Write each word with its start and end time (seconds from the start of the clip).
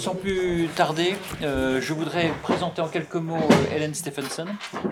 sans 0.00 0.14
plus 0.14 0.66
tarder, 0.74 1.14
euh, 1.42 1.78
je 1.78 1.92
voudrais 1.92 2.32
présenter 2.42 2.80
en 2.80 2.88
quelques 2.88 3.16
mots 3.16 3.36
euh, 3.36 3.76
Helen 3.76 3.92
Stephenson, 3.92 4.46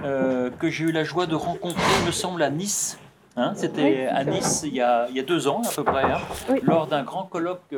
euh, 0.05 0.51
que 0.51 0.69
j'ai 0.69 0.85
eu 0.85 0.93
la 0.93 1.03
joie 1.03 1.27
de 1.27 1.35
rencontrer, 1.35 1.81
il 2.01 2.07
me 2.07 2.13
semble, 2.13 2.43
à 2.43 2.51
Nice. 2.51 2.99
Hein, 3.35 3.55
C'était 3.57 4.07
à 4.07 4.25
Nice 4.25 4.63
il 4.65 4.75
y, 4.75 4.83
a, 4.83 5.09
il 5.09 5.17
y, 5.17 5.21
a, 5.21 5.23
deux 5.23 5.49
ans 5.49 5.63
à 5.65 5.75
peu 5.75 5.83
près, 5.83 6.03
hein, 6.03 6.19
oui. 6.51 6.59
lors 6.63 6.89
d'un 6.89 7.05
grand 7.05 7.23
colloque 7.23 7.75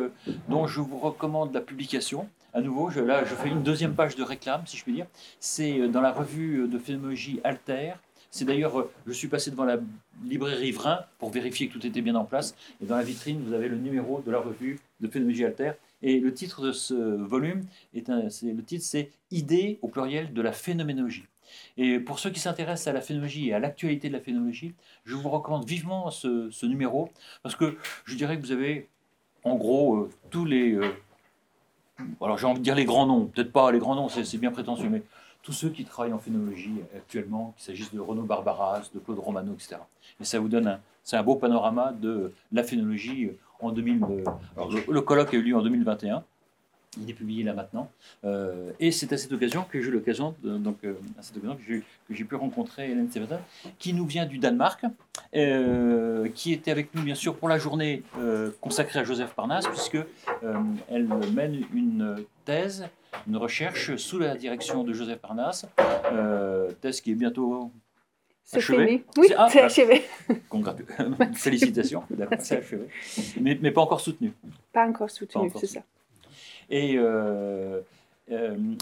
dont 0.49 0.67
je 0.67 0.81
vous 0.81 0.99
recommande 0.99 1.55
la 1.55 1.61
publication. 1.61 2.27
À 2.53 2.61
nouveau, 2.63 2.91
je, 2.91 2.99
là, 2.99 3.25
je 3.25 3.35
fais 3.37 3.49
une 3.49 3.63
deuxième 3.63 3.95
page 3.95 4.17
de 4.17 4.25
réclame, 4.25 4.63
si 4.67 4.77
je 4.77 4.83
puis 4.83 4.95
dire. 4.95 5.07
C'est 5.39 5.87
dans 5.87 6.01
la 6.01 6.11
revue 6.11 6.67
de 6.67 6.79
phénoménologie 6.79 7.41
Alter. 7.45 7.93
C'est 8.33 8.45
d'ailleurs, 8.45 8.87
je 9.07 9.13
suis 9.13 9.29
passé 9.29 9.53
devant 9.53 9.65
la 9.65 9.77
librairie 10.25 10.73
Vrin 10.73 11.01
pour 11.19 11.31
vérifier 11.31 11.69
que 11.69 11.75
tout 11.75 11.87
était 11.87 12.01
bien 12.01 12.17
en 12.17 12.25
place. 12.25 12.57
Et 12.83 12.87
dans 12.87 12.97
la 12.97 13.03
vitrine, 13.03 13.41
vous 13.47 13.53
avez 13.53 13.69
le 13.69 13.77
numéro 13.77 14.21
de 14.27 14.33
la 14.33 14.39
revue 14.39 14.81
de 15.01 15.07
phénoménologie 15.07 15.45
Alter. 15.45 15.73
Et 16.03 16.19
le 16.21 16.33
titre 16.33 16.63
de 16.63 16.73
ce 16.73 16.95
volume, 16.95 17.65
est 17.95 18.09
le 18.09 18.63
titre 18.63 18.85
c'est 18.85 19.11
Idées 19.31 19.79
au 19.83 19.89
pluriel 19.89 20.33
de 20.33 20.43
la 20.43 20.53
phénoménologie. 20.53 21.27
Et 21.77 21.99
pour 21.99 22.19
ceux 22.19 22.31
qui 22.31 22.41
s'intéressent 22.41 22.89
à 22.89 22.93
la 22.93 23.01
phénoménologie 23.01 23.49
et 23.49 23.55
à 23.55 23.59
l'actualité 23.59 24.09
de 24.09 24.15
la 24.15 24.21
phénoménologie, 24.21 24.75
je 25.05 25.15
vous 25.15 25.29
recommande 25.29 25.65
vivement 25.65 26.11
ce, 26.11 26.67
numéro, 26.67 27.11
parce 27.43 27.57
que 27.57 27.77
je 28.05 28.17
dirais 28.17 28.37
que 28.37 28.43
vous 28.43 28.53
avez 28.53 28.89
en 29.45 29.57
gros 29.57 29.97
euh, 29.97 30.11
tous 30.31 30.45
les... 30.45 30.73
Euh, 30.73 30.91
alors 32.21 32.39
j'ai 32.39 32.47
envie 32.47 32.61
de 32.61 32.65
dire 32.65 32.75
les 32.75 32.85
grands 32.85 33.07
noms, 33.07 33.27
peut-être 33.27 33.53
pas 33.53 33.71
les 33.73 33.79
grands 33.79 33.95
noms, 33.95 34.09
c'est 34.09 34.39
bien 34.39 34.51
prétentieux, 34.51 34.89
mais 34.89 35.03
tous 35.43 35.53
ceux 35.53 35.71
qui 35.71 35.85
travaillent 35.85 36.13
en 36.13 36.19
phénoménologie 36.19 36.81
actuellement, 36.97 37.55
qu'il 37.57 37.65
s'agisse 37.65 37.93
de 37.95 38.01
Renaud 38.01 38.23
Barbaras, 38.23 38.91
de 38.95 38.99
Claude 39.01 39.19
Romano, 39.19 39.55
etc. 39.55 39.77
Et 40.21 40.25
ça 40.25 40.39
vous 40.39 40.49
donne 40.49 40.67
un, 40.67 40.81
un 41.13 41.23
beau 41.23 41.37
panorama 41.37 41.93
de 41.93 42.33
la 42.53 42.63
phénoménologie 42.63 43.31
en 43.63 43.73
2000. 43.73 44.05
Alors, 44.57 44.71
le, 44.89 45.01
colloque 45.01 45.35
a 45.35 45.37
eu 45.37 45.43
lieu 45.43 45.57
en 45.57 45.63
2021. 45.63 46.23
Il 47.01 47.09
est 47.09 47.15
publié 47.15 47.45
là 47.45 47.55
maintenant. 47.55 47.89
Euh, 48.25 48.73
et 48.81 48.91
c'est 48.91 49.13
à 49.13 49.17
cette 49.17 49.33
occasion 49.33 49.65
que 49.71 49.81
j'ai 49.81 49.89
eu 49.89 49.93
l'occasion, 49.93 50.35
donc 50.43 50.79
euh, 50.85 50.95
à 51.19 51.23
cette 51.23 51.37
occasion 51.37 51.57
que 51.57 52.15
j'ai 52.15 52.25
pu 52.25 52.35
rencontrer 52.35 52.91
Hélène 52.91 53.09
Stevenson, 53.09 53.39
qui 53.79 53.93
nous 53.93 54.07
vient 54.07 54.27
du 54.27 54.39
Danemark, 54.39 54.85
euh, 55.37 56.29
qui 56.35 56.53
était 56.53 56.73
avec 56.73 56.93
nous 56.93 57.03
bien 57.03 57.15
sûr 57.15 57.37
pour 57.37 57.49
la 57.49 57.57
journée 57.57 58.03
euh, 58.19 58.51
consacrée 58.61 58.99
à 58.99 59.05
Joseph 59.05 59.33
Parnasse, 59.35 59.69
puisque 59.69 59.95
euh, 59.95 60.55
elle 60.89 61.07
mène 61.33 61.63
une 61.73 62.17
thèse, 62.45 62.89
une 63.29 63.37
recherche 63.37 63.95
sous 63.95 64.19
la 64.19 64.35
direction 64.35 64.83
de 64.83 64.93
Joseph 64.93 65.19
Parnasse, 65.19 65.67
thèse 66.81 67.01
qui 67.01 67.13
est 67.13 67.15
bientôt 67.15 67.71
c'est 68.51 68.57
achevé. 68.59 69.05
Oui, 69.17 69.27
c'est 69.29 69.37
ah, 69.37 69.65
achevé. 69.65 70.03
Félicitations, 71.35 72.03
c'est 72.41 72.59
achevé. 72.59 72.89
Mais, 73.41 73.57
mais, 73.63 73.71
pas 73.71 73.81
encore 73.81 74.01
soutenu. 74.01 74.33
Pas 74.73 74.89
encore 74.89 75.09
soutenu, 75.09 75.53
c'est 75.55 75.67
ça. 75.67 75.83
Et 76.69 76.97
euh, 76.97 77.81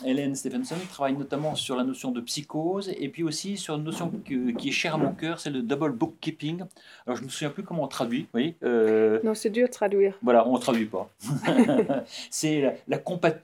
Hélène 0.04 0.34
Stephenson 0.34 0.76
travaille 0.90 1.16
notamment 1.16 1.54
sur 1.54 1.76
la 1.76 1.84
notion 1.84 2.10
de 2.10 2.20
psychose 2.20 2.92
et 2.98 3.08
puis 3.08 3.22
aussi 3.22 3.56
sur 3.56 3.76
une 3.76 3.84
notion 3.84 4.10
qui 4.24 4.68
est 4.68 4.72
chère 4.72 4.94
à 4.94 4.98
mon 4.98 5.12
cœur, 5.12 5.40
c'est 5.40 5.50
le 5.50 5.62
double 5.62 5.92
bookkeeping. 5.92 6.62
Alors 7.06 7.16
je 7.16 7.22
ne 7.22 7.26
me 7.26 7.30
souviens 7.30 7.50
plus 7.50 7.62
comment 7.62 7.84
on 7.84 7.88
traduit, 7.88 8.26
oui. 8.34 8.54
Euh, 8.62 9.20
non, 9.24 9.34
c'est 9.34 9.50
dur 9.50 9.66
de 9.66 9.72
traduire. 9.72 10.18
Voilà, 10.22 10.46
on 10.46 10.54
ne 10.54 10.60
traduit 10.60 10.86
pas. 10.86 11.10
c'est 12.30 12.60
la, 12.60 12.74
la, 12.88 13.02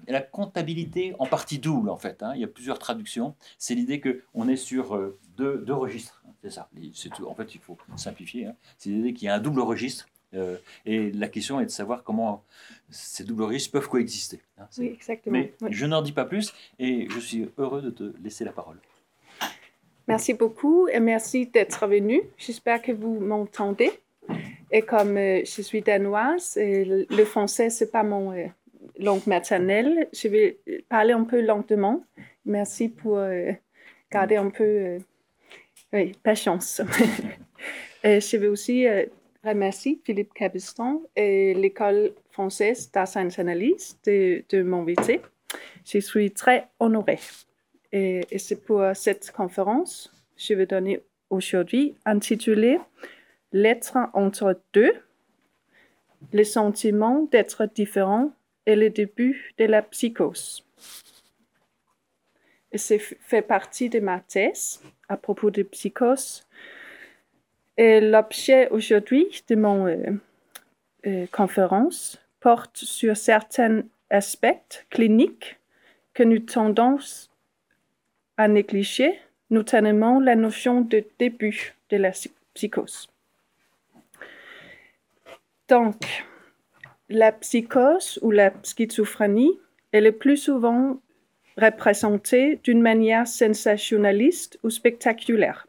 la, 0.09 0.21
comptabilité 0.21 1.15
en 1.19 1.27
partie 1.27 1.59
double 1.59 1.91
en 1.91 1.97
fait. 1.97 2.23
Hein. 2.23 2.33
Il 2.35 2.41
y 2.41 2.45
a 2.45 2.49
plusieurs 2.49 2.79
traductions. 2.79 3.35
C'est 3.59 3.75
l'idée 3.75 4.01
qu'on 4.01 4.49
est 4.49 4.57
sur 4.57 4.97
euh, 4.97 5.19
deux, 5.37 5.59
deux 5.59 5.75
registres. 5.75 6.23
C'est 6.43 6.51
ça. 6.51 6.69
C'est 6.93 7.09
tout. 7.09 7.27
En 7.27 7.35
fait, 7.35 7.55
il 7.55 7.61
faut 7.61 7.79
simplifier. 7.97 8.47
Hein. 8.47 8.55
C'est 8.77 8.91
l'idée 8.91 9.15
qu'il 9.15 9.27
y 9.27 9.29
a 9.29 9.35
un 9.35 9.41
double 9.41 9.61
registre 9.61 10.07
euh, 10.35 10.57
et 10.87 11.11
la 11.13 11.29
question 11.29 11.61
est 11.61 11.67
de 11.67 11.71
savoir 11.71 12.03
comment 12.03 12.45
ces 12.91 13.25
doubles 13.25 13.45
registres 13.45 13.73
peuvent 13.73 13.89
coexister. 13.89 14.41
Hein, 14.59 14.67
oui, 14.79 14.87
exactement. 14.87 15.39
Mais 15.39 15.53
je 15.71 15.87
n'en 15.87 16.03
dis 16.03 16.13
pas 16.13 16.25
plus 16.25 16.53
et 16.79 17.09
je 17.11 17.21
suis 17.21 17.51
heureux 17.59 17.83
de 17.83 17.91
te 17.91 18.13
laisser 18.23 18.45
la 18.45 18.53
parole. 18.53 18.77
Merci 20.07 20.35
beaucoup 20.35 20.89
et 20.89 21.01
merci 21.01 21.47
d'être 21.47 21.87
venu. 21.87 22.21
J'espère 22.37 22.83
que 22.83 22.93
vous 22.93 23.21
m'entendez. 23.21 23.91
Et 24.71 24.83
comme 24.83 25.17
euh, 25.17 25.43
je 25.45 25.63
suis 25.63 25.83
danoise, 25.83 26.57
et 26.57 26.85
le 26.85 27.25
français, 27.25 27.71
ce 27.71 27.85
n'est 27.85 27.91
pas 27.91 28.03
mon 28.03 28.33
euh, 28.33 28.47
langue 28.99 29.27
maternelle, 29.27 30.09
je 30.13 30.29
vais 30.29 30.59
parler 30.89 31.13
un 31.13 31.25
peu 31.25 31.41
lentement. 31.41 32.05
Merci 32.45 32.89
pour 32.89 33.19
garder 34.11 34.37
un 34.37 34.51
peu 34.51 34.99
oui, 35.93 36.13
patience. 36.23 36.83
je 38.05 38.37
vais 38.37 38.49
aussi 38.49 38.87
remercie 39.45 40.01
Philippe 40.05 40.33
Cabeston 40.35 41.03
et 41.17 41.55
l'école 41.55 42.13
française 42.31 42.91
d'Arts 42.91 43.17
Analyse 43.17 43.99
de, 44.05 44.45
de 44.49 44.63
métier. 44.63 45.21
Je 45.85 45.99
suis 45.99 46.31
très 46.31 46.69
honorée. 46.81 47.21
Et, 47.93 48.23
et 48.31 48.39
c'est 48.39 48.65
pour 48.65 48.83
cette 48.95 49.31
conférence 49.31 50.11
que 50.37 50.43
je 50.43 50.55
vais 50.55 50.67
donner 50.67 51.01
aujourd'hui 51.31 51.95
intitulée 52.05 52.79
L'être 53.57 53.97
entre 54.15 54.61
deux, 54.73 54.93
le 56.33 56.43
sentiment 56.43 57.29
d'être 57.31 57.67
différent 57.73 58.33
et 58.67 58.75
le 58.75 58.91
début 58.91 59.55
de 59.59 59.65
la 59.65 59.81
psychose. 59.81 60.67
Et 62.73 62.79
c'est 62.79 62.99
fait 62.99 63.43
partie 63.43 63.89
de 63.89 64.01
ma 64.01 64.19
thèse 64.19 64.83
à 65.09 65.17
propos 65.17 65.53
de 65.53 65.63
psychose 65.63 66.45
l'objet 67.79 68.69
aujourd'hui 68.71 69.43
de 69.49 69.57
mon 69.57 69.87
euh, 69.87 69.97
euh, 71.07 71.27
conférence 71.33 72.21
porte 72.41 72.77
sur 72.77 73.17
certains 73.17 73.83
aspects 74.11 74.85
cliniques 74.91 75.59
que 76.13 76.23
nous 76.23 76.39
tendons 76.39 76.99
à 78.37 78.49
négliger, 78.49 79.19
notamment 79.51 80.21
la 80.21 80.37
notion 80.37 80.81
de 80.81 81.05
début 81.19 81.75
de 81.91 81.97
la 81.97 82.13
psychose. 82.55 83.09
Donc, 85.69 85.97
la 87.09 87.33
psychose 87.33 88.19
ou 88.23 88.31
la 88.31 88.53
schizophrénie 88.63 89.59
est 89.93 90.01
le 90.01 90.13
plus 90.13 90.37
souvent 90.37 90.99
représentée 91.57 92.61
d'une 92.65 92.83
manière 92.83 93.27
sensationnaliste 93.27 94.59
ou 94.63 94.71
spectaculaire. 94.71 95.67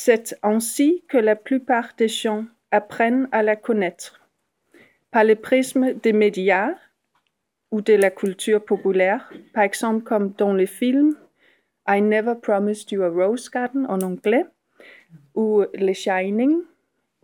C'est 0.00 0.38
ainsi 0.44 1.02
que 1.08 1.18
la 1.18 1.34
plupart 1.34 1.94
des 1.96 2.06
gens 2.06 2.44
apprennent 2.70 3.28
à 3.32 3.42
la 3.42 3.56
connaître, 3.56 4.20
par 5.10 5.24
le 5.24 5.34
prisme 5.34 5.94
des 5.94 6.12
médias 6.12 6.76
ou 7.72 7.80
de 7.80 7.94
la 7.94 8.12
culture 8.12 8.64
populaire, 8.64 9.28
par 9.52 9.64
exemple 9.64 10.04
comme 10.04 10.30
dans 10.38 10.52
le 10.52 10.66
film 10.66 11.16
I 11.88 12.00
Never 12.00 12.36
Promised 12.40 12.92
You 12.92 13.02
a 13.02 13.08
Rose 13.08 13.50
Garden 13.50 13.86
en 13.88 14.00
anglais, 14.02 14.46
ou 15.34 15.64
The 15.64 15.92
Shining, 15.92 16.60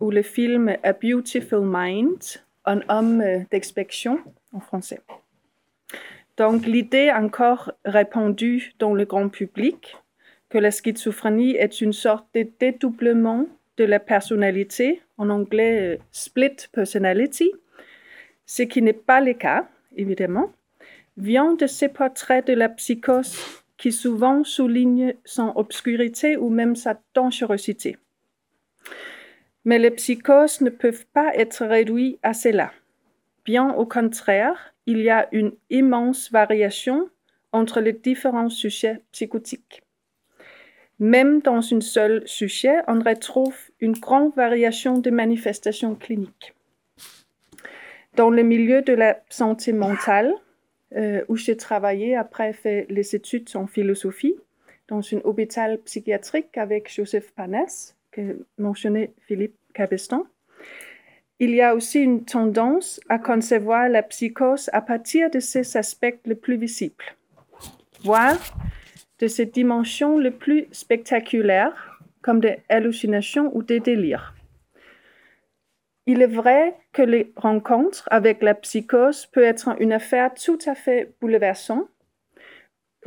ou 0.01 0.11
le 0.11 0.21
film 0.21 0.75
A 0.83 0.91
Beautiful 0.91 1.61
Mind, 1.63 2.21
un 2.65 2.81
homme 2.89 3.23
d'expectation 3.51 4.19
en 4.51 4.59
français. 4.59 4.99
Donc 6.35 6.65
l'idée 6.65 7.09
encore 7.09 7.71
répandue 7.85 8.73
dans 8.79 8.93
le 8.93 9.05
grand 9.05 9.29
public 9.29 9.95
que 10.55 10.59
la 10.61 10.71
schizophrénie 10.71 11.57
est 11.57 11.81
une 11.81 11.91
sorte 11.91 12.27
de 12.33 12.47
dédoublement 12.57 13.45
de 13.75 13.83
la 13.83 13.99
personnalité, 13.99 15.01
en 15.17 15.29
anglais 15.29 15.97
euh, 15.97 15.97
split 16.13 16.55
personality, 16.71 17.51
ce 18.45 18.63
qui 18.63 18.81
n'est 18.81 18.93
pas 18.93 19.19
le 19.19 19.33
cas, 19.33 19.67
évidemment, 19.97 20.53
vient 21.17 21.55
de 21.55 21.67
ces 21.67 21.89
portraits 21.89 22.47
de 22.47 22.53
la 22.53 22.69
psychose 22.69 23.35
qui 23.75 23.91
souvent 23.91 24.45
soulignent 24.45 25.15
son 25.25 25.51
obscurité 25.57 26.37
ou 26.37 26.47
même 26.47 26.77
sa 26.77 27.01
dangerosité. 27.13 27.97
Mais 29.65 29.77
les 29.77 29.91
psychoses 29.91 30.61
ne 30.61 30.69
peuvent 30.69 31.05
pas 31.07 31.35
être 31.35 31.65
réduites 31.65 32.17
à 32.23 32.33
cela. 32.33 32.71
Bien 33.43 33.73
au 33.73 33.85
contraire, 33.85 34.73
il 34.85 34.99
y 34.99 35.09
a 35.09 35.27
une 35.33 35.51
immense 35.69 36.31
variation 36.31 37.09
entre 37.51 37.81
les 37.81 37.91
différents 37.91 38.49
sujets 38.49 39.01
psychotiques. 39.11 39.84
Même 40.99 41.41
dans 41.41 41.61
une 41.61 41.81
seule 41.81 42.25
sujet, 42.25 42.77
on 42.87 42.99
retrouve 43.01 43.55
une 43.81 43.93
grande 43.93 44.33
variation 44.35 44.97
de 44.97 45.09
manifestations 45.09 45.95
cliniques. 45.95 46.53
Dans 48.15 48.29
le 48.29 48.43
milieu 48.43 48.81
de 48.81 48.93
la 48.93 49.19
santé 49.29 49.73
mentale, 49.73 50.33
euh, 50.95 51.23
où 51.27 51.35
j'ai 51.35 51.57
travaillé 51.57 52.15
après 52.15 52.53
fait 52.53 52.85
les 52.89 53.15
études 53.15 53.49
en 53.55 53.67
philosophie, 53.67 54.35
dans 54.87 55.01
un 55.13 55.19
hôpital 55.25 55.79
psychiatrique 55.79 56.57
avec 56.57 56.93
Joseph 56.93 57.31
Panas, 57.33 57.95
que 58.11 58.45
mentionnait 58.57 59.11
Philippe 59.27 59.55
Cabeston, 59.73 60.25
il 61.39 61.49
y 61.49 61.61
a 61.61 61.75
aussi 61.75 61.99
une 61.99 62.23
tendance 62.23 63.01
à 63.09 63.19
concevoir 63.19 63.89
la 63.89 64.03
psychose 64.03 64.69
à 64.71 64.81
partir 64.81 65.29
de 65.29 65.41
ses 65.41 65.75
aspects 65.75 66.15
les 66.23 66.35
plus 66.35 66.55
visibles, 66.55 67.03
voire 68.03 68.37
de 69.19 69.27
ces 69.27 69.45
dimensions 69.45 70.17
les 70.17 70.31
plus 70.31 70.67
spectaculaires, 70.71 71.99
comme 72.21 72.39
des 72.39 72.57
hallucinations 72.69 73.55
ou 73.55 73.63
des 73.63 73.79
délires. 73.79 74.33
Il 76.07 76.21
est 76.21 76.27
vrai 76.27 76.75
que 76.91 77.01
les 77.01 77.33
rencontres 77.35 78.07
avec 78.11 78.43
la 78.43 78.53
psychose 78.53 79.25
peut 79.25 79.43
être 79.43 79.75
une 79.79 79.93
affaire 79.93 80.33
tout 80.33 80.59
à 80.65 80.75
fait 80.75 81.13
bouleversante, 81.19 81.89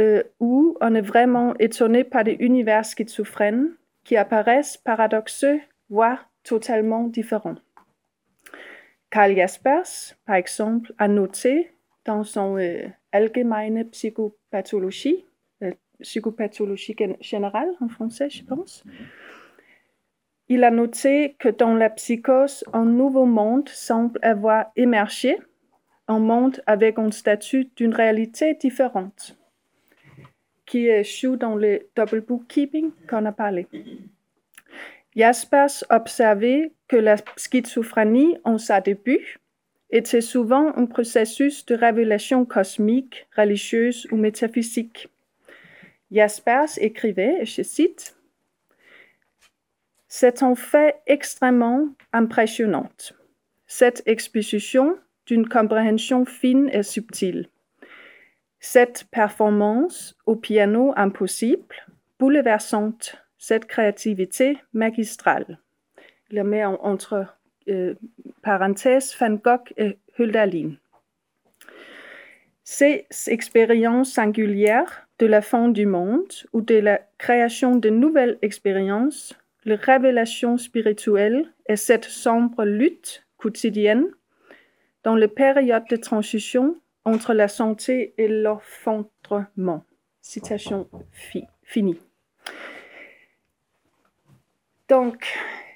euh, 0.00 0.22
où 0.40 0.76
on 0.80 0.94
est 0.94 1.00
vraiment 1.00 1.54
étonné 1.58 2.04
par 2.04 2.24
des 2.24 2.36
univers 2.40 2.84
schizophrènes 2.84 3.70
qui 4.04 4.16
apparaissent 4.16 4.76
paradoxeux, 4.76 5.60
voire 5.90 6.28
totalement 6.42 7.04
différents. 7.04 7.56
Karl 9.10 9.34
Jaspers, 9.34 10.14
par 10.26 10.36
exemple, 10.36 10.92
a 10.98 11.08
noté 11.08 11.72
dans 12.04 12.24
son 12.24 12.58
euh, 12.58 12.86
Allgemeine 13.12 13.88
Psychopathologie, 13.90 15.24
psychopathologie 16.00 16.96
générale 17.20 17.70
en 17.80 17.88
français, 17.88 18.30
je 18.30 18.44
pense, 18.44 18.84
il 20.48 20.64
a 20.64 20.70
noté 20.70 21.36
que 21.38 21.48
dans 21.48 21.74
la 21.74 21.90
psychose, 21.90 22.64
un 22.72 22.86
nouveau 22.86 23.26
monde 23.26 23.68
semble 23.68 24.18
avoir 24.22 24.72
émergé, 24.76 25.36
un 26.06 26.20
monde 26.20 26.62
avec 26.66 26.98
un 26.98 27.10
statut 27.10 27.70
d'une 27.76 27.94
réalité 27.94 28.54
différente, 28.54 29.36
qui 30.64 30.86
échoue 30.88 31.36
dans 31.36 31.54
le 31.54 31.86
double 31.94 32.22
bookkeeping 32.22 32.92
qu'on 33.08 33.26
a 33.26 33.32
parlé. 33.32 33.66
Jaspers 35.14 35.84
observait 35.90 36.72
que 36.86 36.96
la 36.96 37.16
schizophrénie, 37.36 38.38
en 38.44 38.56
sa 38.56 38.80
début, 38.80 39.38
était 39.90 40.20
souvent 40.20 40.72
un 40.76 40.86
processus 40.86 41.66
de 41.66 41.74
révélation 41.74 42.44
cosmique, 42.44 43.26
religieuse 43.36 44.06
ou 44.12 44.16
métaphysique. 44.16 45.08
Jaspers 46.10 46.78
écrivait, 46.78 47.44
je 47.44 47.62
cite, 47.62 48.16
C'est 50.06 50.42
un 50.42 50.54
fait 50.54 50.96
extrêmement 51.06 51.88
impressionnant, 52.12 52.90
cette 53.66 54.02
exposition 54.06 54.98
d'une 55.26 55.48
compréhension 55.48 56.24
fine 56.24 56.70
et 56.72 56.82
subtile. 56.82 57.48
Cette 58.60 59.04
performance 59.10 60.16
au 60.24 60.34
piano 60.34 60.92
impossible, 60.96 61.76
bouleversante, 62.18 63.16
cette 63.36 63.66
créativité 63.66 64.58
magistrale. 64.72 65.60
Il 66.30 66.42
met 66.44 66.64
entre 66.64 67.26
euh, 67.68 67.94
parenthèses 68.42 69.14
Van 69.18 69.34
Gogh 69.34 69.72
et 69.76 69.98
Hölderlin. 70.18 70.72
Ces 72.70 73.06
expériences 73.28 74.12
singulières 74.12 75.08
de 75.18 75.24
la 75.24 75.40
fin 75.40 75.68
du 75.68 75.86
monde 75.86 76.30
ou 76.52 76.60
de 76.60 76.74
la 76.74 77.00
création 77.16 77.76
de 77.76 77.88
nouvelles 77.88 78.38
expériences, 78.42 79.34
les 79.64 79.74
révélations 79.74 80.58
spirituelles 80.58 81.50
et 81.66 81.76
cette 81.76 82.04
sombre 82.04 82.66
lutte 82.66 83.26
quotidienne 83.38 84.08
dans 85.02 85.16
les 85.16 85.28
périodes 85.28 85.88
de 85.88 85.96
transition 85.96 86.78
entre 87.06 87.32
la 87.32 87.48
santé 87.48 88.12
et 88.18 88.28
l'enfantement. 88.28 89.86
Citation 90.20 90.90
finie. 91.62 91.98
Donc, 94.90 95.24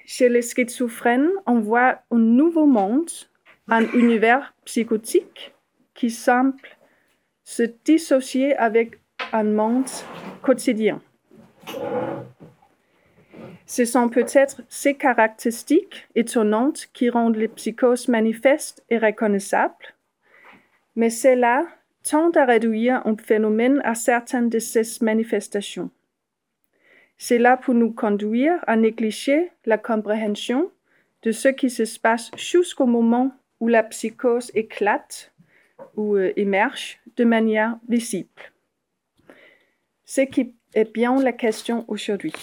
chez 0.05 0.29
les 0.29 0.43
schizophrènes, 0.43 1.31
on 1.47 1.59
voit 1.59 2.03
un 2.11 2.19
nouveau 2.19 2.67
monde, 2.67 3.09
un 3.67 3.83
univers 3.93 4.53
psychotique 4.63 5.55
qui 5.95 6.11
semble 6.11 6.61
se 7.43 7.63
dissocier 7.83 8.55
avec 8.55 8.99
un 9.31 9.43
monde 9.43 9.89
quotidien. 10.41 11.01
Ce 13.65 13.85
sont 13.85 14.09
peut-être 14.09 14.61
ces 14.69 14.95
caractéristiques 14.95 16.07
étonnantes 16.15 16.87
qui 16.93 17.09
rendent 17.09 17.37
les 17.37 17.47
psychoses 17.47 18.07
manifestes 18.07 18.83
et 18.89 18.97
reconnaissables, 18.97 19.95
mais 20.95 21.09
cela 21.09 21.65
tend 22.03 22.29
à 22.31 22.45
réduire 22.45 23.01
un 23.07 23.15
phénomène 23.15 23.81
à 23.83 23.95
certaines 23.95 24.49
de 24.49 24.59
ces 24.59 24.83
manifestations. 25.01 25.89
C'est 27.17 27.37
là 27.37 27.55
pour 27.57 27.73
nous 27.73 27.91
conduire 27.91 28.59
à 28.67 28.75
négliger 28.75 29.51
la 29.65 29.77
compréhension 29.77 30.69
de 31.21 31.31
ce 31.31 31.47
qui 31.47 31.69
se 31.69 31.99
passe 31.99 32.31
jusqu'au 32.35 32.85
moment 32.85 33.31
où 33.59 33.67
la 33.69 33.83
psychose 33.83 34.51
éclate 34.53 35.32
ou 35.95 36.15
euh, 36.15 36.33
émerge 36.35 36.99
de 37.17 37.23
manière 37.23 37.77
visible. 37.87 38.29
Ce 40.05 40.21
qui 40.21 40.55
est 40.73 40.93
bien 40.93 41.21
la 41.21 41.31
question 41.31 41.85
aujourd'hui. 41.87 42.33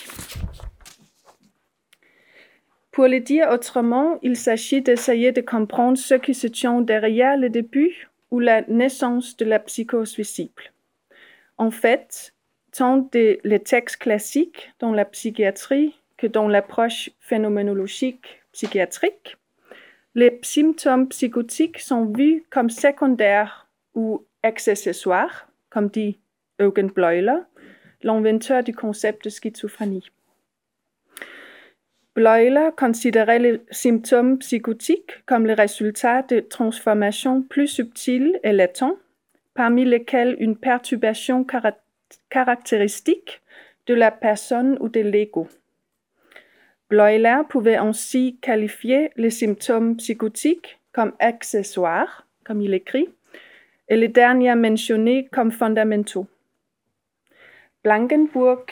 Pour 2.90 3.06
le 3.06 3.20
dire 3.20 3.48
autrement, 3.50 4.18
il 4.22 4.36
s'agit 4.36 4.82
d'essayer 4.82 5.32
de 5.32 5.40
comprendre 5.40 5.96
ce 5.96 6.14
qui 6.14 6.34
se 6.34 6.46
tient 6.46 6.80
derrière 6.80 7.36
le 7.36 7.48
début 7.48 8.08
ou 8.30 8.40
la 8.40 8.62
naissance 8.62 9.36
de 9.36 9.44
la 9.44 9.58
psychose 9.58 10.16
visible. 10.16 10.72
En 11.56 11.70
fait, 11.70 12.34
tant 12.72 13.08
les 13.12 13.60
textes 13.60 13.96
classiques 13.96 14.72
dans 14.80 14.92
la 14.92 15.04
psychiatrie 15.04 15.94
que 16.16 16.26
dans 16.26 16.48
l'approche 16.48 17.10
phénoménologique 17.20 18.42
psychiatrique, 18.52 19.36
les 20.20 20.38
symptômes 20.42 21.08
psychotiques 21.08 21.78
sont 21.78 22.04
vus 22.04 22.44
comme 22.50 22.68
secondaires 22.68 23.70
ou 23.94 24.26
accessoires, 24.42 25.48
comme 25.70 25.88
dit 25.88 26.18
Eugen 26.60 26.90
Bleuler, 26.94 27.40
l'inventeur 28.02 28.62
du 28.62 28.74
concept 28.74 29.24
de 29.24 29.30
schizophrénie. 29.30 30.10
Bleuler 32.14 32.68
considérait 32.76 33.38
les 33.38 33.62
symptômes 33.70 34.36
psychotiques 34.40 35.24
comme 35.24 35.46
le 35.46 35.54
résultat 35.54 36.20
de 36.20 36.40
transformations 36.40 37.40
plus 37.40 37.68
subtiles 37.68 38.38
et 38.42 38.52
latentes, 38.52 38.98
parmi 39.54 39.86
lesquelles 39.86 40.36
une 40.38 40.56
perturbation 40.56 41.46
caractéristique 42.28 43.40
de 43.86 43.94
la 43.94 44.10
personne 44.10 44.76
ou 44.80 44.90
de 44.90 45.00
l'ego. 45.00 45.48
Bleuler 46.90 47.42
pouvait 47.48 47.76
ainsi 47.76 48.36
qualifier 48.40 49.12
les 49.16 49.30
symptômes 49.30 49.96
psychotiques 49.96 50.80
comme 50.92 51.12
accessoires, 51.20 52.26
comme 52.44 52.60
il 52.60 52.74
écrit, 52.74 53.08
et 53.88 53.96
les 53.96 54.08
derniers 54.08 54.56
mentionnés 54.56 55.28
comme 55.30 55.52
fondamentaux. 55.52 56.26
Blankenburg, 57.84 58.66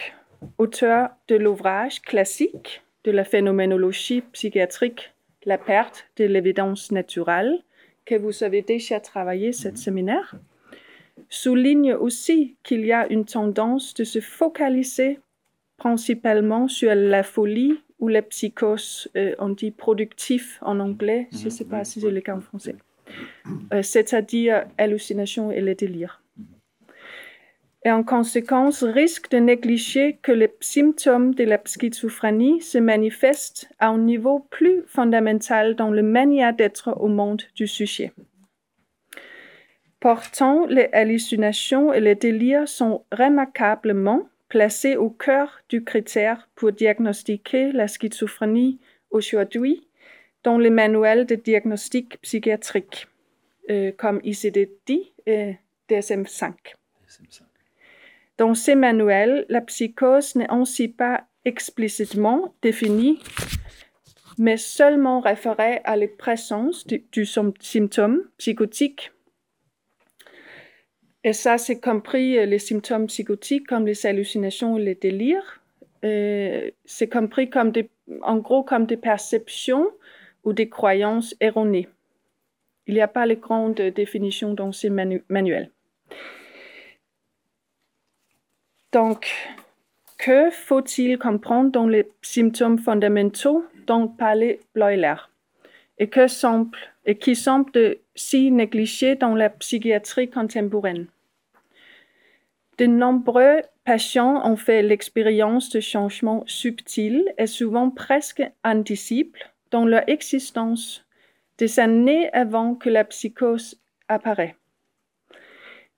auteur 0.58 1.10
de 1.28 1.36
l'ouvrage 1.36 2.02
classique 2.02 2.82
de 3.04 3.12
la 3.12 3.24
phénoménologie 3.24 4.22
psychiatrique 4.32 5.14
La 5.44 5.56
perte 5.56 6.08
de 6.16 6.24
l'évidence 6.24 6.90
naturelle, 6.90 7.62
que 8.04 8.16
vous 8.16 8.42
avez 8.42 8.62
déjà 8.62 8.98
travaillé 8.98 9.52
cette 9.52 9.78
séminaire, 9.78 10.34
souligne 11.28 11.94
aussi 11.94 12.56
qu'il 12.64 12.84
y 12.84 12.92
a 12.92 13.06
une 13.10 13.24
tendance 13.24 13.94
de 13.94 14.02
se 14.02 14.20
focaliser 14.20 15.20
principalement 15.76 16.66
sur 16.66 16.92
la 16.94 17.22
folie 17.22 17.80
ou 17.98 18.08
la 18.08 18.22
psychose, 18.22 19.08
euh, 19.16 19.34
on 19.38 19.50
dit 19.50 19.70
productif 19.70 20.58
en 20.62 20.80
anglais, 20.80 21.28
je 21.32 21.46
ne 21.46 21.50
sais 21.50 21.64
pas 21.64 21.84
si 21.84 22.00
c'est 22.00 22.10
le 22.10 22.20
cas 22.20 22.36
en 22.36 22.40
français, 22.40 22.76
euh, 23.72 23.82
c'est-à-dire 23.82 24.66
hallucination 24.78 25.50
et 25.50 25.60
le 25.60 25.74
délire. 25.74 26.22
Et 27.84 27.90
en 27.90 28.02
conséquence, 28.02 28.82
risque 28.82 29.30
de 29.30 29.38
négliger 29.38 30.18
que 30.20 30.32
les 30.32 30.52
symptômes 30.60 31.34
de 31.34 31.44
la 31.44 31.60
schizophrénie 31.64 32.60
se 32.60 32.78
manifestent 32.78 33.70
à 33.78 33.88
un 33.88 33.98
niveau 33.98 34.40
plus 34.50 34.82
fondamental 34.86 35.76
dans 35.76 35.90
la 35.90 36.02
manière 36.02 36.54
d'être 36.54 36.92
au 37.00 37.08
monde 37.08 37.42
du 37.54 37.66
sujet. 37.66 38.12
Pourtant, 40.00 40.66
les 40.66 40.88
hallucinations 40.92 41.92
et 41.92 42.00
les 42.00 42.14
délires 42.14 42.68
sont 42.68 43.04
remarquablement 43.12 44.28
placés 44.48 44.96
au 44.96 45.10
cœur 45.10 45.60
du 45.68 45.84
critère 45.84 46.48
pour 46.54 46.72
diagnostiquer 46.72 47.72
la 47.72 47.88
schizophrénie 47.88 48.78
aujourd'hui 49.10 49.86
dans 50.42 50.58
les 50.58 50.70
manuels 50.70 51.26
de 51.26 51.34
diagnostic 51.34 52.20
psychiatrique, 52.22 53.08
euh, 53.70 53.92
comme 53.96 54.18
ICD-10 54.20 55.12
et 55.26 55.56
DSM-5. 55.88 56.52
Dans 58.38 58.54
ces 58.54 58.74
manuels, 58.74 59.46
la 59.48 59.60
psychose 59.62 60.36
n'est 60.36 60.50
ainsi 60.50 60.88
pas 60.88 61.26
explicitement 61.44 62.54
définie, 62.62 63.20
mais 64.38 64.56
seulement 64.56 65.20
référée 65.20 65.80
à 65.84 65.96
la 65.96 66.06
présence 66.06 66.86
du, 66.86 67.04
du 67.10 67.26
symptôme 67.26 68.22
psychotique 68.38 69.12
et 71.24 71.32
ça, 71.32 71.58
c'est 71.58 71.80
compris 71.80 72.38
euh, 72.38 72.46
les 72.46 72.58
symptômes 72.58 73.06
psychotiques 73.06 73.66
comme 73.66 73.86
les 73.86 74.06
hallucinations 74.06 74.78
et 74.78 74.82
les 74.82 74.94
délires. 74.94 75.60
Euh, 76.04 76.70
c'est 76.84 77.08
compris 77.08 77.50
comme 77.50 77.72
des, 77.72 77.90
en 78.22 78.36
gros 78.36 78.62
comme 78.62 78.86
des 78.86 78.96
perceptions 78.96 79.90
ou 80.44 80.52
des 80.52 80.68
croyances 80.68 81.34
erronées. 81.40 81.88
Il 82.86 82.94
n'y 82.94 83.00
a 83.00 83.08
pas 83.08 83.26
les 83.26 83.36
grandes 83.36 83.80
définitions 83.80 84.54
dans 84.54 84.72
ces 84.72 84.90
manuels. 84.90 85.70
Donc, 88.92 89.30
que 90.16 90.50
faut-il 90.50 91.18
comprendre 91.18 91.70
dans 91.70 91.86
les 91.86 92.08
symptômes 92.22 92.78
fondamentaux 92.78 93.64
dont 93.86 94.08
parlait 94.08 94.60
Bleuler? 94.74 95.16
Et, 95.98 96.08
que 96.08 96.28
semble, 96.28 96.78
et 97.08 97.16
qui 97.16 97.34
semble 97.34 97.96
si 98.14 98.52
négligé 98.52 99.16
dans 99.16 99.34
la 99.34 99.48
psychiatrie 99.48 100.28
contemporaine. 100.28 101.06
De 102.76 102.84
nombreux 102.86 103.62
patients 103.84 104.46
ont 104.46 104.56
fait 104.56 104.82
l'expérience 104.82 105.70
de 105.70 105.80
changements 105.80 106.44
subtils 106.46 107.24
et 107.38 107.46
souvent 107.46 107.88
presque 107.88 108.42
indicibles 108.62 109.38
dans 109.70 109.86
leur 109.86 110.06
existence 110.06 111.06
des 111.56 111.80
années 111.80 112.30
avant 112.34 112.74
que 112.74 112.90
la 112.90 113.04
psychose 113.04 113.80
apparaît. 114.08 114.56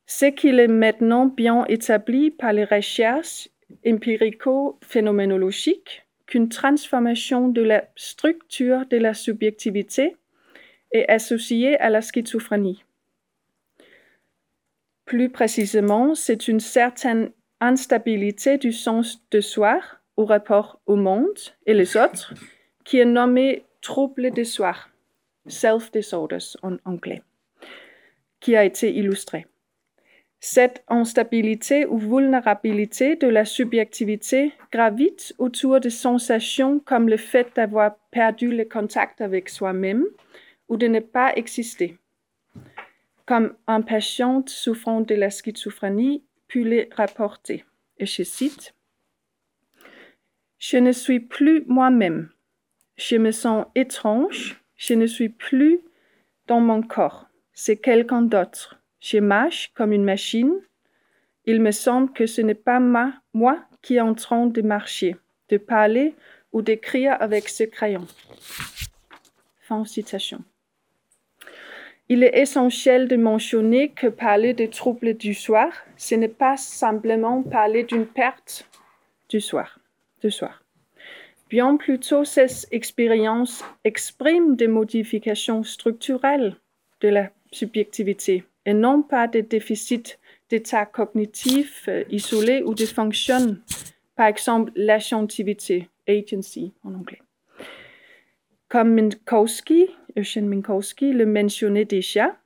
Ce 0.06 0.26
qu'il 0.26 0.60
est 0.60 0.68
maintenant 0.68 1.26
bien 1.26 1.64
établi 1.66 2.30
par 2.30 2.52
les 2.52 2.64
recherches 2.64 3.48
empirico-phénoménologiques 3.84 6.06
qu'une 6.26 6.48
transformation 6.48 7.48
de 7.48 7.62
la 7.62 7.88
structure 7.96 8.86
de 8.86 8.96
la 8.96 9.12
subjectivité 9.12 10.14
est 10.92 11.08
associée 11.08 11.78
à 11.78 11.90
la 11.90 12.02
schizophrénie. 12.02 12.84
Plus 15.04 15.28
précisément, 15.28 16.14
c'est 16.14 16.48
une 16.48 16.60
certaine 16.60 17.30
instabilité 17.60 18.58
du 18.58 18.72
sens 18.72 19.22
de 19.30 19.40
soi 19.40 19.80
au 20.16 20.24
rapport 20.24 20.80
au 20.86 20.96
monde 20.96 21.38
et 21.66 21.74
les 21.74 21.96
autres 21.96 22.34
qui 22.84 22.98
est 22.98 23.04
nommée 23.04 23.64
trouble 23.80 24.30
de 24.30 24.44
soi, 24.44 24.74
self-disorders 25.46 26.56
en 26.62 26.76
anglais, 26.84 27.22
qui 28.40 28.56
a 28.56 28.64
été 28.64 28.94
illustré. 28.94 29.46
Cette 30.42 30.82
instabilité 30.88 31.84
ou 31.84 31.98
vulnérabilité 31.98 33.14
de 33.16 33.26
la 33.26 33.44
subjectivité 33.44 34.52
gravite 34.72 35.34
autour 35.38 35.80
de 35.80 35.90
sensations 35.90 36.78
comme 36.78 37.08
le 37.08 37.18
fait 37.18 37.48
d'avoir 37.54 37.96
perdu 38.10 38.50
le 38.50 38.64
contact 38.64 39.20
avec 39.20 39.50
soi-même 39.50 40.06
ou 40.70 40.78
de 40.78 40.86
ne 40.86 41.00
pas 41.00 41.34
exister. 41.34 41.98
Comme 43.26 43.54
un 43.66 43.82
patient 43.82 44.42
souffrant 44.46 45.02
de 45.02 45.14
la 45.14 45.28
schizophrénie 45.28 46.24
peut 46.48 46.62
le 46.62 46.88
rapporter. 46.96 47.66
Et 47.98 48.06
je 48.06 48.22
cite 48.22 48.74
Je 50.58 50.78
ne 50.78 50.92
suis 50.92 51.20
plus 51.20 51.64
moi-même. 51.66 52.30
Je 52.96 53.16
me 53.16 53.32
sens 53.32 53.66
étrange. 53.74 54.62
Je 54.76 54.94
ne 54.94 55.06
suis 55.06 55.28
plus 55.28 55.80
dans 56.46 56.60
mon 56.60 56.80
corps. 56.80 57.26
C'est 57.52 57.76
quelqu'un 57.76 58.22
d'autre 58.22 58.80
je 59.00 59.18
marche 59.18 59.72
comme 59.74 59.92
une 59.92 60.04
machine. 60.04 60.52
Il 61.46 61.60
me 61.60 61.70
semble 61.72 62.12
que 62.12 62.26
ce 62.26 62.42
n'est 62.42 62.54
pas 62.54 62.80
moi 62.80 63.58
qui 63.82 63.96
est 63.96 64.00
en 64.00 64.14
train 64.14 64.46
de 64.46 64.62
marcher, 64.62 65.16
de 65.48 65.56
parler 65.56 66.14
ou 66.52 66.62
d'écrire 66.62 67.16
avec 67.18 67.48
ce 67.48 67.64
crayon. 67.64 68.06
Fin 69.62 69.84
citation. 69.84 70.44
Il 72.12 72.24
est 72.24 72.36
essentiel 72.40 73.06
de 73.06 73.14
mentionner 73.14 73.90
que 73.90 74.08
parler 74.08 74.52
des 74.52 74.68
troubles 74.68 75.14
du 75.14 75.32
soir, 75.32 75.72
ce 75.96 76.16
n'est 76.16 76.26
pas 76.26 76.56
simplement 76.56 77.40
parler 77.44 77.84
d'une 77.84 78.04
perte 78.04 78.68
du 79.28 79.40
soir, 79.40 79.78
du 80.20 80.32
soir. 80.32 80.64
Bien 81.50 81.76
plutôt, 81.76 82.24
ces 82.24 82.66
expériences 82.72 83.64
expriment 83.84 84.56
des 84.56 84.66
modifications 84.66 85.62
structurelles 85.62 86.56
de 87.00 87.10
la 87.10 87.30
subjectivité 87.52 88.42
et 88.66 88.74
non 88.74 89.02
pas 89.02 89.28
des 89.28 89.42
déficits 89.42 90.16
d'état 90.48 90.86
cognitif 90.86 91.84
euh, 91.86 92.02
isolés 92.10 92.64
ou 92.64 92.74
de 92.74 92.86
fonctions, 92.86 93.56
par 94.16 94.26
exemple 94.26 94.72
l'agentivité, 94.74 95.88
agency 96.08 96.72
en 96.82 96.92
anglais. 96.94 97.22
Comme 98.68 98.94
Minkowski, 98.94 99.90
Eugène 100.16 100.46
Minkowski 100.46 101.12
le 101.12 101.26
mentionnait 101.26 101.84
déjà, 101.84 102.36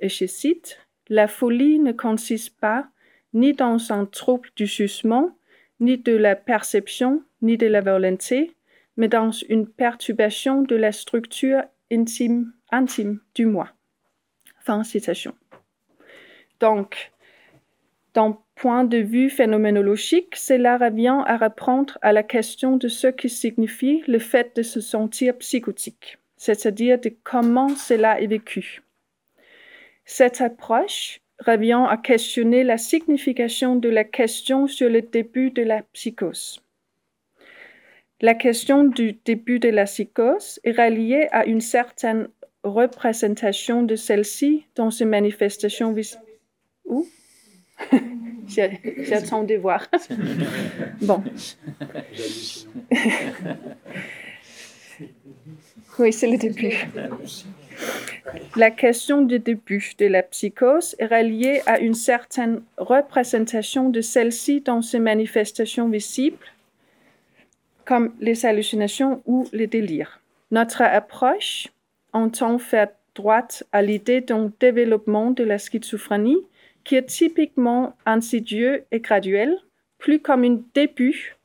et 0.00 0.08
je 0.08 0.26
cite, 0.26 0.78
La 1.08 1.28
folie 1.28 1.78
ne 1.78 1.92
consiste 1.92 2.58
pas 2.58 2.88
ni 3.32 3.52
dans 3.52 3.92
un 3.92 4.06
trouble 4.06 4.50
du 4.56 4.66
jugement, 4.66 5.36
ni 5.78 5.98
de 5.98 6.12
la 6.12 6.36
perception, 6.36 7.22
ni 7.42 7.56
de 7.56 7.66
la 7.66 7.80
volonté, 7.80 8.54
mais 8.96 9.08
dans 9.08 9.30
une 9.30 9.66
perturbation 9.66 10.62
de 10.62 10.76
la 10.76 10.92
structure 10.92 11.62
intime, 11.90 12.52
intime 12.70 13.20
du 13.34 13.46
moi. 13.46 13.70
Fin 14.60 14.84
citation. 14.84 15.34
Donc, 16.60 17.12
d'un 18.14 18.38
point 18.56 18.84
de 18.84 18.98
vue 18.98 19.30
phénoménologique, 19.30 20.36
cela 20.36 20.76
revient 20.76 21.22
à 21.26 21.36
répondre 21.36 21.96
à 22.02 22.12
la 22.12 22.22
question 22.22 22.76
de 22.76 22.88
ce 22.88 23.06
que 23.06 23.28
signifie 23.28 24.02
le 24.06 24.18
fait 24.18 24.54
de 24.56 24.62
se 24.62 24.80
sentir 24.80 25.36
psychotique, 25.38 26.18
c'est-à-dire 26.40 26.98
de 26.98 27.14
comment 27.22 27.68
cela 27.76 28.18
est 28.18 28.26
vécu. 28.26 28.82
Cette 30.06 30.40
approche 30.40 31.20
revient 31.38 31.84
à 31.86 31.98
questionner 31.98 32.64
la 32.64 32.78
signification 32.78 33.76
de 33.76 33.90
la 33.90 34.04
question 34.04 34.66
sur 34.66 34.88
le 34.88 35.02
début 35.02 35.50
de 35.50 35.62
la 35.62 35.82
psychose. 35.92 36.62
La 38.22 38.32
question 38.32 38.84
du 38.84 39.18
début 39.22 39.58
de 39.58 39.68
la 39.68 39.84
psychose 39.84 40.60
est 40.64 40.72
reliée 40.72 41.28
à 41.30 41.44
une 41.44 41.60
certaine 41.60 42.28
représentation 42.64 43.82
de 43.82 43.94
celle-ci 43.94 44.64
dans 44.76 44.90
ses 44.90 45.04
manifestations 45.04 45.92
visibles 45.92 46.22
où? 46.86 47.06
J'attends 48.46 49.44
de 49.44 49.56
voir. 49.56 49.86
bon. 51.02 51.22
oui, 56.00 56.12
c'est 56.12 56.28
le 56.28 56.38
début. 56.38 56.74
La 58.56 58.70
question 58.70 59.22
du 59.22 59.38
début 59.38 59.92
de 59.98 60.06
la 60.06 60.22
psychose 60.22 60.96
est 60.98 61.06
reliée 61.06 61.62
à 61.66 61.78
une 61.78 61.94
certaine 61.94 62.62
représentation 62.76 63.88
de 63.90 64.00
celle-ci 64.00 64.60
dans 64.60 64.82
ses 64.82 64.98
manifestations 64.98 65.88
visibles, 65.88 66.46
comme 67.84 68.14
les 68.20 68.46
hallucinations 68.46 69.22
ou 69.26 69.48
les 69.52 69.66
délires. 69.66 70.20
Notre 70.50 70.82
approche 70.82 71.68
entend 72.12 72.58
faire 72.58 72.88
droite 73.14 73.64
à 73.72 73.82
l'idée 73.82 74.20
d'un 74.20 74.52
développement 74.60 75.30
de 75.30 75.44
la 75.44 75.58
schizophrénie 75.58 76.38
qui 76.84 76.96
est 76.96 77.06
typiquement 77.06 77.96
insidieux 78.06 78.84
et 78.90 79.00
graduel, 79.00 79.56
plus 79.98 80.20
comme 80.20 80.44
un 80.44 80.60
début 80.74 81.36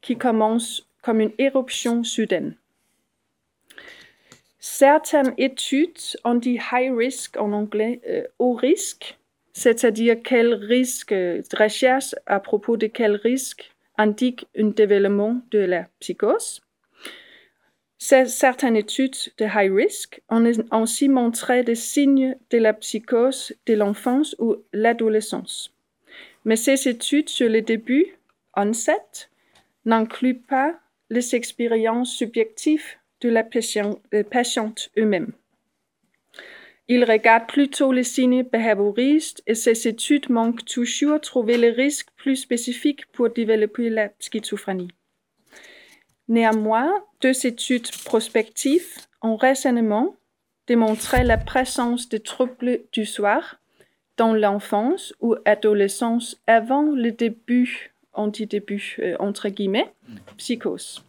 qui 0.00 0.16
commence 0.16 0.86
comme 1.02 1.20
une 1.20 1.32
éruption 1.38 2.04
soudaine. 2.04 2.54
Certaines 4.58 5.34
études 5.36 5.98
ont 6.24 6.34
dit 6.34 6.58
high 6.72 6.92
risk 6.96 7.36
en 7.36 7.52
anglais, 7.52 8.00
euh, 8.08 8.26
haut 8.38 8.54
risque, 8.54 9.18
c'est-à-dire 9.52 10.16
quel 10.22 10.54
risque, 10.54 11.14
recherche 11.54 12.14
à 12.26 12.40
propos 12.40 12.76
de 12.76 12.86
quel 12.86 13.16
risque 13.16 13.70
indique 13.98 14.46
un 14.56 14.68
développement 14.68 15.40
de 15.50 15.58
la 15.60 15.88
psychose. 16.00 16.60
Certaines 17.98 18.76
études 18.76 19.16
de 19.38 19.46
high 19.46 19.72
risk 19.72 20.20
ont 20.28 20.44
aussi 20.72 21.08
montré 21.08 21.62
des 21.62 21.74
signes 21.74 22.36
de 22.50 22.58
la 22.58 22.74
psychose 22.74 23.54
de 23.64 23.74
l'enfance 23.74 24.36
ou 24.38 24.56
l'adolescence. 24.72 25.72
Mais 26.44 26.56
ces 26.56 26.88
études 26.88 27.30
sur 27.30 27.48
le 27.48 27.62
début, 27.62 28.06
onset, 28.54 29.28
n'incluent 29.86 30.42
pas 30.46 30.78
les 31.08 31.34
expériences 31.34 32.14
subjectives 32.14 32.96
la 33.30 33.44
euh, 34.14 34.22
patiente 34.24 34.90
eux-mêmes. 34.98 35.32
Ils 36.88 37.04
regardent 37.04 37.48
plutôt 37.48 37.90
les 37.92 38.04
signes 38.04 38.44
behavioristes 38.44 39.42
et 39.46 39.54
ces 39.54 39.88
études 39.88 40.30
manquent 40.30 40.64
toujours 40.64 41.20
trouver 41.20 41.56
les 41.56 41.70
risques 41.70 42.10
plus 42.16 42.36
spécifiques 42.36 43.06
pour 43.12 43.30
développer 43.30 43.90
la 43.90 44.10
schizophrénie. 44.20 44.92
Néanmoins, 46.28 46.92
deux 47.20 47.46
études 47.46 47.90
prospectives 48.04 49.06
ont 49.22 49.36
récemment 49.36 50.14
démontré 50.66 51.24
la 51.24 51.38
présence 51.38 52.08
de 52.08 52.18
troubles 52.18 52.80
du 52.92 53.04
soir 53.04 53.60
dans 54.16 54.34
l'enfance 54.34 55.14
ou 55.20 55.36
adolescence 55.44 56.40
avant 56.46 56.82
le 56.82 57.12
début, 57.12 57.92
anti-début, 58.12 58.96
euh, 59.00 59.16
entre 59.18 59.48
guillemets, 59.48 59.92
psychose. 60.36 61.04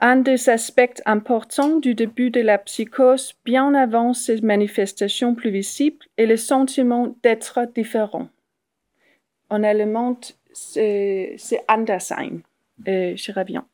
Un 0.00 0.16
des 0.16 0.50
aspects 0.50 1.00
importants 1.06 1.76
du 1.76 1.94
début 1.94 2.30
de 2.30 2.40
la 2.40 2.58
psychose, 2.58 3.34
bien 3.44 3.74
avant 3.74 4.12
ces 4.12 4.40
manifestations 4.42 5.34
plus 5.34 5.50
visibles, 5.50 6.04
est 6.18 6.26
le 6.26 6.36
sentiment 6.36 7.16
d'être 7.22 7.66
différent. 7.74 8.28
En 9.48 9.62
allemand, 9.62 10.18
c'est 10.52 11.38
Anderssein. 11.68 12.40
Euh, 12.88 13.14
je 13.16 13.32
reviens. 13.32 13.66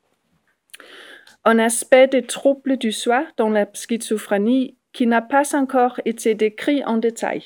Un 1.45 1.59
aspect 1.59 2.07
des 2.07 2.23
troubles 2.23 2.77
du 2.77 2.93
soir 2.93 3.25
dans 3.37 3.49
la 3.49 3.67
schizophrénie 3.73 4.77
qui 4.93 5.09
n'a 5.09 5.23
pas 5.23 5.57
encore 5.57 6.01
été 6.05 6.35
décrit 6.35 6.85
en 6.85 6.99
détail. 6.99 7.43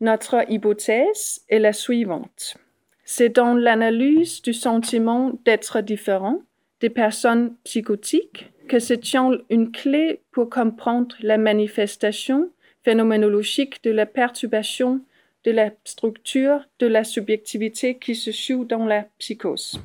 Notre 0.00 0.50
hypothèse 0.50 1.44
est 1.48 1.58
la 1.58 1.74
suivante. 1.74 2.56
C'est 3.04 3.28
dans 3.28 3.54
l'analyse 3.54 4.40
du 4.40 4.54
sentiment 4.54 5.32
d'être 5.44 5.80
différent 5.80 6.40
des 6.82 6.90
personnes 6.90 7.54
psychotiques 7.62 8.50
que 8.68 8.80
c'est 8.80 9.14
une 9.14 9.70
clé 9.70 10.20
pour 10.32 10.50
comprendre 10.50 11.14
la 11.20 11.38
manifestation 11.38 12.50
phénoménologique 12.82 13.82
de 13.84 13.92
la 13.92 14.04
perturbation 14.04 15.00
de 15.44 15.52
la 15.52 15.70
structure 15.84 16.64
de 16.80 16.86
la 16.86 17.04
subjectivité 17.04 17.98
qui 17.98 18.14
se 18.16 18.32
joue 18.32 18.64
dans 18.64 18.84
la 18.84 19.06
psychose. 19.18 19.80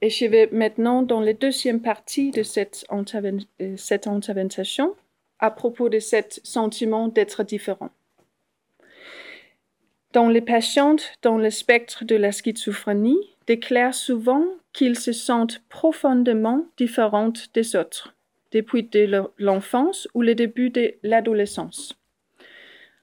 Et 0.00 0.08
je 0.08 0.24
vais 0.24 0.48
maintenant 0.52 1.02
dans 1.02 1.20
la 1.20 1.34
deuxième 1.34 1.82
partie 1.82 2.30
de 2.30 2.42
cette, 2.42 2.86
euh, 2.90 3.76
cette 3.76 4.06
intervention 4.06 4.96
à 5.38 5.50
propos 5.50 5.90
de 5.90 5.98
ce 5.98 6.16
sentiment 6.44 7.08
d'être 7.08 7.42
différent. 7.42 7.90
Dans 10.14 10.28
les 10.28 10.40
patientes 10.40 11.12
dans 11.20 11.36
le 11.36 11.50
spectre 11.50 12.04
de 12.04 12.16
la 12.16 12.32
schizophrénie 12.32 13.20
déclarent 13.50 13.94
souvent 13.94 14.44
qu'ils 14.72 14.96
se 14.96 15.10
sentent 15.10 15.60
profondément 15.68 16.66
différentes 16.76 17.52
des 17.52 17.74
autres, 17.74 18.14
depuis 18.52 18.88
l'enfance 19.38 20.06
ou 20.14 20.22
le 20.22 20.36
début 20.36 20.70
de 20.70 20.94
l'adolescence. 21.02 21.98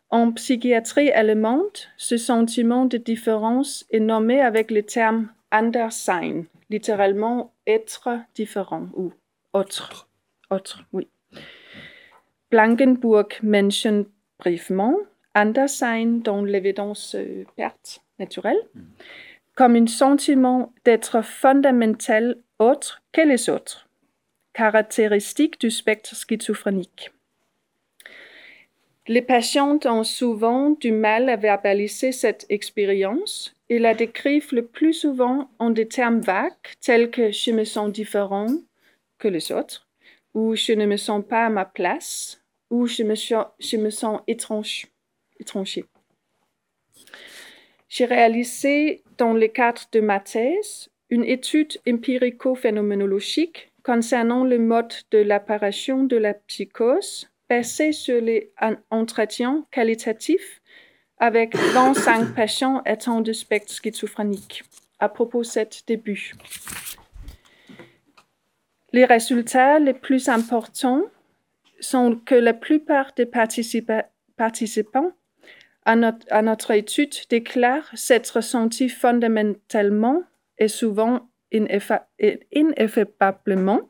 En 0.10 0.32
psychiatrie 0.32 1.12
allemande, 1.12 1.77
ce 1.98 2.16
sentiment 2.16 2.86
de 2.86 2.96
différence 2.96 3.86
est 3.92 4.00
nommé 4.00 4.39
avec 4.39 4.72
le 4.72 4.84
terme 4.84 5.27
Anderssein, 5.51 6.46
littéralement 6.70 7.54
être 7.66 8.08
différent 8.34 8.88
ou 8.96 9.12
autre. 9.51 10.08
Autre, 10.50 10.86
oui. 10.94 11.10
Blankenburg 12.51 13.27
mentionne 13.44 14.06
brièvement 14.39 14.96
Anderssein 15.36 16.22
dans 16.24 16.42
l'évidence 16.42 17.16
euh, 17.16 17.44
perte 17.58 18.01
naturelle 18.18 18.62
comme 19.58 19.76
un 19.76 19.88
sentiment 19.88 20.72
d'être 20.86 21.24
fondamental 21.24 22.38
autre 22.60 23.02
que 23.12 23.22
les 23.22 23.50
autres, 23.50 23.90
caractéristique 24.54 25.60
du 25.60 25.72
spectre 25.72 26.16
schizophrénique. 26.16 27.12
Les 29.08 29.24
patientes 29.24 29.88
ont 29.88 30.04
souvent 30.04 30.72
du 30.72 30.92
mal 30.92 31.28
à 31.28 31.38
verbaliser 31.38 32.12
cette 32.12 32.46
expérience 32.50 33.56
et 33.70 33.80
la 33.80 33.96
décrivent 33.96 34.54
le 34.54 34.66
plus 34.66 34.94
souvent 34.94 35.50
en 35.58 35.72
des 35.72 35.88
termes 35.88 36.20
vagues 36.20 36.54
tels 36.80 37.10
que 37.10 37.32
je 37.32 37.52
me 37.52 37.64
sens 37.64 37.92
différent 37.92 38.48
que 39.18 39.28
les 39.28 39.52
autres, 39.52 39.88
ou 40.36 40.56
je 40.56 40.74
ne 40.74 40.86
me 40.86 40.98
sens 40.98 41.24
pas 41.28 41.48
à 41.48 41.50
ma 41.50 41.66
place, 41.66 42.44
ou 42.70 42.86
je 42.86 43.02
me, 43.02 43.16
sens 43.90 44.20
étrange, 44.28 44.86
étranger. 45.40 45.86
J'ai 47.89 48.06
réalisé 48.06 49.03
dans 49.17 49.34
le 49.34 49.48
cadre 49.48 49.84
de 49.91 50.00
ma 50.00 50.20
thèse 50.20 50.89
une 51.10 51.24
étude 51.24 51.77
empirico-phénoménologique 51.88 53.72
concernant 53.84 54.44
le 54.44 54.60
mode 54.60 54.94
de 55.12 55.20
l'apparition 55.20 56.03
de 56.03 56.17
la 56.17 56.34
psychose 56.34 57.29
basée 57.50 57.94
sur 57.94 58.20
les 58.20 58.51
entretiens 58.91 59.65
qualitatifs 59.72 60.62
avec 61.17 61.56
25 61.56 62.36
patients 62.36 62.82
atteints 62.86 63.22
de 63.22 63.32
spectre 63.32 63.72
schizophrénique 63.72 64.63
à 65.00 65.08
propos 65.08 65.41
de 65.41 65.48
cet 65.48 65.84
début. 65.88 66.34
Les 68.91 69.06
résultats 69.06 69.79
les 69.79 69.94
plus 69.94 70.27
importants 70.27 71.03
sont 71.79 72.15
que 72.25 72.36
la 72.36 72.53
plupart 72.53 73.13
des 73.15 73.25
participants 73.25 75.12
à 75.88 76.41
notre, 76.41 76.72
étude 76.72 77.15
déclarent 77.29 77.89
s'être 77.94 78.38
ressenti 78.38 78.89
fondamentalement 78.89 80.21
et 80.60 80.67
souvent 80.67 81.30
ineffablement 82.52 83.82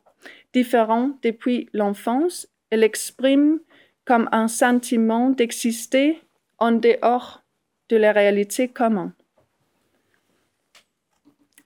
différent 0.53 1.17
depuis 1.23 1.69
l'enfance 1.73 2.47
elle 2.69 2.83
exprime 2.83 3.59
comme 4.05 4.29
un 4.31 4.47
sentiment 4.47 5.29
d'exister 5.29 6.21
en 6.59 6.71
dehors 6.71 7.43
de 7.89 7.97
la 7.97 8.11
réalité 8.11 8.67
commune. 8.67 9.11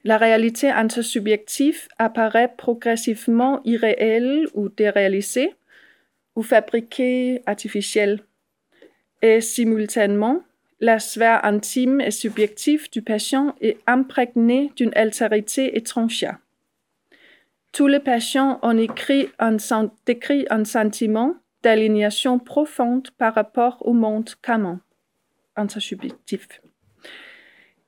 La 0.03 0.17
réalité 0.17 0.69
intersubjective 0.69 1.87
apparaît 1.99 2.53
progressivement 2.55 3.61
irréelle 3.65 4.47
ou 4.53 4.69
déréalisée 4.69 5.53
ou 6.35 6.41
fabriquée 6.41 7.43
artificielle. 7.45 8.23
Et 9.21 9.41
simultanément, 9.41 10.43
la 10.79 10.99
sphère 10.99 11.45
intime 11.45 12.01
et 12.01 12.11
subjective 12.11 12.89
du 12.89 13.01
patient 13.01 13.55
est 13.61 13.77
imprégnée 13.85 14.71
d'une 14.75 14.91
altérité 14.95 15.77
étrangère. 15.77 16.37
Tous 17.71 17.87
les 17.87 17.99
patients 17.99 18.59
ont 18.63 18.77
écrit 18.77 19.29
un, 19.39 19.57
décrit 20.05 20.45
un 20.49 20.65
sentiment 20.65 21.35
d'aliénation 21.63 22.39
profonde 22.39 23.11
par 23.11 23.35
rapport 23.35 23.77
au 23.87 23.93
monde 23.93 24.31
commun, 24.41 24.81
intersubjectif. 25.55 26.61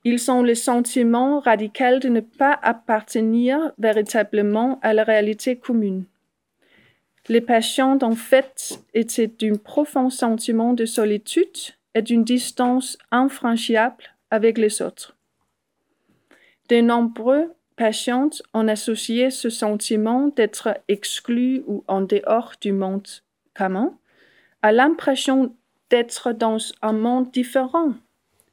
Ils 0.06 0.30
ont 0.30 0.44
le 0.44 0.54
sentiment 0.54 1.40
radical 1.40 2.00
de 2.00 2.10
ne 2.10 2.20
pas 2.20 2.60
appartenir 2.62 3.72
véritablement 3.78 4.80
à 4.82 4.94
la 4.94 5.04
réalité 5.04 5.58
commune. 5.58 6.06
Les 7.30 7.42
patients, 7.42 7.98
en 8.02 8.16
fait, 8.16 8.80
étaient 8.94 9.28
d'un 9.28 9.56
profond 9.56 10.10
sentiment 10.10 10.74
de 10.74 10.86
solitude 10.86 11.74
et 11.96 12.02
d'une 12.02 12.24
distance 12.24 12.98
infranchissable 13.12 14.04
avec 14.30 14.58
les 14.58 14.82
autres. 14.82 15.16
De 16.70 16.82
nombreux 16.82 17.54
patientes 17.76 18.44
ont 18.54 18.68
associé 18.68 19.30
ce 19.30 19.50
sentiment 19.50 20.28
d'être 20.30 20.78
exclu 20.88 21.64
ou 21.66 21.84
en 21.88 22.02
dehors 22.02 22.54
du 22.62 22.72
monde 22.72 23.08
commun 23.54 23.98
à 24.62 24.72
l'impression 24.72 25.56
d'être 25.90 26.32
dans 26.32 26.58
un 26.82 26.94
monde 26.94 27.32
différent 27.32 27.94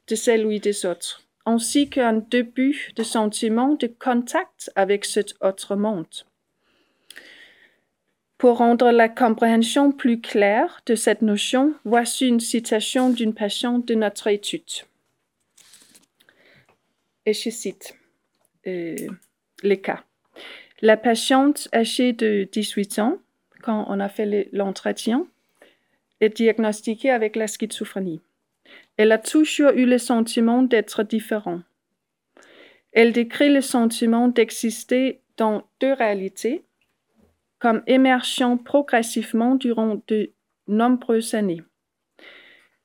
de 0.07 0.15
celui 0.15 0.59
des 0.59 0.85
autres, 0.85 1.23
ainsi 1.45 1.89
qu'un 1.89 2.13
début 2.13 2.91
de 2.95 3.03
sentiment 3.03 3.75
de 3.75 3.87
contact 3.87 4.71
avec 4.75 5.05
cet 5.05 5.33
autre 5.41 5.75
monde. 5.75 6.25
Pour 8.41 8.57
rendre 8.57 8.89
la 8.89 9.07
compréhension 9.07 9.91
plus 9.91 10.19
claire 10.19 10.81
de 10.87 10.95
cette 10.95 11.21
notion, 11.21 11.75
voici 11.85 12.27
une 12.27 12.39
citation 12.39 13.11
d'une 13.11 13.35
patiente 13.35 13.87
de 13.87 13.93
notre 13.93 14.25
étude. 14.25 14.63
Et 17.27 17.33
je 17.33 17.51
cite. 17.51 17.93
Euh, 18.65 18.95
les 19.61 19.79
cas. 19.79 20.03
La 20.81 20.97
patiente 20.97 21.69
âgée 21.71 22.13
de 22.13 22.49
18 22.51 22.97
ans, 22.97 23.19
quand 23.61 23.85
on 23.87 23.99
a 23.99 24.09
fait 24.09 24.49
l'entretien, 24.51 25.27
est 26.19 26.35
diagnostiquée 26.35 27.11
avec 27.11 27.35
la 27.35 27.45
schizophrénie. 27.45 28.21
Elle 28.97 29.11
a 29.11 29.19
toujours 29.19 29.73
eu 29.73 29.85
le 29.85 29.99
sentiment 29.99 30.63
d'être 30.63 31.03
différent. 31.03 31.61
Elle 32.91 33.13
décrit 33.13 33.53
le 33.53 33.61
sentiment 33.61 34.29
d'exister 34.29 35.19
dans 35.37 35.67
deux 35.79 35.93
réalités, 35.93 36.63
comme 37.61 37.83
émergeant 37.85 38.57
progressivement 38.57 39.55
durant 39.55 40.01
de 40.07 40.31
nombreuses 40.67 41.35
années. 41.35 41.61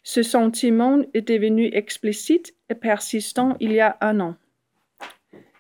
Ce 0.03 0.23
sentiment 0.23 1.01
est 1.15 1.27
devenu 1.27 1.71
explicite 1.73 2.55
et 2.69 2.75
persistant 2.75 3.57
il 3.59 3.73
y 3.73 3.81
a 3.81 3.97
un 4.03 4.21
an. 4.21 4.37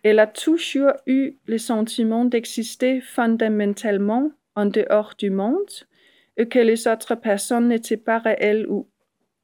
Elle 0.02 0.18
a 0.18 0.26
toujours 0.26 0.92
eu 1.07 1.33
le 1.46 1.59
sentiment 1.59 2.26
d'exister 2.26 3.00
fondamentalement 3.00 4.31
en 4.55 4.66
dehors 4.66 5.14
du 5.18 5.31
monde 5.31 5.72
et 6.37 6.46
que 6.46 6.59
les 6.59 6.87
autres 6.87 7.14
personnes 7.14 7.68
n'étaient 7.68 7.96
pas 7.96 8.18
réelles 8.18 8.66
ou 8.68 8.87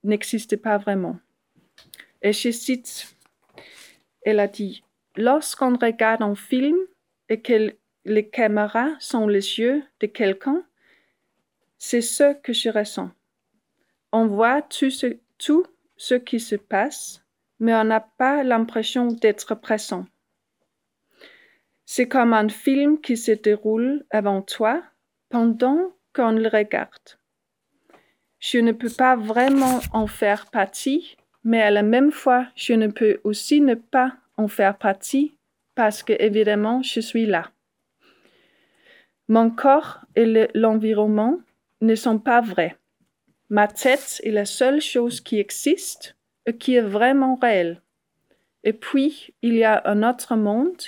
n'existaient 0.04 0.56
pas 0.58 0.76
vraiment. 0.76 1.18
Et 2.20 2.32
je 2.32 2.50
cite, 2.50 3.16
elle 4.20 4.38
a 4.38 4.46
dit, 4.46 4.84
lorsqu'on 5.16 5.76
regarde 5.76 6.22
un 6.22 6.36
film 6.36 6.76
et 7.28 7.40
que 7.40 7.74
les 8.04 8.28
caméras 8.28 8.90
sont 8.98 9.28
les 9.28 9.58
yeux 9.58 9.82
de 10.00 10.06
quelqu'un, 10.06 10.62
c'est 11.78 12.00
ce 12.00 12.34
que 12.34 12.52
je 12.52 12.68
ressens. 12.68 13.10
On 14.12 14.26
voit 14.26 14.62
tout 14.62 14.90
ce, 14.90 16.14
qui 16.14 16.40
se 16.40 16.56
passe, 16.56 17.24
mais 17.58 17.74
on 17.74 17.84
n'a 17.84 18.00
pas 18.00 18.42
l'impression 18.42 19.08
d'être 19.08 19.54
présent. 19.54 20.06
C'est 21.84 22.08
comme 22.08 22.32
un 22.32 22.48
film 22.48 23.00
qui 23.00 23.16
se 23.16 23.32
déroule 23.32 24.04
avant 24.10 24.42
toi 24.42 24.82
pendant 25.28 25.92
qu'on 26.14 26.32
le 26.32 26.48
regarde. 26.48 27.18
Je 28.38 28.58
ne 28.58 28.72
peux 28.72 28.90
pas 28.90 29.16
vraiment 29.16 29.80
en 29.92 30.06
faire 30.06 30.50
partie, 30.50 31.16
mais 31.44 31.62
à 31.62 31.70
la 31.70 31.82
même 31.82 32.10
fois, 32.10 32.46
je 32.54 32.72
ne 32.74 32.88
peux 32.88 33.20
aussi 33.24 33.60
ne 33.60 33.74
pas 33.74 34.14
en 34.36 34.48
faire 34.48 34.76
partie 34.76 35.36
parce 35.74 36.02
que 36.02 36.12
évidemment, 36.18 36.82
je 36.82 37.00
suis 37.00 37.26
là. 37.26 37.50
Mon 39.32 39.48
corps 39.50 40.00
et 40.14 40.48
l'environnement 40.54 41.38
ne 41.80 41.94
sont 41.94 42.18
pas 42.18 42.42
vrais. 42.42 42.76
Ma 43.48 43.66
tête 43.66 44.20
est 44.24 44.30
la 44.30 44.44
seule 44.44 44.82
chose 44.82 45.22
qui 45.22 45.38
existe 45.38 46.16
et 46.44 46.56
qui 46.56 46.74
est 46.74 46.82
vraiment 46.82 47.38
réelle. 47.40 47.80
Et 48.62 48.74
puis, 48.74 49.32
il 49.40 49.54
y 49.54 49.64
a 49.64 49.80
un 49.86 50.02
autre 50.08 50.36
monde 50.36 50.82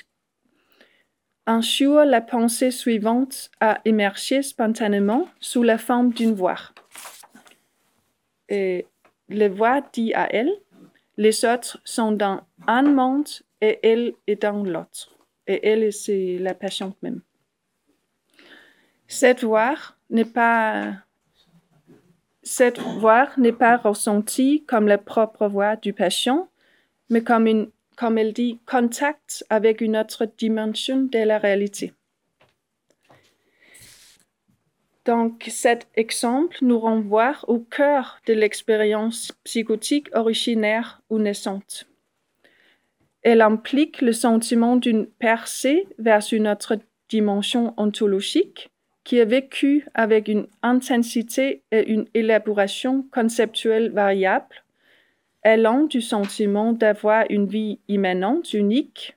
un 1.47 1.61
jour, 1.61 2.05
la 2.05 2.21
pensée 2.21 2.71
suivante 2.71 3.51
a 3.61 3.81
émergé 3.85 4.43
spontanément 4.43 5.29
sous 5.41 5.63
la 5.63 5.77
forme 5.77 6.13
d'une 6.13 6.35
voix. 6.35 6.59
Et 8.49 8.87
la 9.29 9.49
voix 9.49 9.83
dit 9.93 10.15
à 10.15 10.27
elle, 10.35 10.53
les 11.17 11.45
autres 11.45 11.79
sont 11.85 12.13
dans 12.13 12.41
un 12.67 12.83
monde 12.83 13.29
et 13.61 13.79
elle 13.83 14.15
est 14.27 14.43
dans 14.43 14.63
l'autre. 14.63 15.17
Et 15.47 15.69
elle, 15.69 15.93
c'est 15.93 16.39
la 16.39 16.55
patiente 16.55 16.97
même. 17.03 17.21
Cette 19.07 19.45
voix 19.45 19.77
n'est 20.11 20.25
pas 20.25 20.95
cette 22.43 22.79
voix 22.79 23.31
n'est 23.39 23.53
pas 23.53 23.79
ressentie 23.79 24.65
comme 24.67 24.87
la 24.87 24.99
propre 24.99 25.49
voix 25.49 25.77
du 25.77 25.95
patient, 25.95 26.49
mais 27.09 27.23
comme 27.23 27.47
une 27.47 27.71
comme 27.97 28.19
elle 28.19 28.33
dit, 28.33 28.59
contact 28.67 29.45
avec 29.51 29.81
une 29.81 29.97
autre 29.97 30.27
dimension 30.27 31.03
de 31.03 31.19
la 31.19 31.39
réalité. 31.39 31.93
Donc, 35.05 35.45
cet 35.51 35.87
exemple 35.95 36.57
nous 36.63 36.79
renvoie 36.79 37.37
au 37.47 37.59
cœur 37.59 38.21
de 38.27 38.33
l'expérience 38.33 39.33
psychotique 39.45 40.09
originaire 40.15 41.03
ou 41.11 41.19
naissante. 41.19 41.87
Elle 43.23 43.43
implique 43.43 44.01
le 44.01 44.13
sentiment 44.13 44.77
d'une 44.77 45.07
percée 45.07 45.87
vers 45.99 46.23
une 46.33 46.49
autre 46.49 46.79
dimension 47.09 47.75
ontologique 47.77 48.71
qui 49.05 49.19
est 49.19 49.27
vécue 49.27 49.87
avec 49.95 50.29
une 50.29 50.47
intensité 50.63 51.63
et 51.71 51.89
une 51.91 52.07
élaboration 52.15 53.07
conceptuelle 53.13 53.91
variable 53.91 54.65
allant 55.43 55.85
du 55.85 56.01
sentiment 56.01 56.73
d'avoir 56.73 57.27
une 57.29 57.47
vie 57.47 57.79
immanente, 57.87 58.55
unique, 58.55 59.15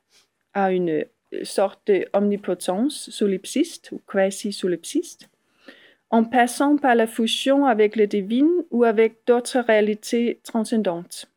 à 0.53 0.71
une 0.71 1.05
sorte 1.43 1.89
d'omnipotence 1.89 3.09
solipsiste 3.09 3.91
ou 3.93 4.01
quasi-solipsiste, 4.05 5.29
en 6.09 6.25
passant 6.25 6.77
par 6.77 6.95
la 6.95 7.07
fusion 7.07 7.65
avec 7.65 7.95
le 7.95 8.07
divin 8.07 8.47
ou 8.71 8.83
avec 8.83 9.19
d'autres 9.25 9.59
réalités 9.59 10.39
transcendantes. 10.43 11.27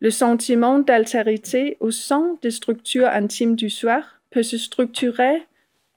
Le 0.00 0.10
sentiment 0.10 0.80
d'altérité 0.80 1.76
au 1.80 1.90
sein 1.90 2.36
des 2.42 2.50
structures 2.50 3.08
intimes 3.08 3.56
du 3.56 3.70
soir 3.70 4.20
peut 4.30 4.42
se 4.42 4.58
structurer 4.58 5.46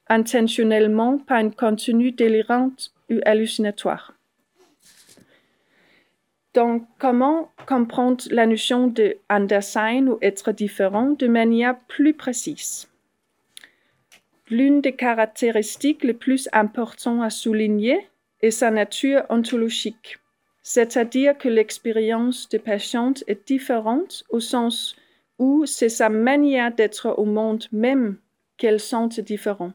intentionnellement 0.09 1.17
par 1.17 1.37
un 1.37 1.49
contenu 1.49 2.11
délirant 2.11 2.71
ou 3.09 3.19
hallucinatoire. 3.25 4.13
Donc, 6.53 6.87
comment 6.97 7.51
comprendre 7.67 8.23
la 8.31 8.47
notion 8.47 8.87
de 8.87 9.17
Andersen 9.29 10.09
ou 10.09 10.17
être 10.21 10.51
différent 10.51 11.11
de 11.11 11.27
manière 11.27 11.77
plus 11.87 12.13
précise? 12.13 12.87
L'une 14.49 14.81
des 14.81 14.95
caractéristiques 14.95 16.03
les 16.03 16.13
plus 16.13 16.49
importantes 16.53 17.21
à 17.21 17.29
souligner 17.29 18.07
est 18.41 18.51
sa 18.51 18.71
nature 18.71 19.23
ontologique, 19.29 20.17
c'est-à-dire 20.63 21.37
que 21.37 21.49
l'expérience 21.49 22.49
de 22.49 22.57
patiente 22.57 23.23
est 23.27 23.47
différente 23.47 24.23
au 24.29 24.39
sens 24.39 24.95
où 25.37 25.65
c'est 25.65 25.89
sa 25.89 26.09
manière 26.09 26.73
d'être 26.73 27.13
au 27.17 27.25
monde 27.25 27.65
même 27.71 28.17
qu'elle 28.57 28.79
sent 28.79 29.21
différent. 29.21 29.73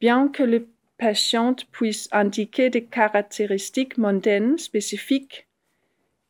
Bien 0.00 0.28
que 0.28 0.42
le 0.42 0.68
patiente 0.98 1.66
puisse 1.70 2.08
indiquer 2.12 2.70
des 2.70 2.84
caractéristiques 2.84 3.98
mondaines 3.98 4.58
spécifiques 4.58 5.46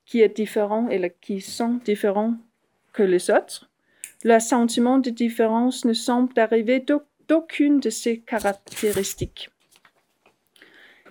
qui, 0.07 0.21
est 0.21 0.37
différent 0.37 0.89
et 0.91 1.15
qui 1.21 1.41
sont 1.41 1.81
différents 1.85 2.35
que 2.93 3.03
les 3.03 3.31
autres, 3.31 3.69
le 4.23 4.39
sentiment 4.39 4.99
de 4.99 5.11
différence 5.11 5.85
ne 5.85 5.93
semble 5.93 6.39
arriver 6.39 6.85
d'aucune 7.29 7.81
de 7.81 7.91
ces 7.91 8.21
caractéristiques. 8.21 9.51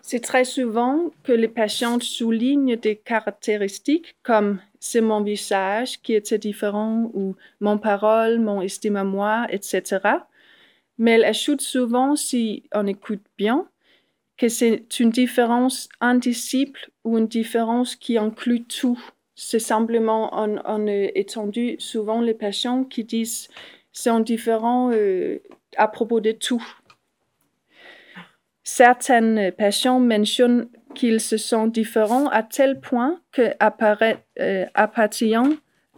C'est 0.02 0.20
très 0.20 0.44
souvent 0.44 1.12
que 1.24 1.32
les 1.32 1.48
patientes 1.48 2.04
soulignent 2.04 2.76
des 2.76 2.98
caractéristiques 2.98 4.16
comme 4.22 4.60
c'est 4.80 5.02
mon 5.02 5.22
visage 5.22 6.02
qui 6.02 6.14
était 6.14 6.38
différent 6.38 7.10
ou 7.14 7.36
mon 7.62 7.78
parole, 7.78 8.40
mon 8.40 8.62
estime 8.62 8.98
à 8.98 9.06
moi, 9.06 9.48
etc 9.50 10.18
mais 10.98 11.12
elle 11.12 11.26
ajoute 11.26 11.62
souvent, 11.62 12.16
si 12.16 12.64
on 12.74 12.88
écoute 12.88 13.24
bien, 13.38 13.68
que 14.38 14.48
c'est 14.48 15.00
une 15.00 15.10
différence 15.10 15.90
indicible 16.02 16.80
ou 17.04 17.18
une 17.18 17.28
différence 17.28 17.96
qui 17.96 18.18
inclut 18.18 18.64
tout. 18.64 19.00
C'est 19.36 19.60
simplement, 19.60 20.30
on, 20.34 20.60
on 20.66 20.88
étendu 20.88 21.76
souvent 21.80 22.22
les 22.22 22.34
patients 22.34 22.84
qui 22.84 23.04
disent 23.04 23.48
c'est 23.92 24.24
différent 24.24 24.92
euh, 24.92 25.40
à 25.78 25.88
propos 25.88 26.20
de 26.20 26.32
tout. 26.32 26.66
Certaines 28.64 29.52
patients 29.52 30.00
mentionnent 30.00 30.70
qu'ils 30.96 31.20
se 31.20 31.38
sentent 31.38 31.74
différents 31.74 32.28
à 32.30 32.44
tel 32.44 32.80
point 32.80 33.22
qu'appartiennent 33.32 34.18
euh, 34.40 34.66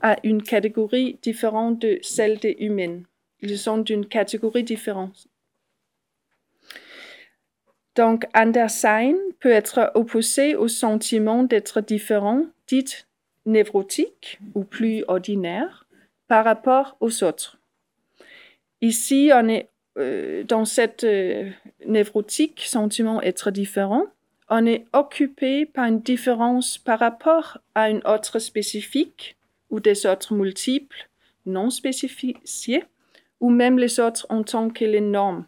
à 0.01 0.15
une 0.23 0.43
catégorie 0.43 1.19
différente 1.21 1.79
de 1.79 1.99
celle 2.01 2.37
des 2.37 2.55
humains. 2.59 3.01
Ils 3.41 3.57
sont 3.57 3.77
d'une 3.77 4.05
catégorie 4.05 4.63
différente. 4.63 5.27
Donc, 7.95 8.25
Andersen 8.33 9.15
peut 9.39 9.51
être 9.51 9.91
opposé 9.95 10.55
au 10.55 10.67
sentiment 10.67 11.43
d'être 11.43 11.81
différent, 11.81 12.45
dit 12.67 12.85
névrotique 13.45 14.39
ou 14.53 14.63
plus 14.63 15.03
ordinaire, 15.07 15.85
par 16.27 16.43
rapport 16.43 16.97
aux 16.99 17.23
autres. 17.23 17.57
Ici, 18.81 19.31
on 19.33 19.47
est 19.47 19.69
euh, 19.97 20.43
dans 20.43 20.65
cette 20.65 21.05
euh, 21.05 21.49
névrotique 21.85 22.63
sentiment 22.65 23.19
d'être 23.21 23.51
différent, 23.51 24.07
on 24.49 24.65
est 24.65 24.85
occupé 24.93 25.65
par 25.65 25.85
une 25.85 26.01
différence 26.01 26.77
par 26.77 26.99
rapport 26.99 27.59
à 27.73 27.89
une 27.89 28.01
autre 28.05 28.39
spécifique 28.39 29.37
ou 29.69 29.79
des 29.79 30.05
autres 30.05 30.33
multiples 30.33 31.09
non 31.45 31.69
spécifiés 31.69 32.83
ou 33.39 33.49
même 33.49 33.77
les 33.77 33.99
autres 33.99 34.25
en 34.29 34.43
tant 34.43 34.69
que 34.69 34.85
les 34.85 35.01
normes. 35.01 35.45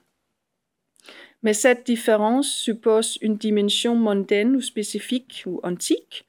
Mais 1.43 1.54
cette 1.54 1.86
différence 1.86 2.52
suppose 2.52 3.17
une 3.21 3.38
dimension 3.38 3.95
mondaine 3.95 4.56
ou 4.56 4.62
spécifique 4.62 5.43
ou 5.45 5.60
antique 5.63 6.28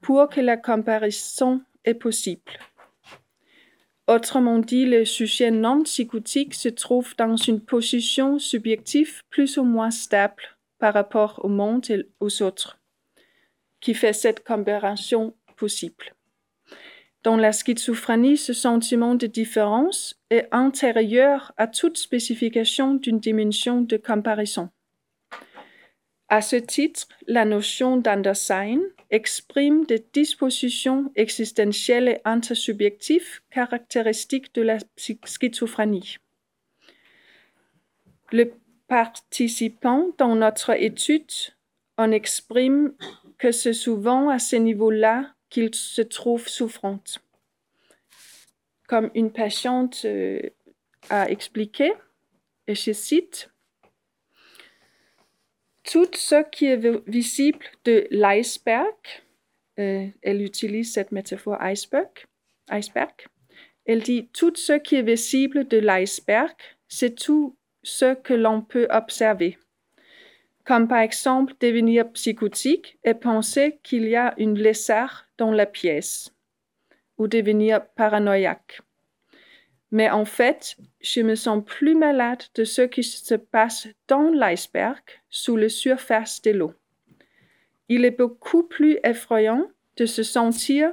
pour 0.00 0.28
que 0.28 0.40
la 0.40 0.56
comparaison 0.56 1.60
est 1.84 1.94
possible. 1.94 2.58
Autrement 4.06 4.60
dit, 4.60 4.86
le 4.86 5.04
sujet 5.04 5.50
non 5.50 5.82
psychotique 5.82 6.54
se 6.54 6.68
trouve 6.68 7.16
dans 7.16 7.36
une 7.36 7.60
position 7.60 8.38
subjective 8.38 9.20
plus 9.30 9.58
ou 9.58 9.64
moins 9.64 9.90
stable 9.90 10.56
par 10.78 10.94
rapport 10.94 11.40
au 11.44 11.48
monde 11.48 11.90
et 11.90 12.08
aux 12.20 12.42
autres, 12.42 12.78
qui 13.80 13.94
fait 13.94 14.12
cette 14.12 14.44
comparaison 14.44 15.34
possible. 15.56 16.15
Dans 17.26 17.36
la 17.36 17.50
schizophrénie, 17.50 18.36
ce 18.36 18.52
sentiment 18.52 19.16
de 19.16 19.26
différence 19.26 20.14
est 20.30 20.46
antérieur 20.52 21.52
à 21.56 21.66
toute 21.66 21.96
spécification 21.98 22.94
d'une 22.94 23.18
dimension 23.18 23.80
de 23.80 23.96
comparaison. 23.96 24.70
À 26.28 26.40
ce 26.40 26.54
titre, 26.54 27.08
la 27.26 27.44
notion 27.44 27.96
d'Andersen 27.96 28.80
exprime 29.10 29.84
des 29.86 30.06
dispositions 30.12 31.10
existentielles 31.16 32.06
et 32.06 32.20
intersubjectives 32.24 33.40
caractéristiques 33.50 34.54
de 34.54 34.62
la 34.62 34.78
schizophrénie. 34.96 36.18
Le 38.30 38.52
participant 38.86 40.12
dans 40.16 40.36
notre 40.36 40.80
étude 40.80 41.32
en 41.98 42.12
exprime 42.12 42.94
que 43.36 43.50
c'est 43.50 43.72
souvent 43.72 44.28
à 44.28 44.38
ce 44.38 44.54
niveau-là 44.54 45.32
qu'il 45.50 45.74
se 45.74 46.02
trouve 46.02 46.48
souffrante. 46.48 47.18
Comme 48.88 49.10
une 49.14 49.32
patiente 49.32 50.02
euh, 50.04 50.40
a 51.10 51.28
expliqué, 51.30 51.92
et 52.66 52.74
je 52.74 52.92
cite, 52.92 53.50
Tout 55.84 56.10
ce 56.14 56.42
qui 56.50 56.66
est 56.66 57.08
visible 57.08 57.64
de 57.84 58.06
l'iceberg, 58.10 58.96
euh, 59.78 60.06
elle 60.22 60.42
utilise 60.42 60.92
cette 60.92 61.12
métaphore 61.12 61.60
iceberg, 61.60 62.10
iceberg, 62.70 63.14
elle 63.84 64.02
dit 64.02 64.28
tout 64.32 64.54
ce 64.56 64.72
qui 64.72 64.96
est 64.96 65.02
visible 65.02 65.68
de 65.68 65.78
l'iceberg, 65.78 66.56
c'est 66.88 67.14
tout 67.14 67.56
ce 67.84 68.14
que 68.14 68.34
l'on 68.34 68.62
peut 68.62 68.88
observer 68.90 69.58
comme 70.66 70.88
par 70.88 70.98
exemple 70.98 71.54
devenir 71.60 72.10
psychotique 72.12 72.98
et 73.04 73.14
penser 73.14 73.78
qu'il 73.82 74.08
y 74.08 74.16
a 74.16 74.34
une 74.36 74.58
lézard 74.58 75.25
dans 75.38 75.52
la 75.52 75.66
pièce, 75.66 76.32
ou 77.18 77.28
devenir 77.28 77.86
paranoïaque. 77.94 78.80
Mais 79.90 80.10
en 80.10 80.24
fait, 80.24 80.76
je 81.00 81.20
me 81.20 81.34
sens 81.34 81.64
plus 81.64 81.94
malade 81.94 82.42
de 82.54 82.64
ce 82.64 82.82
qui 82.82 83.04
se 83.04 83.34
passe 83.34 83.88
dans 84.08 84.30
l'iceberg 84.30 85.02
sous 85.30 85.56
la 85.56 85.68
surface 85.68 86.42
de 86.42 86.50
l'eau. 86.50 86.74
Il 87.88 88.04
est 88.04 88.10
beaucoup 88.10 88.64
plus 88.64 88.98
effrayant 89.04 89.70
de 89.96 90.06
se 90.06 90.22
sentir 90.22 90.92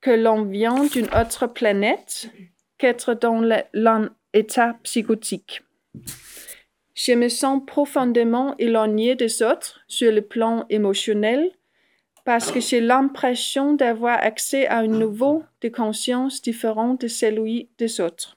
que 0.00 0.12
l'on 0.12 0.44
vient 0.44 0.84
d'une 0.84 1.12
autre 1.14 1.48
planète 1.48 2.30
qu'être 2.78 3.14
dans 3.14 4.08
état 4.32 4.78
psychotique. 4.82 5.62
Je 6.94 7.12
me 7.12 7.28
sens 7.28 7.62
profondément 7.66 8.56
éloignée 8.58 9.16
des 9.16 9.42
autres 9.42 9.80
sur 9.88 10.12
le 10.12 10.22
plan 10.22 10.64
émotionnel 10.70 11.50
parce 12.26 12.50
que 12.50 12.58
j'ai 12.58 12.80
l'impression 12.80 13.74
d'avoir 13.74 14.18
accès 14.20 14.66
à 14.66 14.78
un 14.78 14.88
niveau 14.88 15.44
de 15.60 15.68
conscience 15.68 16.42
différent 16.42 16.94
de 16.94 17.06
celui 17.06 17.68
des 17.78 18.00
autres. 18.00 18.36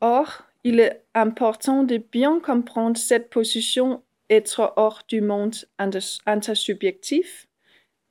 Or, 0.00 0.44
il 0.64 0.80
est 0.80 1.02
important 1.14 1.82
de 1.82 1.98
bien 1.98 2.40
comprendre 2.40 2.96
cette 2.96 3.28
position 3.28 4.02
être 4.30 4.72
hors 4.76 5.02
du 5.06 5.20
monde 5.20 5.54
intersubjectif, 6.24 7.46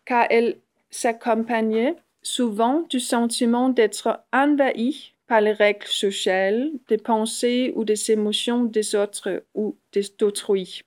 car 0.06 0.28
elle 0.30 0.60
s'accompagnait 0.92 1.96
souvent 2.22 2.82
du 2.88 3.00
sentiment 3.00 3.70
d'être 3.70 4.22
envahi 4.32 5.16
par 5.26 5.42
les 5.42 5.54
règles 5.54 5.88
sociales, 5.88 6.70
des 6.88 6.98
pensées 6.98 7.74
ou 7.76 7.84
des 7.84 8.12
émotions 8.12 8.64
des 8.64 8.94
autres 8.94 9.44
ou 9.56 9.76
d'autrui. 10.20 10.85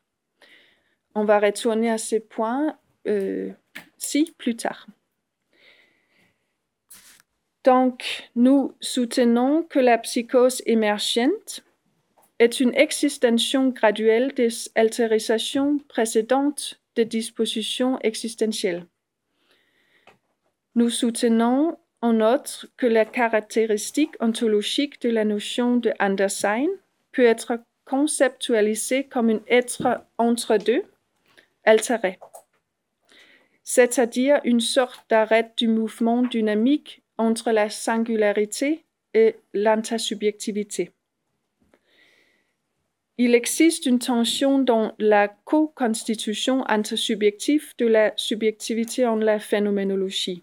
On 1.14 1.24
va 1.24 1.40
retourner 1.40 1.90
à 1.90 1.98
ces 1.98 2.20
points 2.20 2.76
euh, 3.06 3.50
ci 3.96 4.34
plus 4.38 4.56
tard. 4.56 4.86
Donc, 7.64 8.30
nous 8.36 8.72
soutenons 8.80 9.62
que 9.62 9.78
la 9.78 9.98
psychose 9.98 10.62
émergente 10.64 11.64
est 12.38 12.60
une 12.60 12.74
extension 12.74 13.68
graduelle 13.68 14.32
des 14.34 14.48
altérisations 14.74 15.78
précédentes 15.88 16.80
des 16.94 17.04
dispositions 17.04 17.98
existentielles. 18.00 18.86
Nous 20.74 20.90
soutenons 20.90 21.78
en 22.00 22.20
outre 22.20 22.68
que 22.76 22.86
la 22.86 23.04
caractéristique 23.04 24.14
ontologique 24.20 25.00
de 25.02 25.10
la 25.10 25.24
notion 25.24 25.76
de 25.76 25.92
Andersen 25.98 26.68
peut 27.12 27.24
être 27.24 27.60
conceptualisée 27.84 29.04
comme 29.04 29.30
un 29.30 29.40
être 29.48 30.04
entre 30.18 30.56
deux, 30.56 30.84
c'est-à-dire 33.62 34.40
une 34.44 34.60
sorte 34.60 35.08
d'arrêt 35.10 35.52
du 35.56 35.68
mouvement 35.68 36.22
dynamique 36.22 37.02
entre 37.18 37.50
la 37.50 37.68
singularité 37.68 38.86
et 39.12 39.36
l'intersubjectivité. 39.52 40.90
Il 43.18 43.34
existe 43.34 43.84
une 43.84 43.98
tension 43.98 44.60
dans 44.60 44.94
la 44.98 45.28
co-constitution 45.28 46.64
intersubjective 46.68 47.74
de 47.76 47.86
la 47.86 48.12
subjectivité 48.16 49.06
en 49.06 49.16
la 49.16 49.40
phénoménologie. 49.40 50.42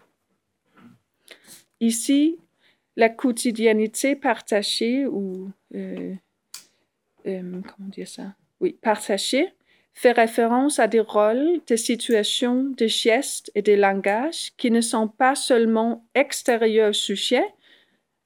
Ici, 1.80 2.38
la 2.96 3.08
quotidiennité 3.08 4.14
partagée 4.14 5.06
ou 5.06 5.50
euh, 5.74 6.14
euh, 7.26 7.60
comment 7.62 7.88
dire 7.88 8.08
ça? 8.08 8.34
Oui, 8.60 8.78
partagée 8.80 9.55
fait 9.96 10.12
référence 10.12 10.78
à 10.78 10.88
des 10.88 11.00
rôles, 11.00 11.62
des 11.66 11.78
situations, 11.78 12.64
des 12.64 12.86
gestes 12.88 13.50
et 13.54 13.62
des 13.62 13.76
langages 13.76 14.52
qui 14.58 14.70
ne 14.70 14.82
sont 14.82 15.08
pas 15.08 15.34
seulement 15.34 16.06
extérieurs 16.14 16.90
au 16.90 16.92
sujet, 16.92 17.44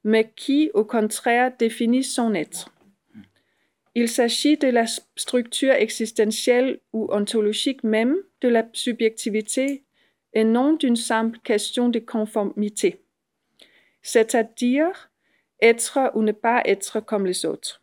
mais 0.03 0.33
qui, 0.35 0.73
au 0.75 0.85
contraire, 0.85 1.53
définissent 1.57 2.13
son 2.13 2.35
être. 2.35 2.75
Il 3.95 4.09
s'agit 4.09 4.57
de 4.57 4.67
la 4.67 4.87
structure 5.15 5.73
existentielle 5.73 6.81
ou 6.93 7.07
ontologique 7.13 7.85
même 7.85 8.17
de 8.41 8.49
la 8.49 8.69
subjectivité 8.73 9.85
et 10.33 10.45
non 10.45 10.73
d'une 10.73 10.97
simple 10.97 11.39
question 11.39 11.89
de 11.89 12.01
conformité, 12.01 13.01
c'est-à-dire 14.03 15.13
être 15.61 16.11
ou 16.15 16.23
ne 16.23 16.33
pas 16.33 16.63
être 16.65 16.99
comme 16.99 17.27
les 17.27 17.47
autres 17.47 17.80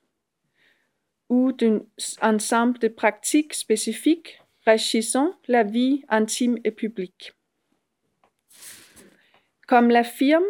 ou 1.30 1.52
d'un 1.52 1.82
ensemble 2.22 2.80
de 2.80 2.88
pratiques 2.88 3.54
spécifiques 3.54 4.42
régissant 4.66 5.34
la 5.48 5.64
vie 5.64 6.04
intime 6.10 6.58
et 6.64 6.72
publique. 6.72 7.34
Comme 9.68 9.90
l'affirme, 9.90 10.44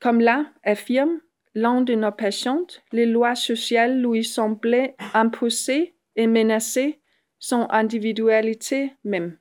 comme 0.00 0.20
l'un 0.20 1.80
de 1.82 1.94
nos 1.94 2.12
patientes, 2.12 2.82
les 2.92 3.06
lois 3.06 3.34
sociales 3.34 4.00
lui 4.00 4.24
semblaient 4.24 4.96
imposer 5.14 5.94
et 6.16 6.26
menacer 6.26 7.00
son 7.38 7.66
individualité 7.70 8.92
même. 9.04 9.38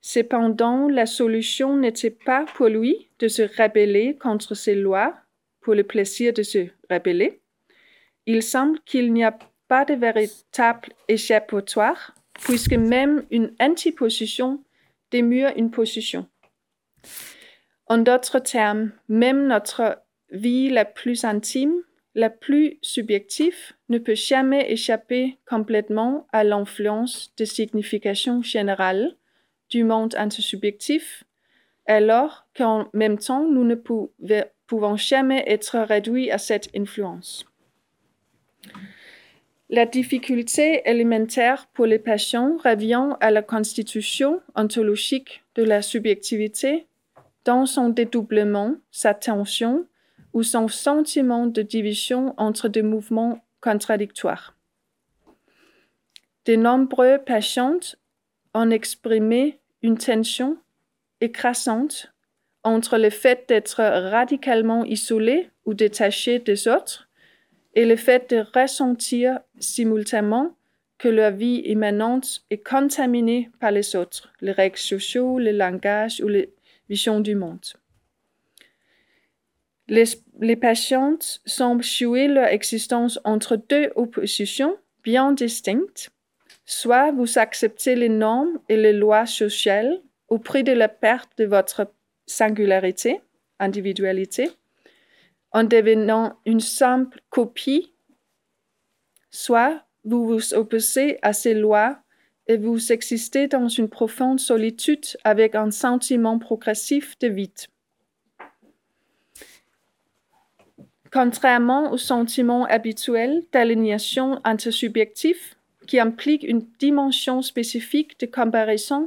Cependant, 0.00 0.88
la 0.88 1.06
solution 1.06 1.76
n'était 1.76 2.10
pas 2.10 2.44
pour 2.54 2.68
lui 2.68 3.08
de 3.18 3.28
se 3.28 3.42
rebeller 3.42 4.16
contre 4.16 4.54
ces 4.54 4.74
lois 4.74 5.14
pour 5.60 5.74
le 5.74 5.82
plaisir 5.82 6.32
de 6.32 6.42
se 6.42 6.68
rebeller, 6.90 7.40
il 8.26 8.42
semble 8.42 8.80
qu'il 8.80 9.12
n'y 9.12 9.24
a 9.24 9.38
pas 9.68 9.84
de 9.84 9.94
véritable 9.94 10.90
échappatoire, 11.08 12.14
puisque 12.42 12.74
même 12.74 13.24
une 13.30 13.52
antiposition 13.60 14.62
démure 15.10 15.52
une 15.56 15.70
position. 15.70 16.26
En 17.86 17.98
d'autres 17.98 18.38
termes, 18.38 18.92
même 19.08 19.46
notre 19.46 20.00
vie 20.30 20.70
la 20.70 20.84
plus 20.84 21.24
intime, 21.24 21.74
la 22.14 22.30
plus 22.30 22.78
subjective, 22.80 23.72
ne 23.88 23.98
peut 23.98 24.14
jamais 24.14 24.70
échapper 24.72 25.38
complètement 25.46 26.26
à 26.32 26.44
l'influence 26.44 27.32
de 27.36 27.44
signification 27.44 28.42
générale 28.42 29.16
du 29.70 29.84
monde 29.84 30.14
intersubjectif, 30.16 31.24
alors 31.86 32.46
qu'en 32.56 32.88
même 32.92 33.18
temps, 33.18 33.46
nous 33.48 33.64
ne 33.64 33.74
pouvons 33.74 34.96
jamais 34.96 35.44
être 35.46 35.78
réduits 35.78 36.30
à 36.30 36.38
cette 36.38 36.70
influence. 36.76 37.44
La 39.70 39.86
difficulté 39.86 40.82
élémentaire 40.84 41.66
pour 41.72 41.86
les 41.86 41.98
patients 41.98 42.56
revient 42.62 43.16
à 43.20 43.30
la 43.30 43.42
constitution 43.42 44.40
ontologique 44.54 45.42
de 45.54 45.62
la 45.62 45.82
subjectivité 45.82 46.86
dans 47.44 47.66
son 47.66 47.88
dédoublement, 47.88 48.76
sa 48.90 49.14
tension 49.14 49.86
ou 50.32 50.42
son 50.42 50.68
sentiment 50.68 51.46
de 51.46 51.62
division 51.62 52.34
entre 52.36 52.68
des 52.68 52.82
mouvements 52.82 53.42
contradictoires. 53.60 54.54
De 56.44 56.56
nombreux 56.56 57.18
patients 57.18 57.96
ont 58.52 58.70
exprimé 58.70 59.60
une 59.82 59.96
tension 59.96 60.58
écrasante 61.20 62.12
entre 62.64 62.98
le 62.98 63.10
fait 63.10 63.48
d'être 63.48 63.82
radicalement 63.82 64.84
isolé 64.84 65.50
ou 65.64 65.74
détaché 65.74 66.38
des 66.38 66.68
autres 66.68 67.08
et 67.74 67.84
le 67.84 67.96
fait 67.96 68.30
de 68.30 68.44
ressentir 68.54 69.40
simultanément 69.58 70.56
que 70.98 71.08
leur 71.08 71.32
vie 71.32 71.60
immanente 71.64 72.44
est 72.50 72.64
contaminée 72.64 73.50
par 73.60 73.72
les 73.72 73.96
autres, 73.96 74.32
les 74.40 74.52
règles 74.52 74.78
sociaux, 74.78 75.38
le 75.38 75.50
langage 75.50 76.20
ou 76.20 76.28
les 76.28 76.52
visions 76.88 77.20
du 77.20 77.34
monde. 77.34 77.66
Les, 79.88 80.04
les 80.40 80.56
patientes 80.56 81.42
semblent 81.44 81.82
jouer 81.82 82.28
leur 82.28 82.46
existence 82.46 83.20
entre 83.24 83.56
deux 83.56 83.90
oppositions 83.96 84.76
bien 85.02 85.32
distinctes. 85.32 86.10
Soit 86.64 87.12
vous 87.12 87.38
acceptez 87.38 87.94
les 87.94 88.08
normes 88.08 88.58
et 88.70 88.76
les 88.76 88.94
lois 88.94 89.26
sociales 89.26 90.00
au 90.28 90.38
prix 90.38 90.64
de 90.64 90.72
la 90.72 90.88
perte 90.88 91.30
de 91.36 91.44
votre 91.44 91.92
singularité, 92.26 93.20
individualité, 93.58 94.50
en 95.54 95.62
devenant 95.62 96.36
une 96.44 96.60
simple 96.60 97.20
copie, 97.30 97.94
soit 99.30 99.84
vous 100.04 100.26
vous 100.26 100.52
opposez 100.52 101.18
à 101.22 101.32
ces 101.32 101.54
lois 101.54 102.00
et 102.48 102.58
vous 102.58 102.92
existez 102.92 103.46
dans 103.46 103.68
une 103.68 103.88
profonde 103.88 104.40
solitude 104.40 105.06
avec 105.22 105.54
un 105.54 105.70
sentiment 105.70 106.38
progressif 106.38 107.16
de 107.20 107.28
vide. 107.28 107.68
Contrairement 111.12 111.92
au 111.92 111.96
sentiment 111.96 112.64
habituel 112.64 113.44
d'aliénation 113.52 114.40
intersubjective 114.42 115.54
qui 115.86 116.00
implique 116.00 116.42
une 116.42 116.66
dimension 116.80 117.42
spécifique 117.42 118.18
de 118.18 118.26
comparaison, 118.26 119.06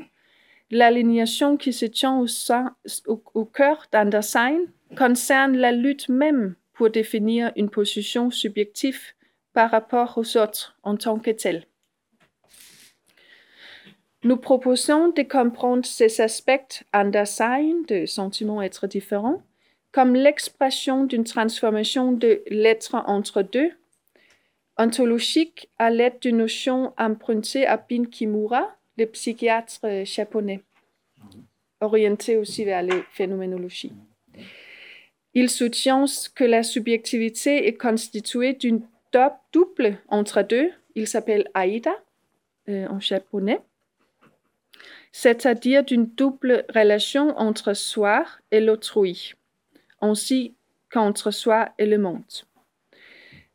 l'aliénation 0.71 1.57
qui 1.57 1.73
se 1.73 1.85
tient 1.85 2.17
au, 2.17 3.23
au 3.33 3.45
cœur 3.45 3.87
d'Andersen 3.91 4.71
concerne 4.95 5.57
la 5.57 5.71
lutte 5.71 6.09
même 6.09 6.55
pour 6.73 6.89
définir 6.89 7.51
une 7.55 7.69
position 7.69 8.31
subjective 8.31 9.01
par 9.53 9.71
rapport 9.71 10.17
aux 10.17 10.37
autres 10.37 10.77
en 10.83 10.95
tant 10.95 11.17
que 11.17 11.31
telle. 11.31 11.65
Nous 14.23 14.37
proposons 14.37 15.09
de 15.09 15.21
comprendre 15.23 15.85
ces 15.85 16.21
aspects 16.21 16.83
Andersen 16.93 17.83
de 17.87 18.05
sentiment 18.05 18.61
être 18.61 18.87
différent 18.87 19.41
comme 19.91 20.15
l'expression 20.15 21.05
d'une 21.05 21.23
transformation 21.23 22.11
de 22.11 22.43
l'être 22.47 22.93
entre 23.07 23.41
deux, 23.41 23.71
ontologique 24.77 25.69
à 25.79 25.89
l'aide 25.89 26.19
d'une 26.21 26.37
notion 26.37 26.93
empruntée 26.97 27.65
à 27.65 27.77
Bin 27.77 28.05
Kimura, 28.05 28.75
le 28.97 29.05
psychiatre 29.05 30.03
japonais, 30.05 30.61
orienté 31.81 32.37
aussi 32.37 32.63
vers 32.63 32.83
les 32.83 33.01
phénoménologies. 33.11 33.93
Il 35.39 35.51
soutient 35.51 36.05
que 36.33 36.43
la 36.43 36.63
subjectivité 36.63 37.67
est 37.67 37.77
constituée 37.77 38.53
d'une 38.53 38.81
double 39.53 39.99
entre 40.07 40.41
deux. 40.41 40.71
Il 40.95 41.07
s'appelle 41.07 41.47
Aïda 41.53 41.93
euh, 42.69 42.87
en 42.87 42.99
japonais, 42.99 43.61
c'est-à-dire 45.11 45.83
d'une 45.83 46.07
double 46.07 46.65
relation 46.73 47.37
entre 47.37 47.75
soi 47.75 48.25
et 48.49 48.59
l'autrui, 48.59 49.35
ainsi 50.01 50.55
qu'entre 50.89 51.29
soi 51.29 51.69
et 51.77 51.85
le 51.85 51.99
monde. 51.99 52.23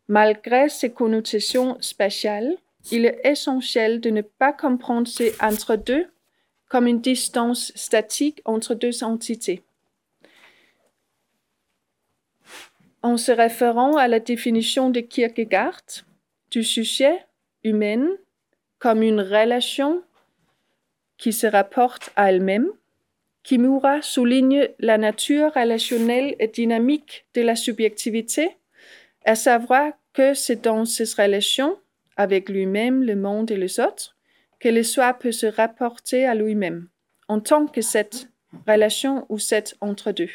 Malgré 0.07 0.69
ces 0.69 0.93
connotations 0.93 1.79
spatiales, 1.81 2.59
il 2.93 3.07
est 3.07 3.21
essentiel 3.25 4.01
de 4.01 4.11
ne 4.11 4.23
pas 4.23 4.53
comprendre 4.53 5.09
ces 5.09 5.35
entre-deux 5.41 6.07
comme 6.69 6.87
une 6.87 7.01
distance 7.01 7.73
statique 7.75 8.41
entre 8.45 8.75
deux 8.77 9.03
entités. 9.03 9.65
En 13.03 13.17
se 13.17 13.33
référant 13.33 13.97
à 13.97 14.07
la 14.07 14.21
définition 14.21 14.89
de 14.89 15.01
Kierkegaard 15.01 15.83
du 16.53 16.63
sujet 16.63 17.27
humain 17.65 18.07
comme 18.79 19.03
une 19.03 19.21
relation 19.21 20.03
qui 21.19 21.33
se 21.33 21.49
rapporte 21.49 22.11
à 22.15 22.31
elle-même, 22.31 22.69
Kimura 23.43 24.03
souligne 24.03 24.69
la 24.79 24.99
nature 24.99 25.53
relationnelle 25.53 26.37
et 26.39 26.47
dynamique 26.47 27.27
de 27.35 27.43
la 27.43 27.57
subjectivité, 27.57 28.57
à 29.25 29.35
savoir 29.35 29.93
que 30.13 30.35
c'est 30.35 30.63
dans 30.63 30.85
ces 30.85 31.13
relations 31.21 31.77
avec 32.17 32.49
lui-même, 32.49 33.03
le 33.03 33.17
monde 33.17 33.51
et 33.51 33.57
les 33.57 33.81
autres 33.81 34.17
que 34.61 34.69
le 34.69 34.85
soi 34.85 35.13
peut 35.15 35.33
se 35.33 35.47
rapporter 35.47 36.25
à 36.25 36.37
lui-même, 36.37 36.89
en 37.27 37.41
tant 37.41 37.67
que 37.67 37.81
cette 37.81 38.29
relation 38.69 39.27
ou 39.29 39.39
cet 39.39 39.77
entre-deux. 39.81 40.31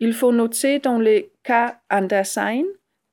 Il 0.00 0.12
faut 0.12 0.32
noter 0.32 0.78
dans 0.78 0.98
le 0.98 1.30
cas 1.42 1.80
Andersen 1.90 2.64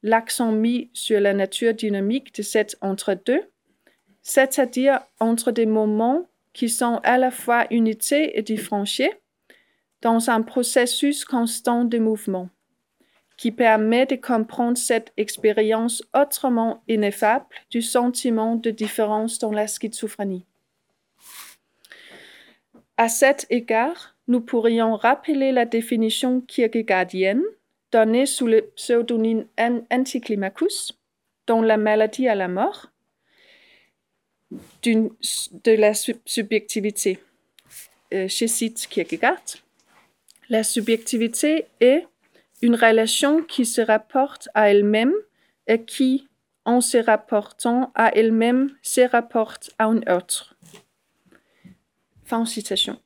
l'accent 0.03 0.51
mis 0.51 0.89
sur 0.93 1.19
la 1.19 1.33
nature 1.33 1.73
dynamique 1.73 2.35
de 2.35 2.43
cet 2.43 2.77
entre-deux, 2.81 3.41
c'est-à-dire 4.21 4.99
entre 5.19 5.51
des 5.51 5.65
moments 5.65 6.27
qui 6.53 6.69
sont 6.69 6.99
à 7.03 7.17
la 7.17 7.31
fois 7.31 7.65
unités 7.71 8.37
et 8.37 8.43
différenciés 8.43 9.13
dans 10.01 10.29
un 10.29 10.43
processus 10.43 11.25
constant 11.25 11.85
de 11.85 11.97
mouvement, 11.97 12.49
qui 13.37 13.51
permet 13.51 14.05
de 14.05 14.15
comprendre 14.15 14.77
cette 14.77 15.11
expérience 15.17 16.03
autrement 16.13 16.83
ineffable 16.87 17.45
du 17.71 17.81
sentiment 17.81 18.55
de 18.55 18.69
différence 18.69 19.39
dans 19.39 19.51
la 19.51 19.67
schizophrénie. 19.67 20.45
À 22.97 23.09
cet 23.09 23.47
égard, 23.49 24.14
nous 24.27 24.41
pourrions 24.41 24.95
rappeler 24.95 25.51
la 25.51 25.65
définition 25.65 26.41
kierkegaardienne 26.41 27.43
donnée 27.91 28.25
sous 28.25 28.47
le 28.47 28.61
pseudonyme 28.75 29.45
Anticlimacus, 29.91 30.97
dont 31.47 31.61
la 31.61 31.77
maladie 31.77 32.27
à 32.27 32.35
la 32.35 32.47
mort, 32.47 32.87
de 34.83 35.71
la 35.71 35.93
subjectivité. 35.93 37.19
Euh, 38.13 38.27
je 38.27 38.45
cite 38.45 38.87
Kierkegaard. 38.87 39.41
La 40.49 40.63
subjectivité 40.63 41.65
est 41.79 42.05
une 42.61 42.75
relation 42.75 43.43
qui 43.43 43.65
se 43.65 43.81
rapporte 43.81 44.47
à 44.53 44.69
elle-même 44.69 45.13
et 45.67 45.83
qui, 45.83 46.27
en 46.65 46.81
se 46.81 46.97
rapportant 46.97 47.91
à 47.95 48.13
elle-même, 48.15 48.75
se 48.81 49.01
rapporte 49.01 49.71
à 49.79 49.85
un 49.85 50.01
autre. 50.15 50.55
Fin 52.23 52.45
citation 52.45 52.99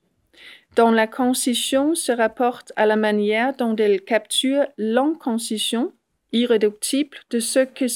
dont 0.79 0.91
la 0.91 1.07
concision 1.07 1.93
se 1.93 2.13
rapporte 2.13 2.71
à 2.77 2.85
la 2.85 2.95
manière 2.95 3.53
dont 3.53 3.75
elle 3.75 3.99
capture 3.99 4.65
l'inconcision 4.77 5.91
irréductible 6.31 7.17
de 7.31 7.41
ce 7.41 7.65
que 7.65 7.87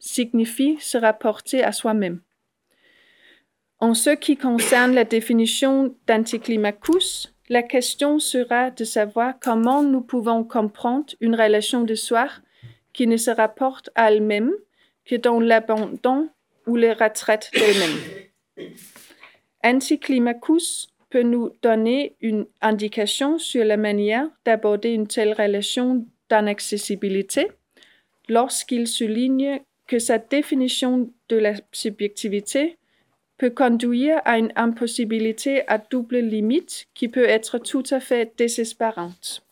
signifie 0.00 0.76
se 0.80 0.98
rapporter 0.98 1.62
à 1.62 1.70
soi-même. 1.70 2.20
En 3.78 3.94
ce 3.94 4.10
qui 4.10 4.36
concerne 4.36 4.92
la 4.92 5.04
définition 5.04 5.94
d'anticlimacus, 6.08 7.32
la 7.48 7.62
question 7.62 8.18
sera 8.18 8.72
de 8.72 8.82
savoir 8.82 9.34
comment 9.40 9.84
nous 9.84 10.00
pouvons 10.00 10.42
comprendre 10.42 11.14
une 11.20 11.36
relation 11.36 11.84
de 11.84 11.94
soi 11.94 12.26
qui 12.92 13.06
ne 13.06 13.18
se 13.18 13.30
rapporte 13.30 13.90
à 13.94 14.10
elle-même 14.10 14.50
que 15.04 15.14
dans 15.14 15.38
l'abandon 15.38 16.28
ou 16.66 16.74
la 16.74 16.94
retraite 16.94 17.52
d'elle-même. 17.54 18.66
Anticlimacus 19.62 20.91
peut 21.12 21.22
nous 21.22 21.50
donner 21.60 22.16
une 22.22 22.46
indication 22.62 23.38
sur 23.38 23.66
la 23.66 23.76
manière 23.76 24.30
d'aborder 24.46 24.88
une 24.94 25.06
telle 25.06 25.34
relation 25.34 26.06
d'inaccessibilité 26.30 27.52
lorsqu'il 28.30 28.86
souligne 28.86 29.60
que 29.86 29.98
sa 29.98 30.16
définition 30.16 31.12
de 31.28 31.36
la 31.36 31.52
subjectivité 31.70 32.78
peut 33.36 33.50
conduire 33.50 34.22
à 34.24 34.38
une 34.38 34.52
impossibilité 34.56 35.68
à 35.68 35.76
double 35.76 36.20
limite 36.20 36.86
qui 36.94 37.08
peut 37.08 37.28
être 37.28 37.58
tout 37.58 37.84
à 37.90 38.00
fait 38.00 38.32
désespérante. 38.38 39.44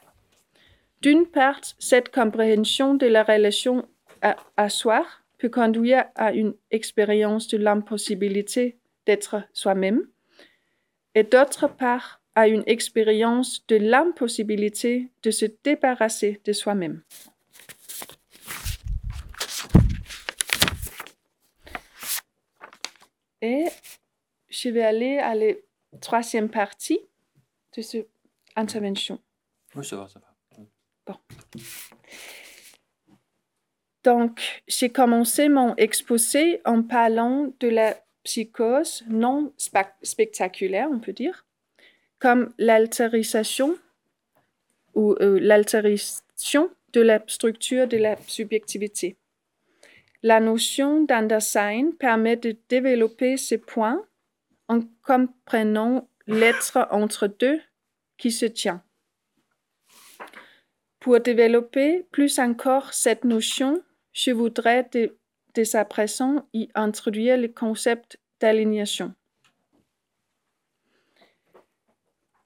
D'une 1.02 1.26
part, 1.26 1.60
cette 1.78 2.10
compréhension 2.10 2.94
de 2.94 3.06
la 3.06 3.22
relation 3.22 3.86
à, 4.22 4.36
à 4.56 4.70
soi 4.70 5.04
peut 5.36 5.50
conduire 5.50 6.04
à 6.14 6.32
une 6.32 6.54
expérience 6.70 7.48
de 7.48 7.58
l'impossibilité 7.58 8.78
d'être 9.04 9.42
soi-même, 9.52 10.06
et 11.14 11.24
d'autre 11.24 11.68
part 11.68 12.20
à 12.34 12.48
une 12.48 12.62
expérience 12.66 13.66
de 13.66 13.76
l'impossibilité 13.76 15.10
de 15.22 15.30
se 15.30 15.46
débarrasser 15.64 16.40
de 16.44 16.52
soi-même. 16.52 17.02
Et 23.42 23.66
je 24.48 24.68
vais 24.68 24.82
aller 24.82 25.18
à 25.18 25.34
la 25.34 25.54
troisième 26.00 26.50
partie 26.50 27.00
de 27.76 27.82
cette 27.82 28.10
intervention. 28.54 29.18
Oui, 29.74 29.84
ça 29.84 29.96
va, 29.96 30.08
ça 30.08 30.20
va. 30.20 30.64
Bon. 31.06 31.16
Donc, 34.02 34.62
j'ai 34.66 34.90
commencé 34.90 35.48
mon 35.48 35.74
exposé 35.76 36.60
en 36.64 36.82
parlant 36.82 37.52
de 37.60 37.68
la 37.68 37.96
non 39.08 39.52
spectaculaire, 40.02 40.88
on 40.90 40.98
peut 40.98 41.12
dire, 41.12 41.46
comme 42.18 42.52
l'altérisation 42.58 43.76
ou 44.94 45.14
euh, 45.20 45.38
l'altération 45.40 46.70
de 46.92 47.00
la 47.00 47.22
structure 47.26 47.86
de 47.86 47.96
la 47.96 48.16
subjectivité. 48.26 49.16
La 50.22 50.40
notion 50.40 51.02
d'Andersen 51.04 51.94
permet 51.94 52.36
de 52.36 52.56
développer 52.68 53.36
ces 53.36 53.58
points 53.58 54.04
en 54.68 54.80
comprenant 55.02 56.08
l'être 56.26 56.86
entre 56.90 57.26
deux 57.26 57.60
qui 58.18 58.30
se 58.30 58.46
tient. 58.46 58.82
Pour 60.98 61.18
développer 61.20 62.06
plus 62.10 62.38
encore 62.38 62.92
cette 62.92 63.24
notion, 63.24 63.82
je 64.12 64.30
voudrais 64.32 64.88
dès 65.54 65.76
à 65.76 65.84
présent 65.84 66.46
y 66.52 66.68
introduire 66.74 67.36
le 67.36 67.48
concept 67.48 68.18
d'aliénation. 68.40 69.14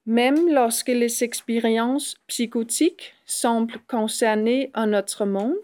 Même 0.06 0.52
lorsque 0.52 0.88
les 0.88 1.24
expériences 1.24 2.16
psychotiques 2.26 3.14
semblent 3.24 3.78
concerner 3.88 4.70
un 4.74 4.92
autre 4.92 5.24
monde, 5.24 5.56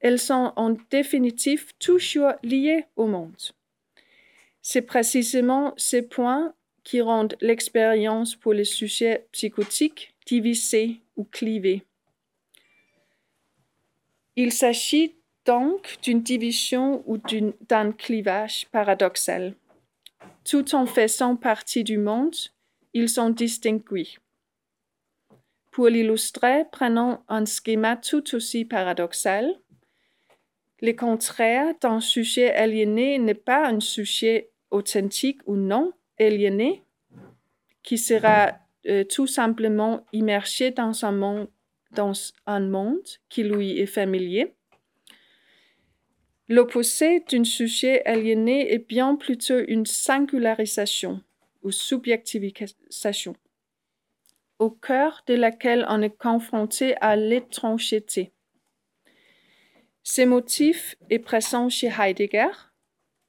elles 0.00 0.20
sont 0.20 0.52
en 0.56 0.76
définitive 0.90 1.72
toujours 1.78 2.32
liées 2.42 2.84
au 2.96 3.06
monde. 3.06 3.36
C'est 4.60 4.82
précisément 4.82 5.74
ces 5.76 6.02
points 6.02 6.54
qui 6.84 7.00
rendent 7.00 7.36
l'expérience 7.40 8.36
pour 8.36 8.52
les 8.52 8.64
sujets 8.64 9.26
psychotiques 9.32 10.14
divisée 10.26 11.00
ou 11.16 11.24
clivée. 11.24 11.84
Il 14.36 14.52
s'agit 14.52 15.16
donc 15.44 15.98
d'une 16.02 16.22
division 16.22 17.02
ou 17.06 17.18
d'un 17.68 17.92
clivage 17.92 18.66
paradoxal. 18.70 19.54
Tout 20.44 20.74
en 20.74 20.86
faisant 20.86 21.36
partie 21.36 21.84
du 21.84 21.98
monde, 21.98 22.36
ils 22.94 23.08
sont 23.08 23.30
distingués. 23.30 24.18
Pour 25.70 25.88
l'illustrer, 25.88 26.64
prenons 26.70 27.20
un 27.28 27.44
schéma 27.44 27.96
tout 27.96 28.34
aussi 28.34 28.64
paradoxal. 28.64 29.58
Le 30.80 30.92
contraire 30.92 31.74
d'un 31.80 32.00
sujet 32.00 32.52
aliéné 32.54 33.18
n'est 33.18 33.34
pas 33.34 33.68
un 33.68 33.80
sujet 33.80 34.50
authentique 34.70 35.40
ou 35.46 35.56
non 35.56 35.92
aliéné, 36.18 36.82
qui 37.82 37.98
sera 37.98 38.52
euh, 38.86 39.04
tout 39.04 39.26
simplement 39.26 40.04
immergé 40.12 40.70
dans 40.70 41.04
un 41.04 41.12
monde, 41.12 41.48
dans 41.92 42.12
un 42.46 42.60
monde 42.60 43.06
qui 43.28 43.42
lui 43.42 43.78
est 43.78 43.86
familier 43.86 44.54
L'opposé 46.48 47.20
d'un 47.20 47.44
sujet 47.44 48.04
aliéné 48.04 48.72
est 48.72 48.86
bien 48.86 49.16
plutôt 49.16 49.60
une 49.66 49.86
singularisation 49.86 51.22
ou 51.62 51.70
subjectivisation. 51.70 53.34
au 54.62 54.70
cœur 54.70 55.24
de 55.26 55.34
laquelle 55.34 55.84
on 55.88 56.00
est 56.02 56.16
confronté 56.16 56.94
à 57.00 57.16
l'étrangeté. 57.16 58.30
Ces 60.04 60.24
motifs 60.24 60.94
est 61.10 61.18
présent 61.18 61.68
chez 61.68 61.88
Heidegger, 61.88 62.52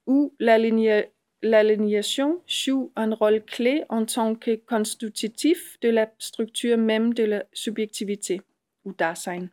où 0.06 0.32
l'alignation 0.38 2.40
joue 2.46 2.92
un 2.94 3.12
rôle 3.14 3.44
clé 3.44 3.84
en 3.88 4.04
tant 4.04 4.36
que 4.36 4.54
constitutif 4.54 5.76
de 5.80 5.88
la 5.88 6.08
structure 6.18 6.78
même 6.78 7.12
de 7.14 7.24
la 7.24 7.44
subjectivité, 7.52 8.40
ou 8.84 8.92
Dasein. 8.92 9.48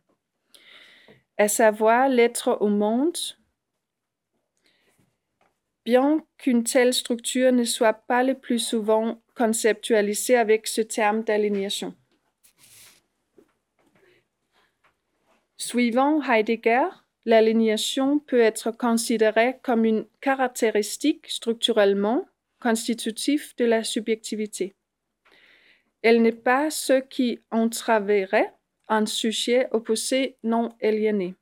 À 1.36 1.48
savoir 1.48 2.08
l'être 2.08 2.58
au 2.60 2.68
monde, 2.68 3.18
bien 5.84 6.24
qu'une 6.38 6.64
telle 6.64 6.94
structure 6.94 7.52
ne 7.52 7.64
soit 7.64 7.92
pas 7.92 8.22
le 8.22 8.34
plus 8.34 8.58
souvent 8.58 9.20
conceptualisée 9.34 10.36
avec 10.36 10.66
ce 10.66 10.80
terme 10.80 11.24
d'alignation. 11.24 11.94
Suivant 15.56 16.22
Heidegger, 16.22 16.88
l'alignation 17.24 18.18
peut 18.18 18.40
être 18.40 18.72
considérée 18.72 19.58
comme 19.62 19.84
une 19.84 20.06
caractéristique 20.20 21.28
structurellement 21.28 22.26
constitutive 22.60 23.54
de 23.56 23.64
la 23.64 23.84
subjectivité. 23.84 24.74
Elle 26.02 26.22
n'est 26.22 26.32
pas 26.32 26.70
ce 26.70 27.00
qui 27.00 27.40
entraverait 27.50 28.52
un 28.88 29.06
sujet 29.06 29.68
opposé 29.70 30.36
non 30.42 30.70
aliéné. 30.82 31.34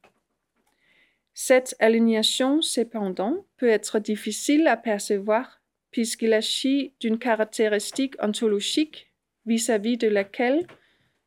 Cette 1.34 1.74
alignation, 1.78 2.60
cependant, 2.60 3.46
peut 3.56 3.68
être 3.68 3.98
difficile 3.98 4.66
à 4.66 4.76
percevoir 4.76 5.60
puisqu'il 5.90 6.32
agit 6.32 6.94
d'une 7.00 7.18
caractéristique 7.18 8.14
ontologique 8.22 9.12
vis-à-vis 9.46 9.96
de 9.96 10.08
laquelle 10.08 10.66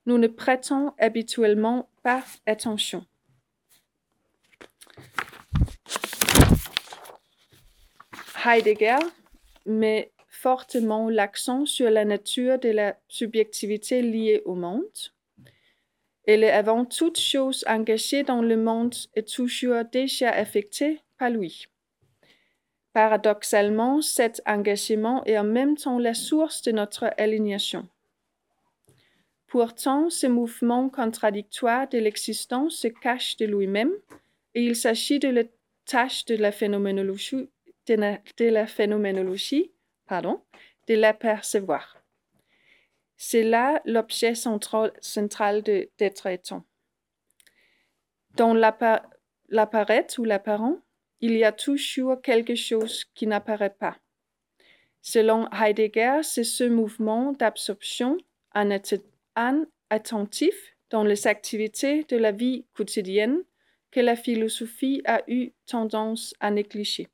nous 0.06 0.18
ne 0.18 0.28
prêtons 0.28 0.94
habituellement 0.98 1.90
pas 2.04 2.24
attention. 2.46 3.06
Heidegger 8.46 9.00
met 9.66 10.12
fortement 10.28 11.10
l'accent 11.10 11.66
sur 11.66 11.90
la 11.90 12.04
nature 12.04 12.60
de 12.60 12.70
la 12.70 12.98
subjectivité 13.08 14.02
liée 14.02 14.42
au 14.44 14.56
monde. 14.56 14.84
Elle 16.26 16.44
est 16.44 16.52
avant 16.52 16.86
toute 16.86 17.20
chose 17.20 17.66
engagée 17.68 18.24
dans 18.24 18.42
le 18.42 18.56
monde 18.58 18.96
et 19.16 19.24
toujours 19.24 19.84
déjà 19.92 20.30
affectée 20.30 21.02
par 21.18 21.30
lui. 21.30 21.68
Paradoxalement, 22.94 24.02
cet 24.02 24.42
engagement 24.46 25.24
est 25.26 25.38
en 25.38 25.44
même 25.44 25.76
temps 25.76 26.00
la 26.00 26.14
source 26.14 26.62
de 26.62 26.72
notre 26.72 27.12
alignation. 27.18 27.88
Pourtant, 29.48 30.10
ce 30.10 30.28
mouvement 30.28 30.90
contradictoire 30.90 31.90
de 31.90 31.98
l'existence 31.98 32.78
se 32.78 32.88
cache 32.88 33.38
de 33.38 33.46
lui-même 33.46 33.92
et 34.56 34.64
il 34.64 34.76
s'agit 34.76 35.20
de 35.20 35.30
la 35.30 35.44
tâche 35.86 36.26
de 36.26 36.36
la 36.36 36.52
phénoménologie, 36.52 37.50
de 37.88 37.96
de 38.38 38.50
la 38.50 38.68
phénoménologie 38.68 39.72
pardon, 40.08 40.42
de 40.88 40.96
l'apercevoir. 40.96 42.03
C'est 43.26 43.44
là 43.44 43.82
l'objet 43.86 44.36
central, 44.36 44.92
central 45.00 45.64
d'être 45.64 46.28
étant. 46.28 46.66
Dans 48.36 48.54
l'apparaître 48.54 50.20
ou 50.20 50.26
l'apparent, 50.26 50.80
il 51.22 51.38
y 51.38 51.46
a 51.46 51.54
toujours 51.54 52.22
quelque 52.22 52.56
chose 52.56 53.06
qui 53.16 53.26
n'apparaît 53.26 53.74
pas. 53.80 53.98
Selon 55.02 55.48
Heidegger, 55.54 56.20
c'est 56.22 56.44
ce 56.44 56.66
mouvement 56.66 57.32
d'absorption 57.32 58.18
en, 58.54 58.78
en 59.38 59.66
attentif 59.90 60.76
dans 60.90 61.06
les 61.06 61.26
activités 61.26 62.04
de 62.04 62.18
la 62.18 62.34
vie 62.34 62.66
quotidienne 62.74 63.42
que 63.90 64.02
la 64.02 64.18
philosophie 64.18 65.02
a 65.06 65.24
eu 65.28 65.52
tendance 65.66 66.36
à 66.42 66.52
négliger. 66.52 67.08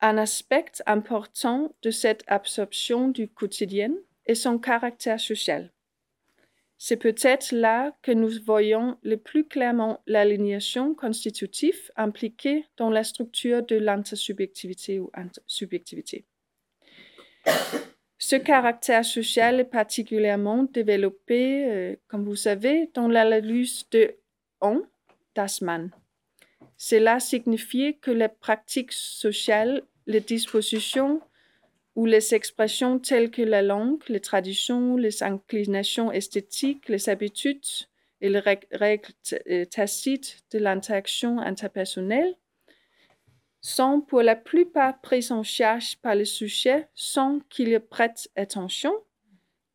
Un 0.00 0.16
aspect 0.16 0.70
important 0.86 1.74
de 1.82 1.90
cette 1.90 2.22
absorption 2.28 3.08
du 3.08 3.26
quotidien 3.26 3.90
est 4.28 4.34
son 4.34 4.58
caractère 4.58 5.18
social. 5.18 5.72
C'est 6.80 6.96
peut-être 6.96 7.50
là 7.50 7.92
que 8.02 8.12
nous 8.12 8.30
voyons 8.44 8.98
le 9.02 9.16
plus 9.16 9.44
clairement 9.44 10.00
l'alignation 10.06 10.94
constitutive 10.94 11.90
impliquée 11.96 12.66
dans 12.76 12.88
la 12.88 13.02
structure 13.02 13.64
de 13.66 13.74
l'intersubjectivité 13.76 15.00
ou 15.00 15.10
intersubjectivité. 15.12 16.24
Ce 18.18 18.36
caractère 18.36 19.04
social 19.04 19.58
est 19.60 19.64
particulièrement 19.64 20.64
développé, 20.64 21.66
euh, 21.68 21.96
comme 22.06 22.24
vous 22.24 22.36
savez, 22.36 22.90
dans 22.94 23.08
l'analyse 23.08 23.84
de 23.90 24.14
on, 24.60 24.84
d'Asman. 25.34 25.90
Cela 26.76 27.18
signifie 27.18 27.98
que 27.98 28.10
les 28.10 28.28
pratiques 28.28 28.92
sociales, 28.92 29.82
les 30.06 30.20
dispositions 30.20 31.20
ou 31.98 32.06
les 32.06 32.32
expressions 32.32 33.00
telles 33.00 33.28
que 33.28 33.42
la 33.42 33.60
langue, 33.60 34.08
les 34.08 34.20
traditions, 34.20 34.96
les 34.96 35.24
inclinations 35.24 36.12
esthétiques, 36.12 36.88
les 36.88 37.08
habitudes 37.08 37.66
et 38.20 38.28
les 38.28 38.38
règles 38.38 39.10
euh, 39.50 39.64
tacites 39.64 40.44
de 40.52 40.60
l'interaction 40.60 41.40
interpersonnelle 41.40 42.36
sont 43.60 44.00
pour 44.00 44.22
la 44.22 44.36
plupart 44.36 45.00
prises 45.00 45.32
en 45.32 45.42
charge 45.42 45.96
par 45.96 46.14
le 46.14 46.24
sujet 46.24 46.86
sans 46.94 47.40
qu'il 47.50 47.76
prête 47.80 48.30
attention, 48.36 48.94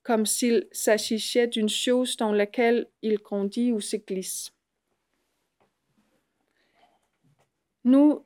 comme 0.02 0.26
s'il 0.26 0.70
s'agissait 0.72 1.48
d'une 1.48 1.68
chose 1.68 2.16
dans 2.16 2.32
laquelle 2.32 2.88
il 3.02 3.18
grandit 3.18 3.74
ou 3.74 3.82
se 3.82 3.98
glisse. 3.98 4.54
Nous 7.84 8.26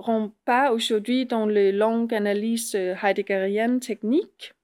n'entrerons 0.00 0.32
pas 0.44 0.72
aujourd'hui 0.72 1.26
dans 1.26 1.46
les 1.46 1.72
longues 1.72 2.14
analyses 2.14 2.74
heideggeriennes 2.74 3.80
techniques, 3.80 4.54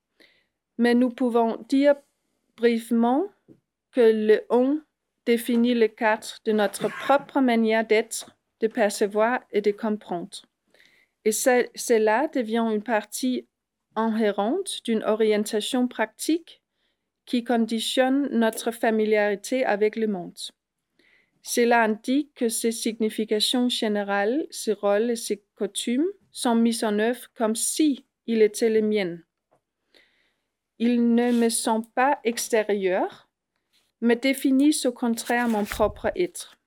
mais 0.78 0.94
nous 0.94 1.10
pouvons 1.10 1.58
dire 1.68 1.94
brièvement 2.56 3.26
que 3.92 4.00
le 4.00 4.44
on 4.50 4.80
définit 5.26 5.74
le 5.74 5.88
cadre 5.88 6.38
de 6.44 6.52
notre 6.52 6.88
propre 6.88 7.40
manière 7.40 7.86
d'être 7.86 8.36
de 8.60 8.68
percevoir 8.68 9.40
et 9.50 9.60
de 9.60 9.72
comprendre. 9.72 10.42
Et 11.24 11.32
cela 11.32 12.28
devient 12.28 12.64
une 12.72 12.82
partie 12.82 13.46
inhérente 13.96 14.84
d'une 14.84 15.02
orientation 15.02 15.88
pratique 15.88 16.62
qui 17.26 17.42
conditionne 17.42 18.28
notre 18.30 18.70
familiarité 18.70 19.64
avec 19.64 19.96
le 19.96 20.06
monde. 20.06 20.38
Cela 21.48 21.84
indique 21.84 22.34
que 22.34 22.48
ses 22.48 22.72
significations 22.72 23.68
générales, 23.68 24.48
ses 24.50 24.72
rôles 24.72 25.12
et 25.12 25.16
ses 25.16 25.44
coutumes 25.54 26.10
sont 26.32 26.56
mis 26.56 26.84
en 26.84 26.98
œuvre 26.98 27.28
comme 27.36 27.54
si 27.54 28.04
il 28.26 28.42
était 28.42 28.68
les 28.68 28.82
miennes. 28.82 29.24
Ils 30.80 31.14
ne 31.14 31.30
me 31.30 31.48
sont 31.48 31.82
pas 31.82 32.18
extérieurs, 32.24 33.28
mais 34.00 34.16
définissent 34.16 34.86
au 34.86 34.92
contraire 34.92 35.48
mon 35.48 35.64
propre 35.64 36.10
être. 36.16 36.58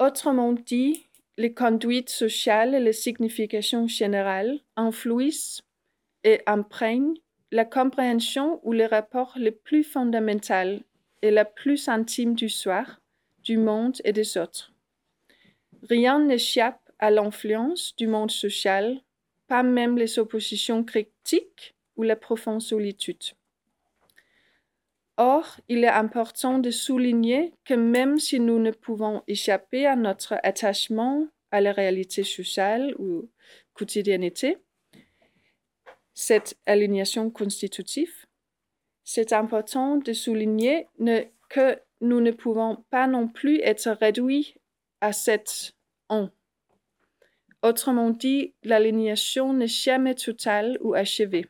Autrement 0.00 0.54
dit, 0.54 1.06
les 1.36 1.54
conduites 1.54 2.10
sociales 2.10 2.74
et 2.74 2.80
les 2.80 2.92
significations 2.92 3.86
générales 3.86 4.58
influissent 4.74 5.62
et 6.24 6.40
imprègnent 6.46 7.14
la 7.52 7.64
compréhension 7.64 8.58
ou 8.64 8.72
les 8.72 8.86
rapports 8.86 9.34
les 9.36 9.52
plus 9.52 9.84
fondamentaux 9.84 10.82
la 11.30 11.44
plus 11.44 11.88
intime 11.88 12.34
du 12.34 12.48
soir, 12.48 13.00
du 13.42 13.58
monde 13.58 14.00
et 14.04 14.12
des 14.12 14.36
autres. 14.36 14.72
Rien 15.88 16.18
n'échappe 16.20 16.80
à 16.98 17.10
l'influence 17.10 17.94
du 17.96 18.06
monde 18.06 18.30
social, 18.30 19.00
pas 19.46 19.62
même 19.62 19.98
les 19.98 20.18
oppositions 20.18 20.84
critiques 20.84 21.74
ou 21.96 22.02
la 22.02 22.16
profonde 22.16 22.62
solitude. 22.62 23.22
Or, 25.16 25.60
il 25.68 25.84
est 25.84 25.88
important 25.88 26.58
de 26.58 26.70
souligner 26.70 27.52
que 27.64 27.74
même 27.74 28.18
si 28.18 28.40
nous 28.40 28.58
ne 28.58 28.72
pouvons 28.72 29.22
échapper 29.28 29.86
à 29.86 29.94
notre 29.94 30.34
attachement 30.42 31.28
à 31.52 31.60
la 31.60 31.72
réalité 31.72 32.24
sociale 32.24 32.94
ou 32.98 33.28
quotidiennité, 33.74 34.58
cette 36.14 36.56
alignation 36.66 37.30
constitutive, 37.30 38.26
c'est 39.04 39.32
important 39.32 39.96
de 39.96 40.12
souligner 40.12 40.88
que 41.48 41.78
nous 42.00 42.20
ne 42.20 42.30
pouvons 42.30 42.84
pas 42.90 43.06
non 43.06 43.28
plus 43.28 43.60
être 43.60 43.90
réduits 43.90 44.56
à 45.00 45.12
cette 45.12 45.74
on. 46.08 46.30
Autrement 47.62 48.10
dit, 48.10 48.54
l'alignation 48.62 49.52
n'est 49.52 49.66
jamais 49.66 50.14
totale 50.14 50.78
ou 50.82 50.94
achevée. 50.94 51.46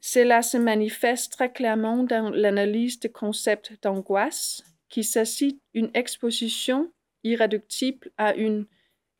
Cela 0.00 0.42
se 0.42 0.56
manifeste 0.56 1.32
très 1.32 1.52
clairement 1.52 2.04
dans 2.04 2.30
l'analyse 2.30 3.00
du 3.00 3.10
concept 3.10 3.72
d'angoisse, 3.82 4.62
qui 4.88 5.04
s'agit 5.04 5.60
une 5.74 5.90
exposition 5.92 6.90
irréductible 7.22 8.10
à 8.16 8.34
une 8.34 8.66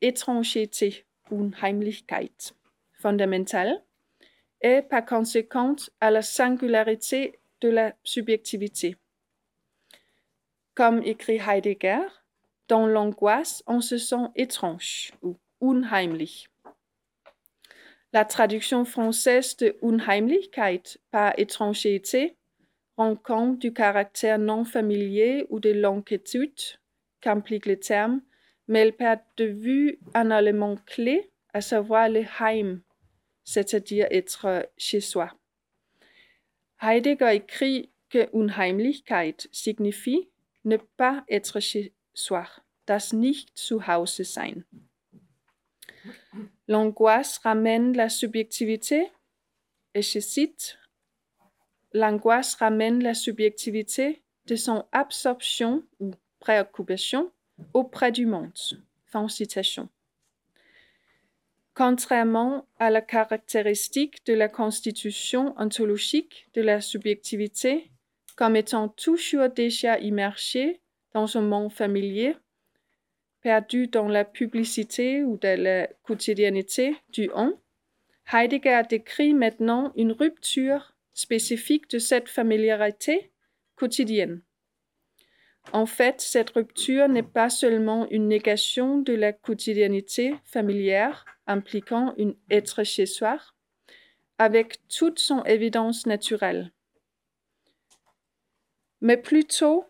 étrangeté, 0.01 1.05
une 1.29 1.55
Heimlichkeit 1.61 2.53
fondamentale, 2.93 3.83
et 4.61 4.81
par 4.81 5.05
conséquent 5.05 5.75
à 5.99 6.11
la 6.11 6.21
singularité 6.21 7.39
de 7.61 7.69
la 7.69 7.93
subjectivité. 8.03 8.95
Comme 10.75 11.01
écrit 11.03 11.39
Heidegger, 11.39 12.07
dans 12.67 12.87
l'angoisse, 12.87 13.63
on 13.67 13.81
se 13.81 13.97
sent 13.97 14.29
étrange 14.35 15.11
ou 15.21 15.37
unheimlich. 15.61 16.47
La 18.13 18.25
traduction 18.25 18.83
française 18.83 19.55
de 19.57 19.77
Unheimlichkeit 19.81 20.99
par 21.11 21.33
étrangeté 21.37 22.35
rend 22.97 23.15
compte 23.15 23.59
du 23.59 23.71
caractère 23.73 24.37
non 24.37 24.65
familier 24.65 25.45
ou 25.49 25.61
de 25.61 25.69
l'inquiétude 25.69 26.59
qu'implique 27.21 27.65
le 27.65 27.79
terme, 27.79 28.21
mais 28.67 28.79
elle 28.79 28.93
perd 28.93 29.21
de 29.37 29.45
vue 29.45 29.99
un 30.13 30.29
élément 30.37 30.75
clé, 30.85 31.31
à 31.53 31.61
savoir 31.61 32.09
le 32.09 32.23
Heim, 32.39 32.81
c'est-à-dire 33.51 34.07
être 34.11 34.69
chez 34.77 35.01
soi. 35.01 35.29
Heidegger 36.81 37.35
écrit 37.35 37.91
que 38.09 38.29
Unheimlichkeit 38.33 39.49
signifie 39.51 40.29
ne 40.63 40.77
pas 40.77 41.25
être 41.29 41.59
chez 41.59 41.93
soi, 42.13 42.47
das 42.87 43.11
nicht 43.11 43.49
zu 43.57 43.81
Hause 43.85 44.23
sein. 44.23 44.63
L'angoisse 46.69 47.39
ramène 47.39 47.93
la 47.93 48.07
subjectivité, 48.07 49.11
et 49.93 50.01
je 50.01 50.19
cite, 50.19 50.77
L'angoisse 51.91 52.55
ramène 52.55 53.03
la 53.03 53.13
subjectivité 53.13 54.23
de 54.45 54.55
son 54.55 54.85
absorption 54.93 55.83
ou 55.99 56.11
préoccupation 56.39 57.33
auprès 57.73 58.13
du 58.13 58.25
monde. 58.25 58.57
Fin 59.07 59.27
citation. 59.27 59.89
Contrairement 61.73 62.67
à 62.79 62.89
la 62.89 63.01
caractéristique 63.01 64.25
de 64.25 64.33
la 64.33 64.49
constitution 64.49 65.53
ontologique 65.57 66.47
de 66.53 66.61
la 66.61 66.81
subjectivité, 66.81 67.91
comme 68.35 68.55
étant 68.55 68.89
toujours 68.89 69.49
déjà 69.49 69.97
immergée 69.99 70.81
dans 71.13 71.37
un 71.37 71.41
monde 71.41 71.71
familier, 71.71 72.35
perdu 73.41 73.87
dans 73.87 74.07
la 74.07 74.25
publicité 74.25 75.23
ou 75.23 75.37
dans 75.37 75.61
la 75.61 75.87
quotidiennité 76.03 76.95
du 77.09 77.29
on, 77.35 77.57
Heidegger 78.33 78.83
décrit 78.89 79.33
maintenant 79.33 79.91
une 79.95 80.11
rupture 80.11 80.93
spécifique 81.13 81.89
de 81.89 81.99
cette 81.99 82.29
familiarité 82.29 83.31
quotidienne. 83.75 84.41
En 85.73 85.85
fait, 85.85 86.19
cette 86.19 86.49
rupture 86.49 87.07
n'est 87.07 87.23
pas 87.23 87.49
seulement 87.49 88.07
une 88.09 88.27
négation 88.27 88.97
de 88.97 89.13
la 89.13 89.31
quotidiennité 89.31 90.35
familière 90.43 91.25
impliquant 91.47 92.13
une 92.17 92.35
être 92.49 92.83
chez 92.83 93.05
soi, 93.05 93.37
avec 94.37 94.79
toute 94.87 95.19
son 95.19 95.43
évidence 95.43 96.05
naturelle, 96.05 96.71
mais 99.01 99.17
plutôt 99.17 99.85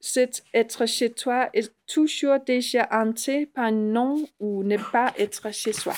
cet 0.00 0.44
être 0.52 0.86
chez 0.86 1.12
toi 1.12 1.48
est 1.54 1.72
toujours 1.86 2.40
déjà 2.40 2.88
hanté 2.90 3.46
par 3.46 3.70
non 3.70 4.26
ou 4.40 4.64
ne 4.64 4.76
pas 4.76 5.12
être 5.16 5.52
chez 5.52 5.72
soi. 5.72 5.94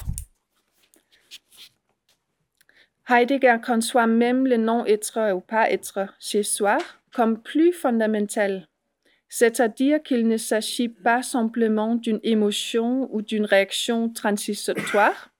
Heidegger 3.09 3.57
conçoit 3.65 4.07
même 4.07 4.47
le 4.47 4.57
non-être 4.57 5.33
ou 5.35 5.41
pas 5.41 5.71
être 5.71 6.07
chez 6.19 6.43
soi 6.43 6.79
comme 7.13 7.43
plus 7.43 7.73
fondamental, 7.73 8.69
c'est-à-dire 9.37 10.01
qu'il 10.01 10.29
ne 10.29 10.37
s'agit 10.37 10.89
pas 10.89 11.21
simplement 11.21 11.97
d'une 11.97 12.21
émotion 12.23 13.13
ou 13.13 13.21
d'une 13.21 13.45
réaction 13.45 14.09
transitoire, 14.09 15.33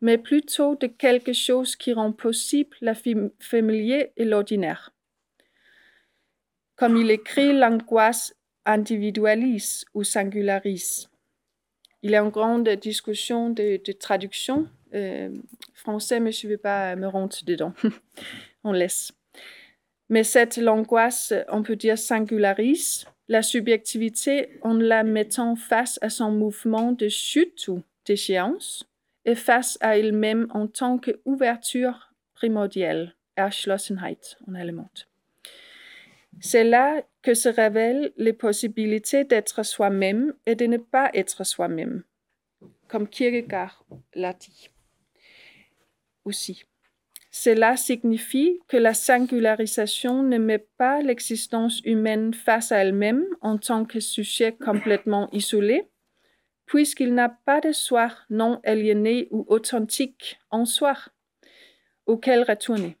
mais 0.00 0.16
plutôt 0.16 0.76
de 0.76 0.86
quelque 0.86 1.34
chose 1.34 1.76
qui 1.76 1.92
rend 1.92 2.12
possible 2.12 2.74
la 2.80 2.94
familier 2.94 4.12
et 4.16 4.24
l'ordinaire. 4.24 4.94
Comme 6.76 6.96
il 6.96 7.10
écrit, 7.10 7.52
l'angoisse 7.52 8.34
individualise 8.64 9.84
ou 9.92 10.04
singularise. 10.04 11.10
Il 12.00 12.12
y 12.12 12.16
a 12.16 12.22
une 12.22 12.30
grande 12.30 12.70
discussion 12.70 13.50
de, 13.50 13.76
traduction. 13.92 14.70
Euh, 14.94 15.28
français, 15.74 16.18
mais 16.18 16.32
je 16.32 16.46
ne 16.46 16.52
vais 16.52 16.56
pas 16.56 16.96
me 16.96 17.08
rendre 17.08 17.36
dedans. 17.44 17.74
on 18.64 18.72
laisse. 18.72 19.12
Mais 20.08 20.24
cette 20.24 20.56
angoisse, 20.56 21.34
on 21.50 21.62
peut 21.62 21.76
dire, 21.76 21.98
singularise 21.98 23.04
la 23.28 23.42
subjectivité 23.42 24.58
en 24.62 24.74
la 24.74 25.02
mettant 25.02 25.56
face 25.56 25.98
à 26.02 26.10
son 26.10 26.30
mouvement 26.30 26.92
de 26.92 27.08
chute 27.08 27.68
ou 27.68 27.82
d'échéance 28.04 28.88
et 29.24 29.34
face 29.34 29.78
à 29.80 29.98
elle-même 29.98 30.46
en 30.50 30.66
tant 30.66 30.98
qu'ouverture 30.98 32.12
primordiale, 32.34 33.14
Erschlossenheit 33.36 34.36
en 34.46 34.54
allemand. 34.54 34.90
C'est 36.40 36.64
là 36.64 37.02
que 37.22 37.34
se 37.34 37.48
révèlent 37.48 38.12
les 38.16 38.32
possibilités 38.32 39.24
d'être 39.24 39.62
soi-même 39.64 40.34
et 40.46 40.54
de 40.54 40.66
ne 40.66 40.76
pas 40.76 41.10
être 41.14 41.44
soi-même, 41.44 42.02
comme 42.88 43.08
Kierkegaard 43.08 43.84
l'a 44.14 44.34
dit 44.34 44.70
aussi. 46.24 46.64
Cela 47.36 47.76
signifie 47.76 48.60
que 48.68 48.76
la 48.76 48.94
singularisation 48.94 50.22
ne 50.22 50.38
met 50.38 50.60
pas 50.76 51.02
l'existence 51.02 51.80
humaine 51.84 52.32
face 52.32 52.70
à 52.70 52.76
elle-même 52.76 53.26
en 53.40 53.58
tant 53.58 53.84
que 53.84 53.98
sujet 53.98 54.52
complètement 54.52 55.28
isolé, 55.32 55.90
puisqu'il 56.64 57.12
n'a 57.12 57.28
pas 57.28 57.60
de 57.60 57.72
soi 57.72 58.12
non 58.30 58.60
aliéné 58.62 59.26
ou 59.32 59.44
authentique 59.48 60.38
en 60.52 60.64
soi, 60.64 60.94
auquel 62.06 62.44
retourner 62.44 62.96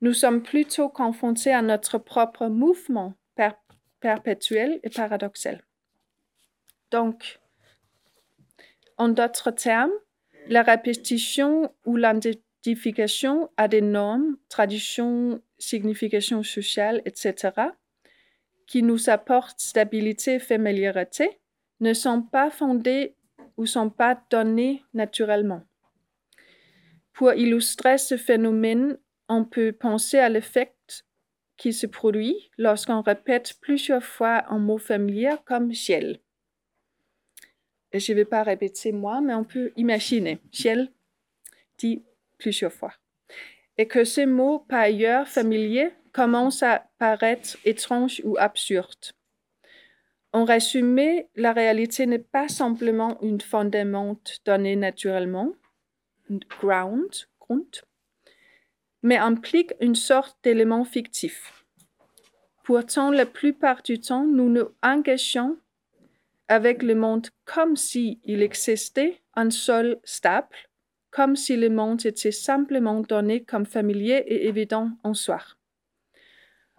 nous 0.00 0.14
sommes 0.14 0.42
plutôt 0.42 0.88
confrontés 0.88 1.52
à 1.52 1.60
notre 1.60 1.98
propre 1.98 2.46
mouvement 2.46 3.14
perpétuel 4.00 4.80
et 4.82 4.90
paradoxal. 4.90 5.62
Donc, 6.90 7.38
en 8.96 9.08
d'autres 9.08 9.50
termes, 9.50 9.92
la 10.48 10.62
répétition 10.62 11.74
ou 11.84 11.96
à 13.56 13.68
des 13.68 13.80
normes, 13.80 14.36
traditions, 14.48 15.40
significations 15.58 16.42
sociales, 16.42 17.02
etc., 17.04 17.52
qui 18.66 18.82
nous 18.82 19.08
apportent 19.08 19.60
stabilité 19.60 20.34
et 20.34 20.38
familiarité, 20.38 21.38
ne 21.80 21.92
sont 21.92 22.22
pas 22.22 22.50
fondées 22.50 23.14
ou 23.56 23.66
sont 23.66 23.90
pas 23.90 24.20
données 24.30 24.82
naturellement. 24.92 25.62
Pour 27.12 27.32
illustrer 27.32 27.98
ce 27.98 28.16
phénomène, 28.16 28.98
on 29.28 29.44
peut 29.44 29.72
penser 29.72 30.18
à 30.18 30.28
l'effet 30.28 30.74
qui 31.56 31.72
se 31.72 31.86
produit 31.86 32.50
lorsqu'on 32.58 33.00
répète 33.00 33.54
plusieurs 33.60 34.04
fois 34.04 34.44
un 34.52 34.58
mot 34.58 34.78
familier 34.78 35.36
comme 35.46 35.72
ciel. 35.72 36.20
Je 37.92 38.12
ne 38.12 38.16
vais 38.16 38.24
pas 38.24 38.42
répéter 38.42 38.92
moi, 38.92 39.20
mais 39.20 39.34
on 39.34 39.44
peut 39.44 39.72
imaginer 39.76 40.38
ciel 40.52 40.90
dit 41.78 42.02
plusieurs 42.38 42.72
fois. 42.72 42.92
Et 43.78 43.86
que 43.86 44.04
ces 44.04 44.26
mots 44.26 44.60
par 44.60 44.80
ailleurs 44.80 45.28
familiers 45.28 45.90
commencent 46.12 46.62
à 46.62 46.86
paraître 46.98 47.58
étranges 47.64 48.22
ou 48.24 48.36
absurdes. 48.38 49.12
En 50.32 50.44
résumé, 50.44 51.28
la 51.34 51.52
réalité 51.52 52.06
n'est 52.06 52.18
pas 52.18 52.48
simplement 52.48 53.20
une 53.22 53.40
fondament 53.40 54.20
donné 54.44 54.76
naturellement, 54.76 55.52
ground, 56.60 57.26
grund, 57.40 57.82
mais 59.02 59.16
implique 59.16 59.72
une 59.80 59.94
sorte 59.94 60.36
d'élément 60.42 60.84
fictif. 60.84 61.64
Pourtant, 62.64 63.10
la 63.10 63.26
plupart 63.26 63.82
du 63.82 64.00
temps, 64.00 64.26
nous 64.26 64.48
nous 64.48 64.68
engageons 64.82 65.56
avec 66.48 66.82
le 66.82 66.94
monde 66.94 67.28
comme 67.44 67.76
s'il 67.76 68.18
existait 68.26 69.22
un 69.34 69.50
sol 69.50 70.00
stable, 70.04 70.56
comme 71.10 71.36
si 71.36 71.56
le 71.56 71.70
monde 71.70 72.04
était 72.04 72.32
simplement 72.32 73.00
donné 73.00 73.42
comme 73.44 73.66
familier 73.66 74.24
et 74.26 74.48
évident 74.48 74.90
en 75.02 75.14
soi. 75.14 75.40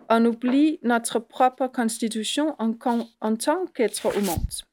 On 0.10 0.24
oublie 0.26 0.80
notre 0.84 1.20
propre 1.20 1.68
constitution 1.68 2.56
en, 2.60 2.74
tant 2.74 3.66
qu'être 3.74 4.06
au 4.06 4.22
monde 4.22 4.64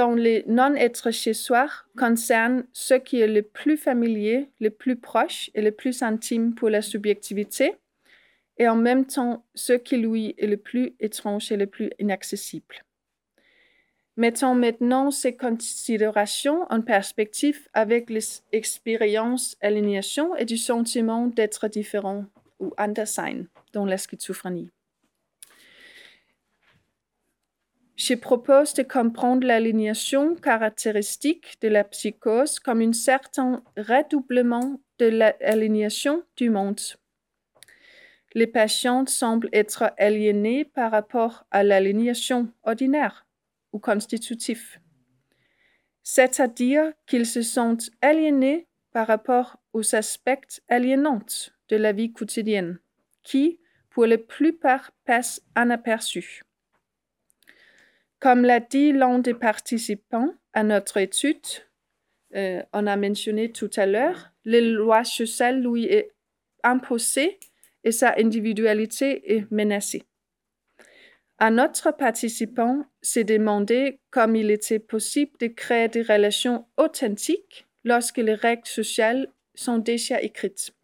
dans 0.00 0.14
les 0.14 0.44
non-être 0.46 1.10
chez 1.10 1.34
soi 1.34 1.68
concerne 1.98 2.64
ce 2.72 2.94
qui 2.94 3.20
est 3.20 3.26
le 3.26 3.42
plus 3.42 3.76
familier, 3.76 4.50
le 4.60 4.70
plus 4.70 4.96
proche 4.96 5.50
et 5.54 5.60
le 5.60 5.72
plus 5.72 6.02
intime 6.02 6.54
pour 6.54 6.70
la 6.70 6.80
subjectivité, 6.80 7.74
et 8.56 8.68
en 8.68 8.76
même 8.76 9.04
temps 9.04 9.44
ce 9.54 9.74
qui 9.74 9.96
lui 9.96 10.34
est 10.38 10.46
le 10.46 10.56
plus 10.56 10.94
étrange 11.00 11.50
et 11.52 11.56
le 11.56 11.66
plus 11.66 11.90
inaccessible. 11.98 12.76
Mettons 14.16 14.54
maintenant 14.54 15.10
ces 15.10 15.36
considérations 15.36 16.66
en 16.68 16.82
perspective 16.82 17.68
avec 17.72 18.10
l'expérience 18.10 19.56
aliénation 19.60 20.34
et 20.36 20.44
du 20.44 20.58
sentiment 20.58 21.26
d'être 21.26 21.68
différent 21.68 22.26
ou 22.58 22.72
Andersein 22.76 23.44
dans 23.72 23.86
la 23.86 23.96
schizophrénie. 23.96 24.70
je 28.00 28.14
propose 28.14 28.72
de 28.72 28.82
comprendre 28.82 29.46
l'aliénation 29.46 30.34
caractéristique 30.34 31.58
de 31.60 31.68
la 31.68 31.84
psychose 31.84 32.58
comme 32.58 32.80
un 32.80 32.94
certain 32.94 33.62
redoublement 33.76 34.80
de 34.98 35.06
l'aliénation 35.06 36.22
du 36.36 36.48
monde. 36.48 36.80
Les 38.32 38.46
patients 38.46 39.04
semblent 39.06 39.50
être 39.52 39.92
aliénés 39.98 40.64
par 40.64 40.92
rapport 40.92 41.44
à 41.50 41.62
l'aliénation 41.62 42.48
ordinaire 42.62 43.26
ou 43.72 43.78
constitutive, 43.78 44.78
c'est-à-dire 46.02 46.92
qu'ils 47.06 47.26
se 47.26 47.42
sentent 47.42 47.90
aliénés 48.00 48.66
par 48.92 49.06
rapport 49.06 49.58
aux 49.72 49.94
aspects 49.94 50.60
aliénants 50.68 51.26
de 51.68 51.76
la 51.76 51.92
vie 51.92 52.12
quotidienne, 52.12 52.78
qui, 53.22 53.60
pour 53.90 54.06
la 54.06 54.18
plupart, 54.18 54.90
passent 55.04 55.42
inaperçus. 55.56 56.42
Comme 58.18 58.42
l'a 58.42 58.60
dit 58.60 58.92
l'un 58.92 59.18
des 59.18 59.34
participants 59.34 60.34
à 60.52 60.62
notre 60.62 60.96
étude, 60.96 61.46
euh, 62.34 62.62
on 62.72 62.86
a 62.86 62.96
mentionné 62.96 63.50
tout 63.50 63.70
à 63.76 63.86
l'heure, 63.86 64.32
les 64.44 64.60
lois 64.60 65.04
sociales 65.04 65.62
lui 65.62 65.86
est 65.86 66.12
imposée 66.62 67.38
et 67.84 67.92
sa 67.92 68.14
individualité 68.18 69.36
est 69.36 69.50
menacée. 69.50 70.04
Un 71.42 71.56
autre 71.58 71.90
participant 71.90 72.84
s'est 73.00 73.24
demandé 73.24 73.98
comment 74.10 74.34
il 74.34 74.50
était 74.50 74.78
possible 74.78 75.32
de 75.40 75.46
créer 75.46 75.88
des 75.88 76.02
relations 76.02 76.66
authentiques 76.76 77.66
lorsque 77.82 78.18
les 78.18 78.34
règles 78.34 78.66
sociales 78.66 79.32
sont 79.54 79.78
déjà 79.78 80.20
écrites. 80.20 80.74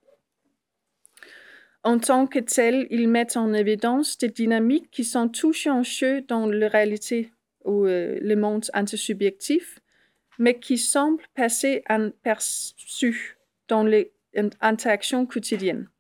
En 1.85 1.99
tant 1.99 2.27
que 2.27 2.39
tel, 2.39 2.87
ils 2.91 3.07
mettent 3.07 3.37
en 3.37 3.53
évidence 3.53 4.17
des 4.17 4.31
dynamiques 4.31 4.91
qui 4.91 5.05
sont 5.05 5.29
touchées 5.29 5.71
en 5.71 5.83
jeu 5.83 6.23
dans 6.23 6.47
la 6.47 6.69
réalité 6.69 7.31
ou 7.67 7.85
euh, 7.85 8.19
le 8.23 8.35
monde 8.35 8.65
intersubjectif, 8.73 9.79
mais 10.39 10.59
qui 10.59 10.79
semblent 10.79 11.23
passer 11.35 11.85
inaperçues 11.91 13.37
dans 13.69 13.85
les 13.85 14.11
interactions 14.63 15.27
quotidiennes. 15.27 15.91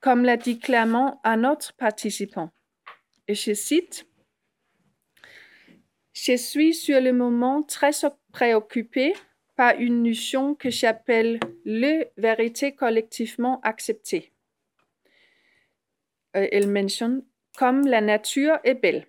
Comme 0.00 0.24
l'a 0.24 0.36
dit 0.36 0.58
clairement 0.58 1.20
un 1.22 1.44
autre 1.44 1.72
participant, 1.74 2.50
et 3.28 3.34
je 3.34 3.54
cite, 3.54 4.06
Je 6.12 6.36
suis 6.36 6.74
sur 6.74 7.00
le 7.00 7.12
moment 7.12 7.62
très 7.62 7.92
préoccupé 8.32 9.14
par 9.56 9.78
une 9.78 10.02
notion 10.02 10.54
que 10.54 10.70
j'appelle 10.70 11.40
le 11.64 12.04
vérité 12.16 12.74
collectivement 12.74 13.60
acceptée. 13.62 14.32
Elle 16.32 16.68
mentionne 16.68 17.24
comme 17.56 17.86
la 17.86 18.00
nature 18.00 18.58
est 18.64 18.74
belle. 18.74 19.06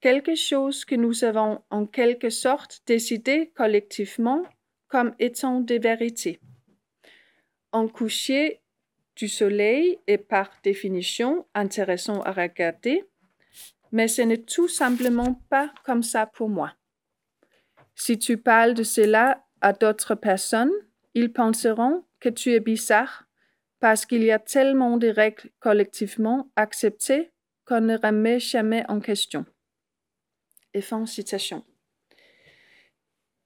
Quelque 0.00 0.34
chose 0.34 0.84
que 0.84 0.94
nous 0.94 1.24
avons 1.24 1.62
en 1.70 1.86
quelque 1.86 2.30
sorte 2.30 2.82
décidé 2.86 3.50
collectivement 3.54 4.42
comme 4.88 5.14
étant 5.18 5.60
des 5.60 5.78
vérités. 5.78 6.40
En 7.72 7.88
coucher 7.88 8.60
du 9.18 9.28
soleil 9.28 9.98
est 10.06 10.16
par 10.16 10.48
définition 10.62 11.44
intéressant 11.52 12.22
à 12.22 12.30
regarder, 12.30 13.04
mais 13.90 14.06
ce 14.06 14.22
n'est 14.22 14.44
tout 14.44 14.68
simplement 14.68 15.42
pas 15.50 15.74
comme 15.84 16.04
ça 16.04 16.24
pour 16.24 16.48
moi. 16.48 16.72
Si 17.96 18.16
tu 18.16 18.38
parles 18.38 18.74
de 18.74 18.84
cela 18.84 19.44
à 19.60 19.72
d'autres 19.72 20.14
personnes, 20.14 20.70
ils 21.14 21.32
penseront 21.32 22.04
que 22.20 22.28
tu 22.28 22.52
es 22.52 22.60
bizarre 22.60 23.24
parce 23.80 24.06
qu'il 24.06 24.22
y 24.22 24.30
a 24.30 24.38
tellement 24.38 24.96
de 24.98 25.08
règles 25.08 25.50
collectivement 25.58 26.48
acceptées 26.54 27.32
qu'on 27.64 27.80
ne 27.80 27.98
remet 27.98 28.38
jamais 28.38 28.84
en 28.88 29.00
question. 29.00 29.44
Et 30.74 30.80
fin 30.80 31.06
citation. 31.06 31.64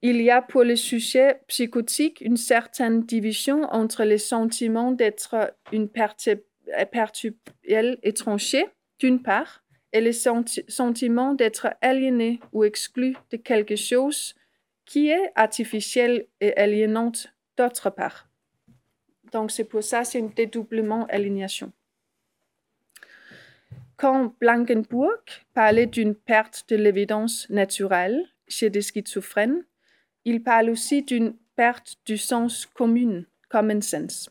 Il 0.05 0.21
y 0.21 0.31
a 0.31 0.43
pour 0.43 0.65
les 0.65 0.75
sujets 0.75 1.41
psychotiques 1.47 2.21
une 2.21 2.37
certaine 2.37 3.03
division 3.03 3.63
entre 3.73 4.03
les 4.03 4.19
sentiments 4.19 4.91
d'être 4.91 5.55
une 5.71 5.89
perturbée 5.89 6.45
étranger, 8.03 8.67
d'une 8.99 9.23
part, 9.23 9.63
et 9.93 10.01
les 10.01 10.13
sentiments 10.13 11.35
d'être 11.35 11.69
aliéné 11.81 12.41
ou 12.53 12.65
exclu 12.65 13.15
de 13.31 13.37
quelque 13.37 13.77
chose 13.77 14.35
qui 14.87 15.09
est 15.09 15.31
artificiel 15.37 16.27
et 16.41 16.57
aliénant, 16.57 17.13
d'autre 17.57 17.91
part. 17.91 18.29
Donc, 19.31 19.53
c'est 19.53 19.65
pour 19.65 19.85
ça 19.85 20.03
c'est 20.03 20.21
un 20.21 20.31
dédoublement 20.35 21.07
aliénation. 21.07 21.73
Quand 23.97 24.35
Blankenburg 24.41 25.23
parlait 25.55 25.87
d'une 25.87 26.17
perte 26.17 26.65
de 26.71 26.77
l'évidence 26.77 27.49
naturelle 27.51 28.25
chez 28.49 28.69
des 28.69 28.83
schizophrènes, 28.83 29.65
il 30.25 30.43
parle 30.43 30.71
aussi 30.71 31.03
d'une 31.03 31.35
perte 31.57 31.97
du 32.07 32.17
sens 32.17 32.67
commun, 32.67 33.25
common 33.49 33.81
sense. 33.81 34.31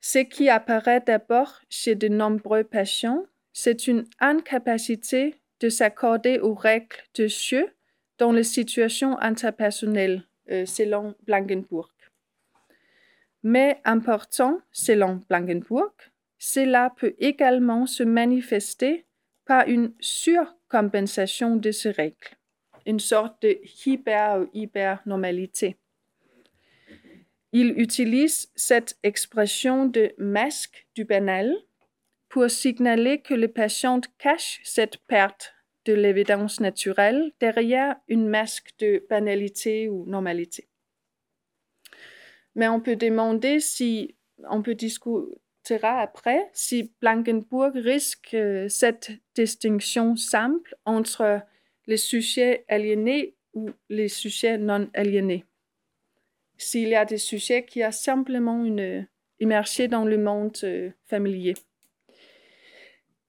Ce 0.00 0.18
qui 0.18 0.48
apparaît 0.48 1.00
d'abord 1.00 1.60
chez 1.68 1.94
de 1.94 2.08
nombreux 2.08 2.64
patients, 2.64 3.24
c'est 3.52 3.86
une 3.86 4.04
incapacité 4.18 5.34
de 5.60 5.68
s'accorder 5.68 6.38
aux 6.38 6.54
règles 6.54 6.96
de 7.14 7.26
jeu 7.26 7.68
dans 8.18 8.32
les 8.32 8.44
situations 8.44 9.18
interpersonnelles, 9.18 10.24
euh, 10.50 10.64
selon 10.64 11.14
Blankenburg. 11.24 11.90
Mais 13.42 13.80
important, 13.84 14.60
selon 14.72 15.20
Blankenburg, 15.28 15.92
cela 16.38 16.92
peut 16.96 17.14
également 17.18 17.86
se 17.86 18.02
manifester 18.02 19.06
par 19.44 19.68
une 19.68 19.92
surcompensation 20.00 21.56
de 21.56 21.70
ces 21.70 21.90
règles 21.90 22.36
une 22.86 23.00
sorte 23.00 23.42
de 23.42 23.58
hyper 23.86 24.46
hyper 24.52 25.02
normalité. 25.06 25.76
Il 27.52 27.74
utilise 27.78 28.50
cette 28.54 28.96
expression 29.02 29.86
de 29.86 30.12
masque 30.18 30.86
du 30.94 31.04
banal 31.04 31.52
pour 32.28 32.48
signaler 32.48 33.20
que 33.20 33.34
le 33.34 33.48
patient 33.48 34.00
cache 34.18 34.60
cette 34.62 34.98
perte 35.08 35.52
de 35.84 35.94
l'évidence 35.94 36.60
naturelle 36.60 37.32
derrière 37.40 37.96
une 38.06 38.28
masque 38.28 38.70
de 38.78 39.04
banalité 39.10 39.88
ou 39.88 40.04
normalité. 40.06 40.68
Mais 42.54 42.68
on 42.68 42.80
peut 42.80 42.96
demander 42.96 43.58
si, 43.58 44.14
on 44.48 44.62
peut 44.62 44.74
discuter 44.74 45.40
après, 45.82 46.50
si 46.52 46.92
Blankenburg 47.00 47.72
risque 47.74 48.34
euh, 48.34 48.68
cette 48.68 49.12
distinction 49.34 50.16
simple 50.16 50.74
entre 50.84 51.42
les 51.90 51.96
sujets 51.96 52.64
aliénés 52.68 53.34
ou 53.52 53.70
les 53.88 54.06
sujets 54.06 54.58
non 54.58 54.88
aliénés. 54.94 55.44
S'il 56.56 56.88
y 56.88 56.94
a 56.94 57.04
des 57.04 57.18
sujets 57.18 57.64
qui 57.64 57.84
ont 57.84 57.90
simplement 57.90 58.64
une 58.64 59.08
immergé 59.40 59.88
dans 59.88 60.04
le 60.04 60.18
monde 60.18 60.56
euh, 60.62 60.90
familier. 61.06 61.54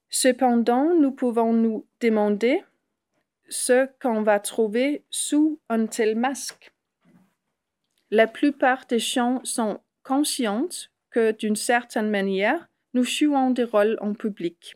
Cependant, 0.10 0.94
nous 0.94 1.12
pouvons 1.12 1.54
nous 1.54 1.88
demander 2.02 2.62
ce 3.50 3.88
qu'on 4.00 4.22
va 4.22 4.40
trouver 4.40 5.06
sous 5.10 5.60
un 5.70 5.88
tel 5.88 6.16
masque. 6.16 6.72
La 8.12 8.28
plupart 8.28 8.86
des 8.86 9.00
gens 9.00 9.40
sont 9.44 9.80
conscients 10.04 10.70
que 11.10 11.32
d'une 11.32 11.56
certaine 11.56 12.10
manière, 12.10 12.68
nous 12.94 13.04
jouons 13.04 13.50
des 13.50 13.64
rôles 13.64 13.98
en 14.02 14.14
public. 14.14 14.76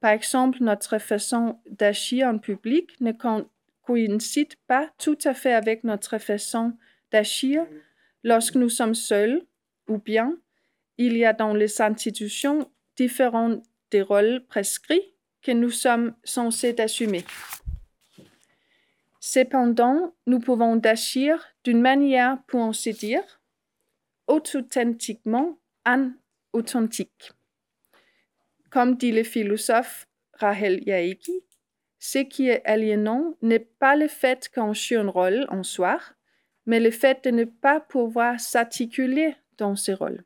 Par 0.00 0.12
exemple, 0.12 0.58
notre 0.60 0.98
façon 0.98 1.58
d'agir 1.70 2.28
en 2.28 2.38
public 2.38 2.90
ne 3.00 3.12
coïncide 3.82 4.54
pas 4.66 4.90
tout 4.98 5.18
à 5.24 5.34
fait 5.34 5.54
avec 5.54 5.82
notre 5.84 6.18
façon 6.18 6.74
d'agir 7.10 7.66
lorsque 8.22 8.54
nous 8.54 8.68
sommes 8.68 8.94
seuls, 8.94 9.42
ou 9.88 9.98
bien 9.98 10.36
il 10.98 11.16
y 11.16 11.24
a 11.24 11.32
dans 11.32 11.54
les 11.54 11.80
institutions 11.80 12.70
différents 12.96 13.62
des 13.90 14.02
rôles 14.02 14.44
prescrits 14.48 15.14
que 15.42 15.52
nous 15.52 15.70
sommes 15.70 16.14
censés 16.24 16.74
assumer. 16.80 17.24
Cependant, 19.20 20.14
nous 20.26 20.40
pouvons 20.40 20.78
agir 20.80 21.44
d'une 21.64 21.80
manière, 21.80 22.42
pour 22.46 22.62
ainsi 22.62 22.92
dire, 22.92 23.22
authentiquement 24.26 25.58
authentique. 26.52 27.32
Comme 28.70 28.96
dit 28.96 29.12
le 29.12 29.22
philosophe 29.22 30.06
Rahel 30.34 30.82
Yaeki, 30.86 31.42
ce 31.98 32.18
qui 32.18 32.48
est 32.48 32.64
aliénant 32.64 33.34
n'est 33.42 33.58
pas 33.58 33.96
le 33.96 34.08
fait 34.08 34.48
qu'on 34.54 34.74
joue 34.74 34.98
un 34.98 35.08
rôle 35.08 35.46
en 35.48 35.62
soi, 35.62 35.98
mais 36.66 36.80
le 36.80 36.90
fait 36.90 37.24
de 37.24 37.30
ne 37.30 37.44
pas 37.44 37.80
pouvoir 37.80 38.38
s'articuler 38.38 39.34
dans 39.56 39.74
ce 39.74 39.92
rôle. 39.92 40.24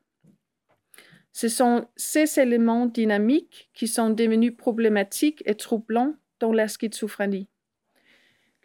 Ce 1.31 1.47
sont 1.47 1.87
ces 1.95 2.39
éléments 2.39 2.85
dynamiques 2.85 3.69
qui 3.73 3.87
sont 3.87 4.11
devenus 4.11 4.55
problématiques 4.55 5.41
et 5.45 5.55
troublants 5.55 6.13
dans 6.39 6.53
la 6.53 6.67
schizophrénie. 6.67 7.47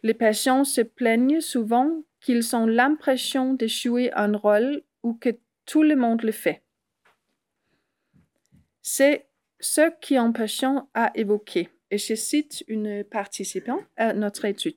Les 0.02 0.12
patients 0.12 0.64
se 0.64 0.82
plaignent 0.82 1.40
souvent 1.40 2.02
qu'ils 2.20 2.54
ont 2.54 2.66
l'impression 2.66 3.54
de 3.54 3.66
jouer 3.66 4.12
un 4.12 4.36
rôle 4.36 4.82
ou 5.02 5.14
que 5.14 5.30
tout 5.64 5.82
le 5.82 5.96
monde 5.96 6.22
le 6.22 6.32
fait. 6.32 6.62
C'est 8.82 9.27
ce 9.60 9.90
qui 10.00 10.16
patient 10.34 10.88
a 10.94 11.10
évoqué. 11.14 11.68
Et 11.90 11.98
je 11.98 12.14
cite 12.14 12.64
une 12.68 13.02
participante 13.04 13.82
à 13.96 14.12
notre 14.12 14.44
étude. 14.44 14.76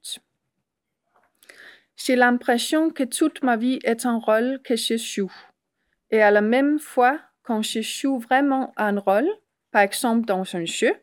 J'ai 1.97 2.15
l'impression 2.15 2.89
que 2.89 3.03
toute 3.03 3.43
ma 3.43 3.57
vie 3.57 3.79
est 3.83 4.05
un 4.05 4.17
rôle 4.17 4.59
que 4.63 4.75
je 4.75 4.97
joue. 4.97 5.31
Et 6.09 6.21
à 6.21 6.31
la 6.31 6.41
même 6.41 6.79
fois, 6.79 7.19
quand 7.43 7.61
je 7.61 7.81
joue 7.81 8.17
vraiment 8.17 8.73
un 8.77 8.97
rôle, 8.99 9.29
par 9.71 9.81
exemple 9.81 10.25
dans 10.25 10.55
un 10.55 10.65
jeu, 10.65 10.93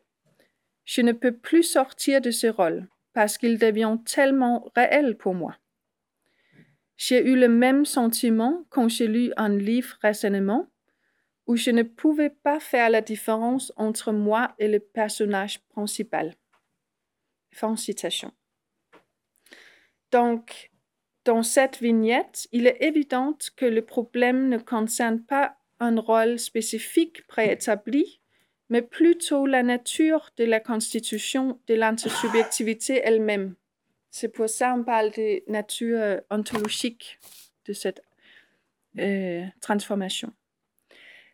je 0.84 1.02
ne 1.02 1.12
peux 1.12 1.32
plus 1.32 1.62
sortir 1.62 2.20
de 2.20 2.30
ce 2.30 2.46
rôle 2.46 2.88
parce 3.12 3.36
qu'il 3.36 3.58
devient 3.58 3.98
tellement 4.04 4.70
réel 4.74 5.16
pour 5.16 5.34
moi. 5.34 5.56
J'ai 6.96 7.24
eu 7.24 7.36
le 7.36 7.48
même 7.48 7.84
sentiment 7.84 8.64
quand 8.70 8.88
j'ai 8.88 9.06
lu 9.06 9.32
un 9.36 9.50
livre 9.50 9.98
récemment 10.02 10.66
où 11.49 11.57
je 11.57 11.70
ne 11.70 11.82
pouvais 11.82 12.30
pas 12.30 12.61
faire 12.61 12.90
la 12.90 13.01
différence 13.01 13.72
entre 13.76 14.12
moi 14.12 14.55
et 14.59 14.68
le 14.68 14.78
personnage 14.78 15.61
principal. 15.70 16.34
Fin 17.51 17.74
citation. 17.74 18.32
Donc, 20.12 20.70
dans 21.24 21.42
cette 21.42 21.78
vignette, 21.78 22.49
il 22.53 22.66
est 22.66 22.76
évident 22.82 23.36
que 23.57 23.64
le 23.64 23.82
problème 23.82 24.51
ne 24.51 24.59
concerne 24.59 25.22
pas 25.22 25.57
un 25.80 25.99
rôle 25.99 26.38
spécifique 26.38 27.26
préétabli, 27.26 28.20
mais 28.68 28.82
plutôt 28.82 29.46
la 29.46 29.62
nature 29.62 30.30
de 30.36 30.44
la 30.44 30.61
constitution 30.61 31.61
de 31.66 31.74
l'intersubjectivité 31.74 33.01
elle-même. 33.03 33.55
C'est 34.11 34.28
pour 34.28 34.51
ça 34.51 34.72
qu'on 34.72 34.84
parle 34.84 35.12
de 35.12 35.51
nature 35.51 35.99
euh, 35.99 36.20
ontologique 36.30 37.18
de 37.64 37.72
cette 37.72 38.03
euh, 38.99 39.44
transformation. 39.61 40.32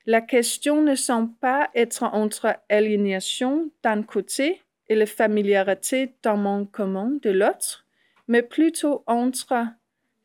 La 0.07 0.21
question 0.21 0.83
ne 0.83 0.95
semble 0.95 1.33
pas 1.37 1.71
être 1.75 2.03
entre 2.03 2.57
aliénation 2.69 3.71
d'un 3.83 4.03
côté 4.03 4.61
et 4.89 4.95
la 4.95 5.07
familiarité 5.07 6.15
d'un 6.23 6.37
monde 6.37 6.71
commun 6.71 7.19
de 7.23 7.31
l'autre, 7.31 7.87
mais 8.29 8.43
plutôt 8.43 9.03
entre 9.07 9.55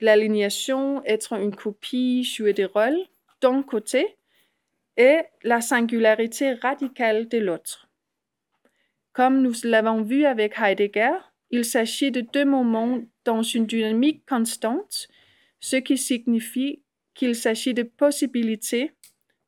l'aliénation, 0.01 1.01
être 1.05 1.33
une 1.33 1.55
copie, 1.55 2.25
jouer 2.25 2.51
des 2.51 2.65
rôles 2.65 2.99
d'un 3.41 3.63
côté, 3.63 4.17
et 4.97 5.21
la 5.43 5.61
singularité 5.61 6.53
radicale 6.53 7.29
de 7.29 7.37
l'autre. 7.37 7.89
Comme 9.13 9.41
nous 9.41 9.53
l'avons 9.63 10.01
vu 10.01 10.25
avec 10.25 10.59
Heidegger, 10.59 11.17
il 11.51 11.63
s'agit 11.63 12.11
de 12.11 12.19
deux 12.21 12.43
moments 12.43 12.99
dans 13.23 13.43
une 13.43 13.65
dynamique 13.65 14.25
constante, 14.27 15.07
ce 15.61 15.77
qui 15.77 15.97
signifie 15.97 16.83
qu'il 17.13 17.33
s'agit 17.35 17.73
de 17.73 17.83
possibilités, 17.83 18.91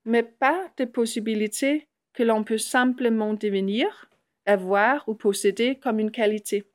mais 0.06 0.24
pas 0.24 0.72
de 0.78 0.86
possibilités 0.86 1.88
que 2.14 2.24
l'on 2.24 2.44
peut 2.44 2.58
simplement 2.58 3.34
devenir, 3.34 4.10
avoir 4.46 5.08
ou 5.08 5.16
posséder 5.16 5.76
comme 5.76 6.00
une 6.00 6.12
qualité. 6.12 6.66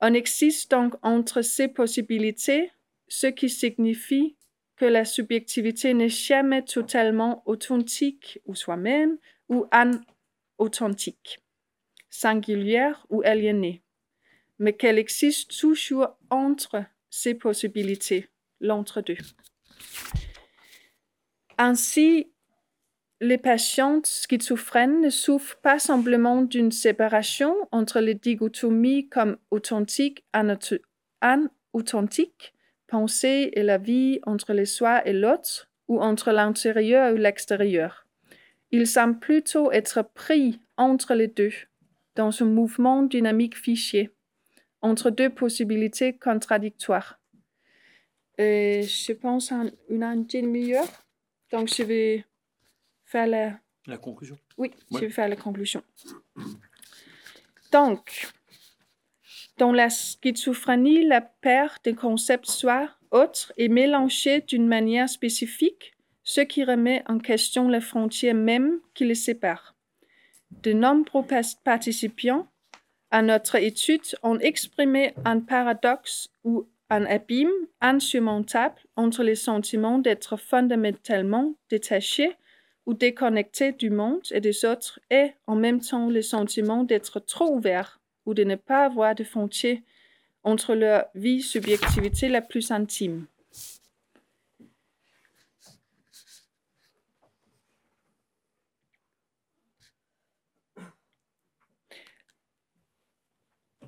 On 0.00 0.14
existe 0.14 0.70
donc 0.70 0.94
entre 1.02 1.42
ces 1.42 1.68
possibilités, 1.68 2.70
ce 3.08 3.28
qui 3.28 3.48
signifie 3.48 4.36
que 4.76 4.84
la 4.84 5.04
subjectivité 5.04 5.94
n'est 5.94 6.08
jamais 6.08 6.62
totalement 6.62 7.42
authentique 7.46 8.40
ou 8.46 8.54
soi-même 8.54 9.16
ou 9.48 9.66
authentique, 10.58 11.40
singulière 12.10 13.06
ou 13.10 13.22
aliénée, 13.22 13.82
mais 14.58 14.72
qu'elle 14.72 14.98
existe 14.98 15.56
toujours 15.56 16.08
entre 16.30 16.84
ces 17.10 17.34
possibilités, 17.34 18.28
l'entre-deux. 18.60 19.18
Ainsi, 21.64 22.26
les 23.20 23.38
patientes 23.38 24.06
schizophrènes 24.06 25.00
ne 25.00 25.10
souffrent 25.10 25.60
pas 25.60 25.78
simplement 25.78 26.42
d'une 26.42 26.72
séparation 26.72 27.54
entre 27.70 28.00
les 28.00 28.14
dichotomies 28.14 29.08
comme 29.08 29.36
authentique 29.52 30.24
et 30.34 31.36
authentique, 31.72 32.52
pensée 32.88 33.52
et 33.52 33.62
la 33.62 33.78
vie 33.78 34.18
entre 34.24 34.54
le 34.54 34.64
soi 34.64 35.06
et 35.06 35.12
l'autre, 35.12 35.70
ou 35.86 36.00
entre 36.00 36.32
l'intérieur 36.32 37.14
et 37.14 37.18
l'extérieur. 37.18 38.08
Ils 38.72 38.88
semblent 38.88 39.20
plutôt 39.20 39.70
être 39.70 40.02
pris 40.02 40.58
entre 40.76 41.14
les 41.14 41.28
deux, 41.28 41.54
dans 42.16 42.42
un 42.42 42.46
mouvement 42.46 43.04
dynamique 43.04 43.56
fichier, 43.56 44.10
entre 44.80 45.10
deux 45.10 45.30
possibilités 45.30 46.12
contradictoires. 46.18 47.20
Je 48.36 49.12
pense 49.12 49.52
à 49.52 49.62
une 49.88 50.26
demi-heure, 50.26 50.88
donc 51.52 51.68
je 51.68 51.82
vais 51.82 52.24
faire 53.04 53.26
la... 53.26 53.58
La 53.86 53.98
conclusion 53.98 54.38
Oui, 54.58 54.70
je 54.90 54.98
vais 54.98 55.10
faire 55.10 55.28
la 55.28 55.36
conclusion. 55.36 55.82
Donc, 57.72 58.32
dans 59.58 59.72
la 59.72 59.90
schizophrénie, 59.90 61.04
la 61.04 61.20
perte 61.20 61.84
des 61.84 61.94
concepts 61.94 62.46
soi 62.46 62.88
autre 63.10 63.52
est 63.58 63.68
mélangée 63.68 64.40
d'une 64.40 64.66
manière 64.66 65.08
spécifique, 65.08 65.94
ce 66.24 66.40
qui 66.40 66.64
remet 66.64 67.02
en 67.06 67.18
question 67.18 67.68
les 67.68 67.80
frontières 67.80 68.34
même 68.34 68.80
qui 68.94 69.04
les 69.04 69.14
séparent. 69.14 69.74
De 70.62 70.72
nombreux 70.72 71.24
participants 71.64 72.46
à 73.10 73.20
notre 73.20 73.56
étude 73.56 74.02
ont 74.22 74.38
exprimé 74.38 75.14
un 75.24 75.40
paradoxe 75.40 76.30
ou 76.44 76.66
un 76.92 77.06
abîme 77.06 77.50
insurmontable 77.80 78.76
entre 78.96 79.24
le 79.24 79.34
sentiment 79.34 79.98
d'être 79.98 80.36
fondamentalement 80.36 81.54
détaché 81.70 82.36
ou 82.84 82.92
déconnecté 82.92 83.72
du 83.72 83.88
monde 83.88 84.20
et 84.30 84.40
des 84.40 84.66
autres 84.66 85.00
et 85.10 85.32
en 85.46 85.56
même 85.56 85.80
temps 85.80 86.10
le 86.10 86.20
sentiment 86.20 86.84
d'être 86.84 87.18
trop 87.18 87.56
ouvert 87.56 87.98
ou 88.26 88.34
de 88.34 88.44
ne 88.44 88.56
pas 88.56 88.84
avoir 88.84 89.14
de 89.14 89.24
frontières 89.24 89.78
entre 90.44 90.74
leur 90.74 91.06
vie 91.14 91.40
subjectivité 91.40 92.28
la 92.28 92.42
plus 92.42 92.70
intime. 92.70 93.26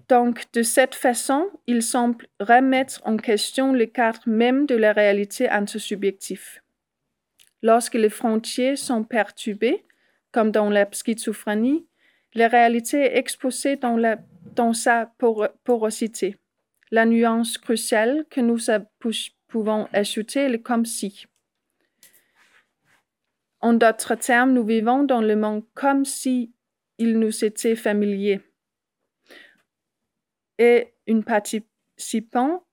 Donc, 0.08 0.44
de 0.52 0.62
cette 0.62 0.94
façon, 0.94 1.50
il 1.66 1.82
semble 1.82 2.26
remettre 2.38 3.00
en 3.04 3.16
question 3.16 3.72
le 3.72 3.86
cadre 3.86 4.20
même 4.26 4.66
de 4.66 4.74
la 4.74 4.92
réalité 4.92 5.48
intersubjective. 5.48 6.60
Lorsque 7.62 7.94
les 7.94 8.10
frontières 8.10 8.76
sont 8.76 9.04
perturbées, 9.04 9.84
comme 10.32 10.50
dans 10.50 10.68
la 10.68 10.86
schizophrénie, 10.92 11.86
la 12.34 12.48
réalité 12.48 12.98
est 12.98 13.16
exposée 13.16 13.76
dans, 13.76 14.72
sa 14.74 15.10
porosité. 15.64 16.36
La 16.90 17.06
nuance 17.06 17.56
cruciale 17.56 18.26
que 18.28 18.40
nous 18.40 18.58
pouvons 19.48 19.88
ajouter 19.92 20.44
est 20.44 20.62
comme 20.62 20.84
si. 20.84 21.26
En 23.60 23.72
d'autres 23.72 24.16
termes, 24.16 24.52
nous 24.52 24.66
vivons 24.66 25.04
dans 25.04 25.22
le 25.22 25.36
monde 25.36 25.64
comme 25.72 26.04
si 26.04 26.52
il 26.98 27.18
nous 27.18 27.44
était 27.44 27.76
familier. 27.76 28.42
Et 30.58 30.94
une 31.06 31.24
participant 31.24 32.64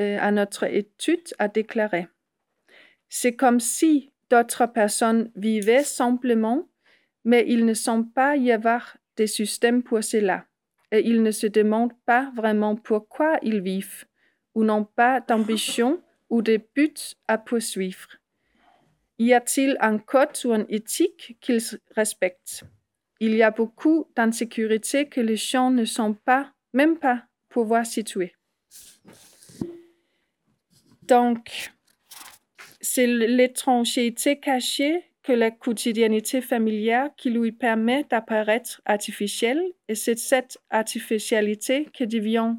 euh, 0.00 0.18
à 0.20 0.30
notre 0.30 0.64
étude 0.64 1.34
a 1.38 1.48
déclaré 1.48 2.08
C'est 3.08 3.34
comme 3.34 3.60
si 3.60 4.12
d'autres 4.30 4.66
personnes 4.66 5.30
vivaient 5.36 5.84
simplement, 5.84 6.68
mais 7.24 7.44
il 7.46 7.64
ne 7.64 7.74
semble 7.74 8.10
pas 8.10 8.36
y 8.36 8.52
avoir 8.52 8.96
des 9.16 9.26
systèmes 9.26 9.82
pour 9.82 10.02
cela 10.02 10.46
et 10.94 11.06
ils 11.08 11.22
ne 11.22 11.30
se 11.30 11.46
demandent 11.46 11.98
pas 12.06 12.30
vraiment 12.36 12.76
pourquoi 12.76 13.38
ils 13.42 13.60
vivent 13.60 14.04
ou 14.54 14.62
n'ont 14.62 14.84
pas 14.84 15.20
d'ambition 15.20 16.00
ou 16.30 16.42
de 16.42 16.60
buts 16.74 17.16
à 17.26 17.38
poursuivre. 17.38 18.08
Y 19.18 19.32
a-t-il 19.32 19.76
un 19.80 19.98
code 19.98 20.36
ou 20.44 20.52
une 20.52 20.66
éthique 20.68 21.36
qu'ils 21.40 21.62
respectent? 21.94 22.64
Il 23.20 23.34
y 23.34 23.42
a 23.42 23.50
beaucoup 23.50 24.06
d'insécurité 24.16 25.08
que 25.08 25.20
les 25.20 25.36
gens 25.36 25.70
ne 25.70 25.84
sont 25.84 26.14
pas, 26.14 26.52
même 26.74 26.98
pas, 26.98 27.22
pouvoir 27.48 27.86
situer. 27.86 28.34
Donc, 31.02 31.72
c'est 32.80 33.06
l'étrangeté 33.06 34.38
cachée 34.38 35.04
que 35.22 35.32
la 35.32 35.50
quotidiennité 35.50 36.42
familière 36.42 37.08
qui 37.16 37.30
lui 37.30 37.52
permet 37.52 38.04
d'apparaître 38.04 38.82
artificielle 38.84 39.62
et 39.88 39.94
c'est 39.94 40.18
cette 40.18 40.58
artificialité 40.68 41.88
qui 41.94 42.06
devient 42.06 42.54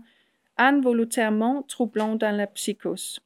involontairement 0.57 1.61
troublant 1.63 2.15
dans 2.15 2.35
la 2.35 2.47
psychose. 2.47 3.19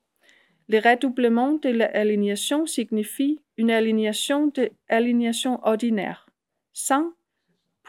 Le 0.68 0.80
redoublement 0.80 1.54
de 1.54 1.70
l'alignation 1.70 2.66
signifie 2.66 3.40
une 3.58 3.72
alignation 3.72 4.48
de 4.48 4.72
alignation 4.90 5.60
ordinaire, 5.64 6.28
sans 6.74 7.14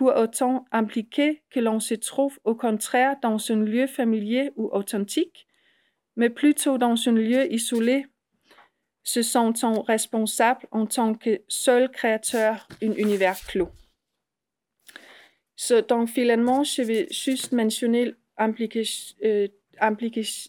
pour 0.01 0.17
autant 0.17 0.65
impliquer 0.73 1.43
que 1.51 1.61
l'on 1.61 1.79
se 1.79 1.93
trouve 1.93 2.41
au 2.45 2.55
contraire 2.55 3.17
dans 3.21 3.53
un 3.53 3.63
lieu 3.63 3.87
familier 3.87 4.51
ou 4.57 4.71
authentique, 4.73 5.47
mais 6.17 6.31
plutôt 6.31 6.79
dans 6.79 6.95
un 7.07 7.13
lieu 7.13 7.53
isolé 7.53 8.07
se 9.03 9.21
sentant 9.21 9.83
responsable 9.83 10.67
en 10.71 10.87
tant 10.87 11.13
que 11.13 11.43
seul 11.49 11.91
créateur 11.91 12.67
d'un 12.81 12.95
univers 12.95 13.39
clos. 13.41 13.69
Donc, 15.87 16.09
finalement, 16.09 16.65
je 16.65 16.81
vais 16.81 17.07
juste 17.11 17.53
mentionner 17.53 18.15
implication, 18.39 19.17
euh, 19.23 19.49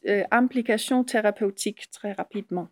euh, 0.07 1.03
thérapeutique 1.03 1.91
très 1.91 2.13
rapidement. 2.13 2.69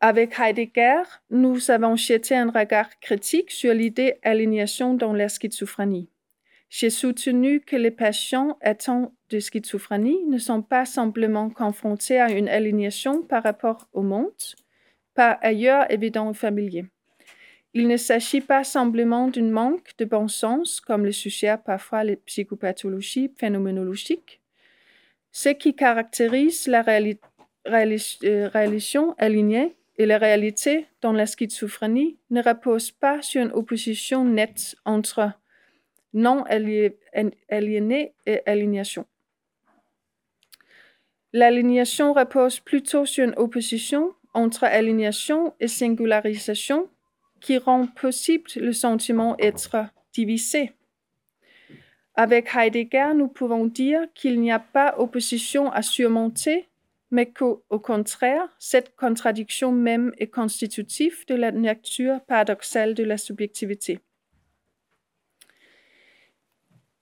Avec 0.00 0.38
Heidegger, 0.38 1.02
nous 1.30 1.70
avons 1.70 1.96
jeté 1.96 2.36
un 2.36 2.50
regard 2.50 3.00
critique 3.00 3.50
sur 3.50 3.72
l'idée 3.72 4.18
aliénation 4.22 4.92
dans 4.92 5.14
la 5.14 5.30
schizophrénie. 5.30 6.10
J'ai 6.68 6.90
soutenu 6.90 7.60
que 7.60 7.76
les 7.76 7.90
patients 7.90 8.58
atteints 8.60 9.10
de 9.30 9.40
schizophrénie 9.40 10.22
ne 10.26 10.36
sont 10.36 10.60
pas 10.60 10.84
simplement 10.84 11.48
confrontés 11.48 12.20
à 12.20 12.30
une 12.30 12.48
aliénation 12.48 13.22
par 13.22 13.42
rapport 13.42 13.88
au 13.94 14.02
monde, 14.02 14.34
par 15.14 15.38
ailleurs 15.40 15.90
évident 15.90 16.30
et 16.30 16.34
familier. 16.34 16.84
Il 17.72 17.88
ne 17.88 17.96
s'agit 17.96 18.42
pas 18.42 18.64
simplement 18.64 19.28
d'un 19.28 19.50
manque 19.50 19.96
de 19.96 20.04
bon 20.04 20.28
sens, 20.28 20.82
comme 20.82 21.06
le 21.06 21.12
suggèrent 21.12 21.62
parfois 21.62 22.04
les 22.04 22.16
psychopathologies 22.16 23.32
phénoménologiques. 23.38 24.42
Ce 25.32 25.48
qui 25.48 25.74
caractérise 25.74 26.66
la 26.66 26.82
réali- 26.82 27.18
réali- 27.64 28.18
euh, 28.24 28.48
réalisation 28.48 29.14
alignée 29.16 29.74
et 29.98 30.06
la 30.06 30.18
réalité 30.18 30.86
dans 31.00 31.12
la 31.12 31.26
schizophrénie 31.26 32.18
ne 32.30 32.42
repose 32.42 32.90
pas 32.90 33.22
sur 33.22 33.42
une 33.42 33.52
opposition 33.52 34.24
nette 34.24 34.76
entre 34.84 35.32
non 36.12 36.44
alié- 36.44 36.98
aliéné 37.48 38.14
et 38.26 38.40
aliénation. 38.46 39.06
L'aliénation 41.32 42.12
repose 42.12 42.60
plutôt 42.60 43.04
sur 43.04 43.24
une 43.24 43.34
opposition 43.36 44.14
entre 44.32 44.64
aliénation 44.64 45.54
et 45.60 45.68
singularisation 45.68 46.88
qui 47.40 47.58
rend 47.58 47.86
possible 47.86 48.50
le 48.56 48.72
sentiment 48.72 49.36
être 49.38 49.86
divisé. 50.12 50.72
Avec 52.14 52.54
Heidegger, 52.54 53.12
nous 53.14 53.28
pouvons 53.28 53.66
dire 53.66 54.00
qu'il 54.14 54.40
n'y 54.40 54.50
a 54.50 54.58
pas 54.58 54.94
opposition 54.98 55.70
à 55.70 55.82
surmonter, 55.82 56.68
mais 57.10 57.30
qu'au 57.30 57.64
au 57.70 57.78
contraire, 57.78 58.48
cette 58.58 58.96
contradiction 58.96 59.72
même 59.72 60.12
est 60.18 60.26
constitutive 60.26 61.24
de 61.26 61.34
la 61.34 61.52
nature 61.52 62.20
paradoxale 62.26 62.94
de 62.94 63.04
la 63.04 63.16
subjectivité. 63.16 64.00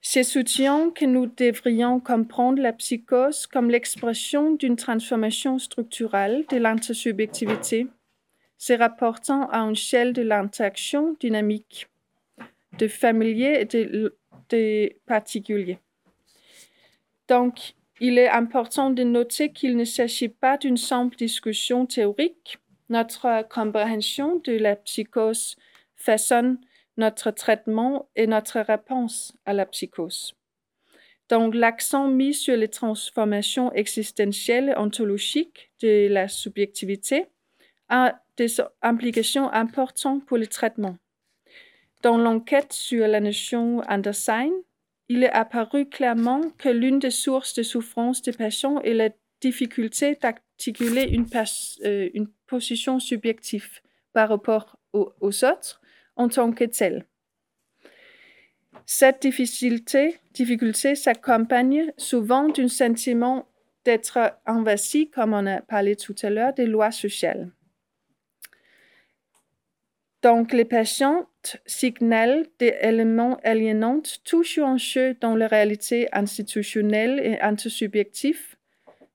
Je 0.01 0.21
soutiens 0.21 0.91
que 0.91 1.05
nous 1.05 1.25
devrions 1.25 1.99
comprendre 1.99 2.61
la 2.61 2.73
psychose 2.73 3.47
comme 3.47 3.71
l'expression 3.71 4.53
d'une 4.53 4.75
transformation 4.75 5.57
structurelle 5.57 6.45
de 6.51 6.57
l'intersubjectivité, 6.57 7.87
se 8.57 8.73
rapportant 8.73 9.49
à 9.49 9.59
une 9.59 9.71
échelle 9.71 10.13
de 10.13 10.21
l'interaction 10.21 11.15
dynamique, 11.19 11.87
de 12.77 12.87
familier 12.87 13.57
et 13.61 13.65
de, 13.65 14.15
de 14.49 14.93
particulier. 15.07 15.79
Donc, 17.27 17.73
il 17.99 18.17
est 18.17 18.29
important 18.29 18.89
de 18.89 19.03
noter 19.03 19.51
qu'il 19.51 19.77
ne 19.77 19.85
s'agit 19.85 20.29
pas 20.29 20.57
d'une 20.57 20.77
simple 20.77 21.15
discussion 21.15 21.85
théorique. 21.85 22.57
Notre 22.89 23.47
compréhension 23.47 24.41
de 24.43 24.53
la 24.53 24.75
psychose 24.75 25.55
façonne 25.95 26.59
notre 26.97 27.31
traitement 27.31 28.09
et 28.15 28.27
notre 28.27 28.59
réponse 28.59 29.33
à 29.45 29.53
la 29.53 29.65
psychose. 29.65 30.35
Donc, 31.29 31.55
l'accent 31.55 32.07
mis 32.07 32.33
sur 32.33 32.55
les 32.55 32.67
transformations 32.67 33.71
existentielles 33.73 34.69
et 34.69 34.77
ontologiques 34.77 35.71
de 35.81 36.07
la 36.07 36.27
subjectivité 36.27 37.25
a 37.89 38.19
des 38.37 38.57
implications 38.81 39.51
importantes 39.51 40.25
pour 40.25 40.37
le 40.37 40.47
traitement. 40.47 40.97
Dans 42.03 42.17
l'enquête 42.17 42.73
sur 42.73 43.07
la 43.07 43.19
notion 43.19 43.81
Andersen, 43.89 44.51
il 45.07 45.23
est 45.23 45.31
apparu 45.31 45.87
clairement 45.87 46.41
que 46.57 46.69
l'une 46.69 46.99
des 46.99 47.11
sources 47.11 47.53
de 47.53 47.63
souffrance 47.63 48.21
des 48.21 48.31
patients 48.31 48.79
est 48.81 48.93
la 48.93 49.09
difficulté 49.41 50.15
d'articuler 50.15 51.15
euh, 51.85 52.09
une 52.13 52.27
position 52.47 52.99
subjective 52.99 53.81
par 54.13 54.29
rapport 54.29 54.79
aux, 54.93 55.11
autres 55.21 55.81
en 56.15 56.29
tant 56.29 56.51
que 56.51 56.63
telle. 56.63 57.05
Cette 58.85 59.21
difficulté, 59.21 60.17
difficulté 60.33 60.95
s'accompagne 60.95 61.91
souvent 61.97 62.47
d'un 62.47 62.67
sentiment 62.67 63.47
d'être 63.83 64.17
investi, 64.45 65.09
comme 65.09 65.33
on 65.33 65.45
a 65.45 65.61
parlé 65.61 65.95
tout 65.95 66.15
à 66.23 66.29
l'heure, 66.29 66.53
des 66.53 66.65
lois 66.65 66.91
sociales. 66.91 67.51
Donc, 70.25 70.53
les 70.53 70.65
patients 70.65 71.29
signalent 71.67 72.47
des 72.57 72.75
éléments 72.81 73.37
aliénants 73.43 74.01
toujours 74.23 74.65
en 74.65 74.77
jeu 74.79 75.15
dans 75.21 75.35
la 75.35 75.45
réalité 75.45 76.07
institutionnelle 76.13 77.21
et 77.23 77.39
intersubjective, 77.41 78.55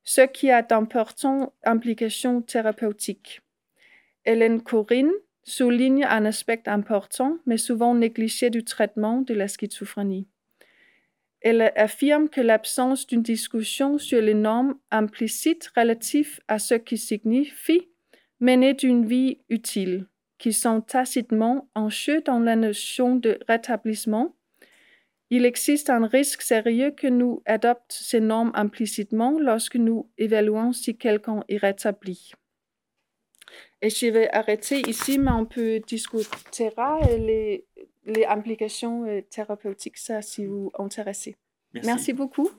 ce 0.04 0.20
qui 0.20 0.52
a 0.52 0.62
d'importantes 0.62 1.52
implications 1.64 2.42
thérapeutiques. 2.42 3.40
Hélène 4.24 4.62
Corinne 4.62 5.11
souligne 5.42 6.04
un 6.04 6.26
aspect 6.26 6.62
important, 6.66 7.38
mais 7.44 7.56
souvent 7.56 7.92
négligé 7.92 8.48
du 8.48 8.62
traitement 8.62 9.20
de 9.20 9.34
la 9.34 9.48
schizophrénie. 9.48 10.28
Elle 11.40 11.72
affirme 11.74 12.28
que 12.28 12.40
l'absence 12.40 13.08
d'une 13.08 13.24
discussion 13.24 13.98
sur 13.98 14.22
les 14.22 14.34
normes 14.34 14.76
implicites 14.92 15.72
relatives 15.76 16.38
à 16.46 16.61
ce 16.61 16.74
qui 16.74 16.96
signifie 16.96 17.88
mener 18.38 18.74
d'une 18.74 19.06
vie 19.06 19.38
utile, 19.48 20.06
qui 20.41 20.55
sont 20.55 20.80
tacitement 20.80 21.68
en 21.74 21.91
jeu 21.91 22.22
dans 22.22 22.41
la 22.41 22.57
notion 22.57 23.14
de 23.14 23.38
rétablissement, 23.47 24.34
il 25.28 25.45
existe 25.45 25.91
un 25.91 26.07
risque 26.07 26.43
sérieux 26.43 26.91
que 26.91 27.07
nous 27.07 27.43
adoptions 27.47 27.84
ces 27.88 28.20
normes 28.20 28.51
implicitement 28.55 29.38
lorsque 29.38 29.76
nous 29.76 30.11
évaluons 30.18 30.72
si 30.72 30.97
quelqu'un 30.97 31.45
est 31.49 31.59
rétabli. 31.59 32.32
Et 33.82 33.91
je 33.91 34.07
vais 34.07 34.30
arrêter 34.30 34.80
ici, 34.88 35.18
mais 35.18 35.30
on 35.30 35.45
peut 35.45 35.80
discuter 35.86 36.70
les, 37.18 37.66
les 38.07 38.24
implications 38.24 39.05
euh, 39.05 39.20
thérapeutiques, 39.20 39.99
ça, 39.99 40.22
si 40.22 40.47
vous 40.47 40.72
intéressez. 40.78 41.36
Merci. 41.74 41.86
Merci 41.86 42.12
beaucoup. 42.14 42.51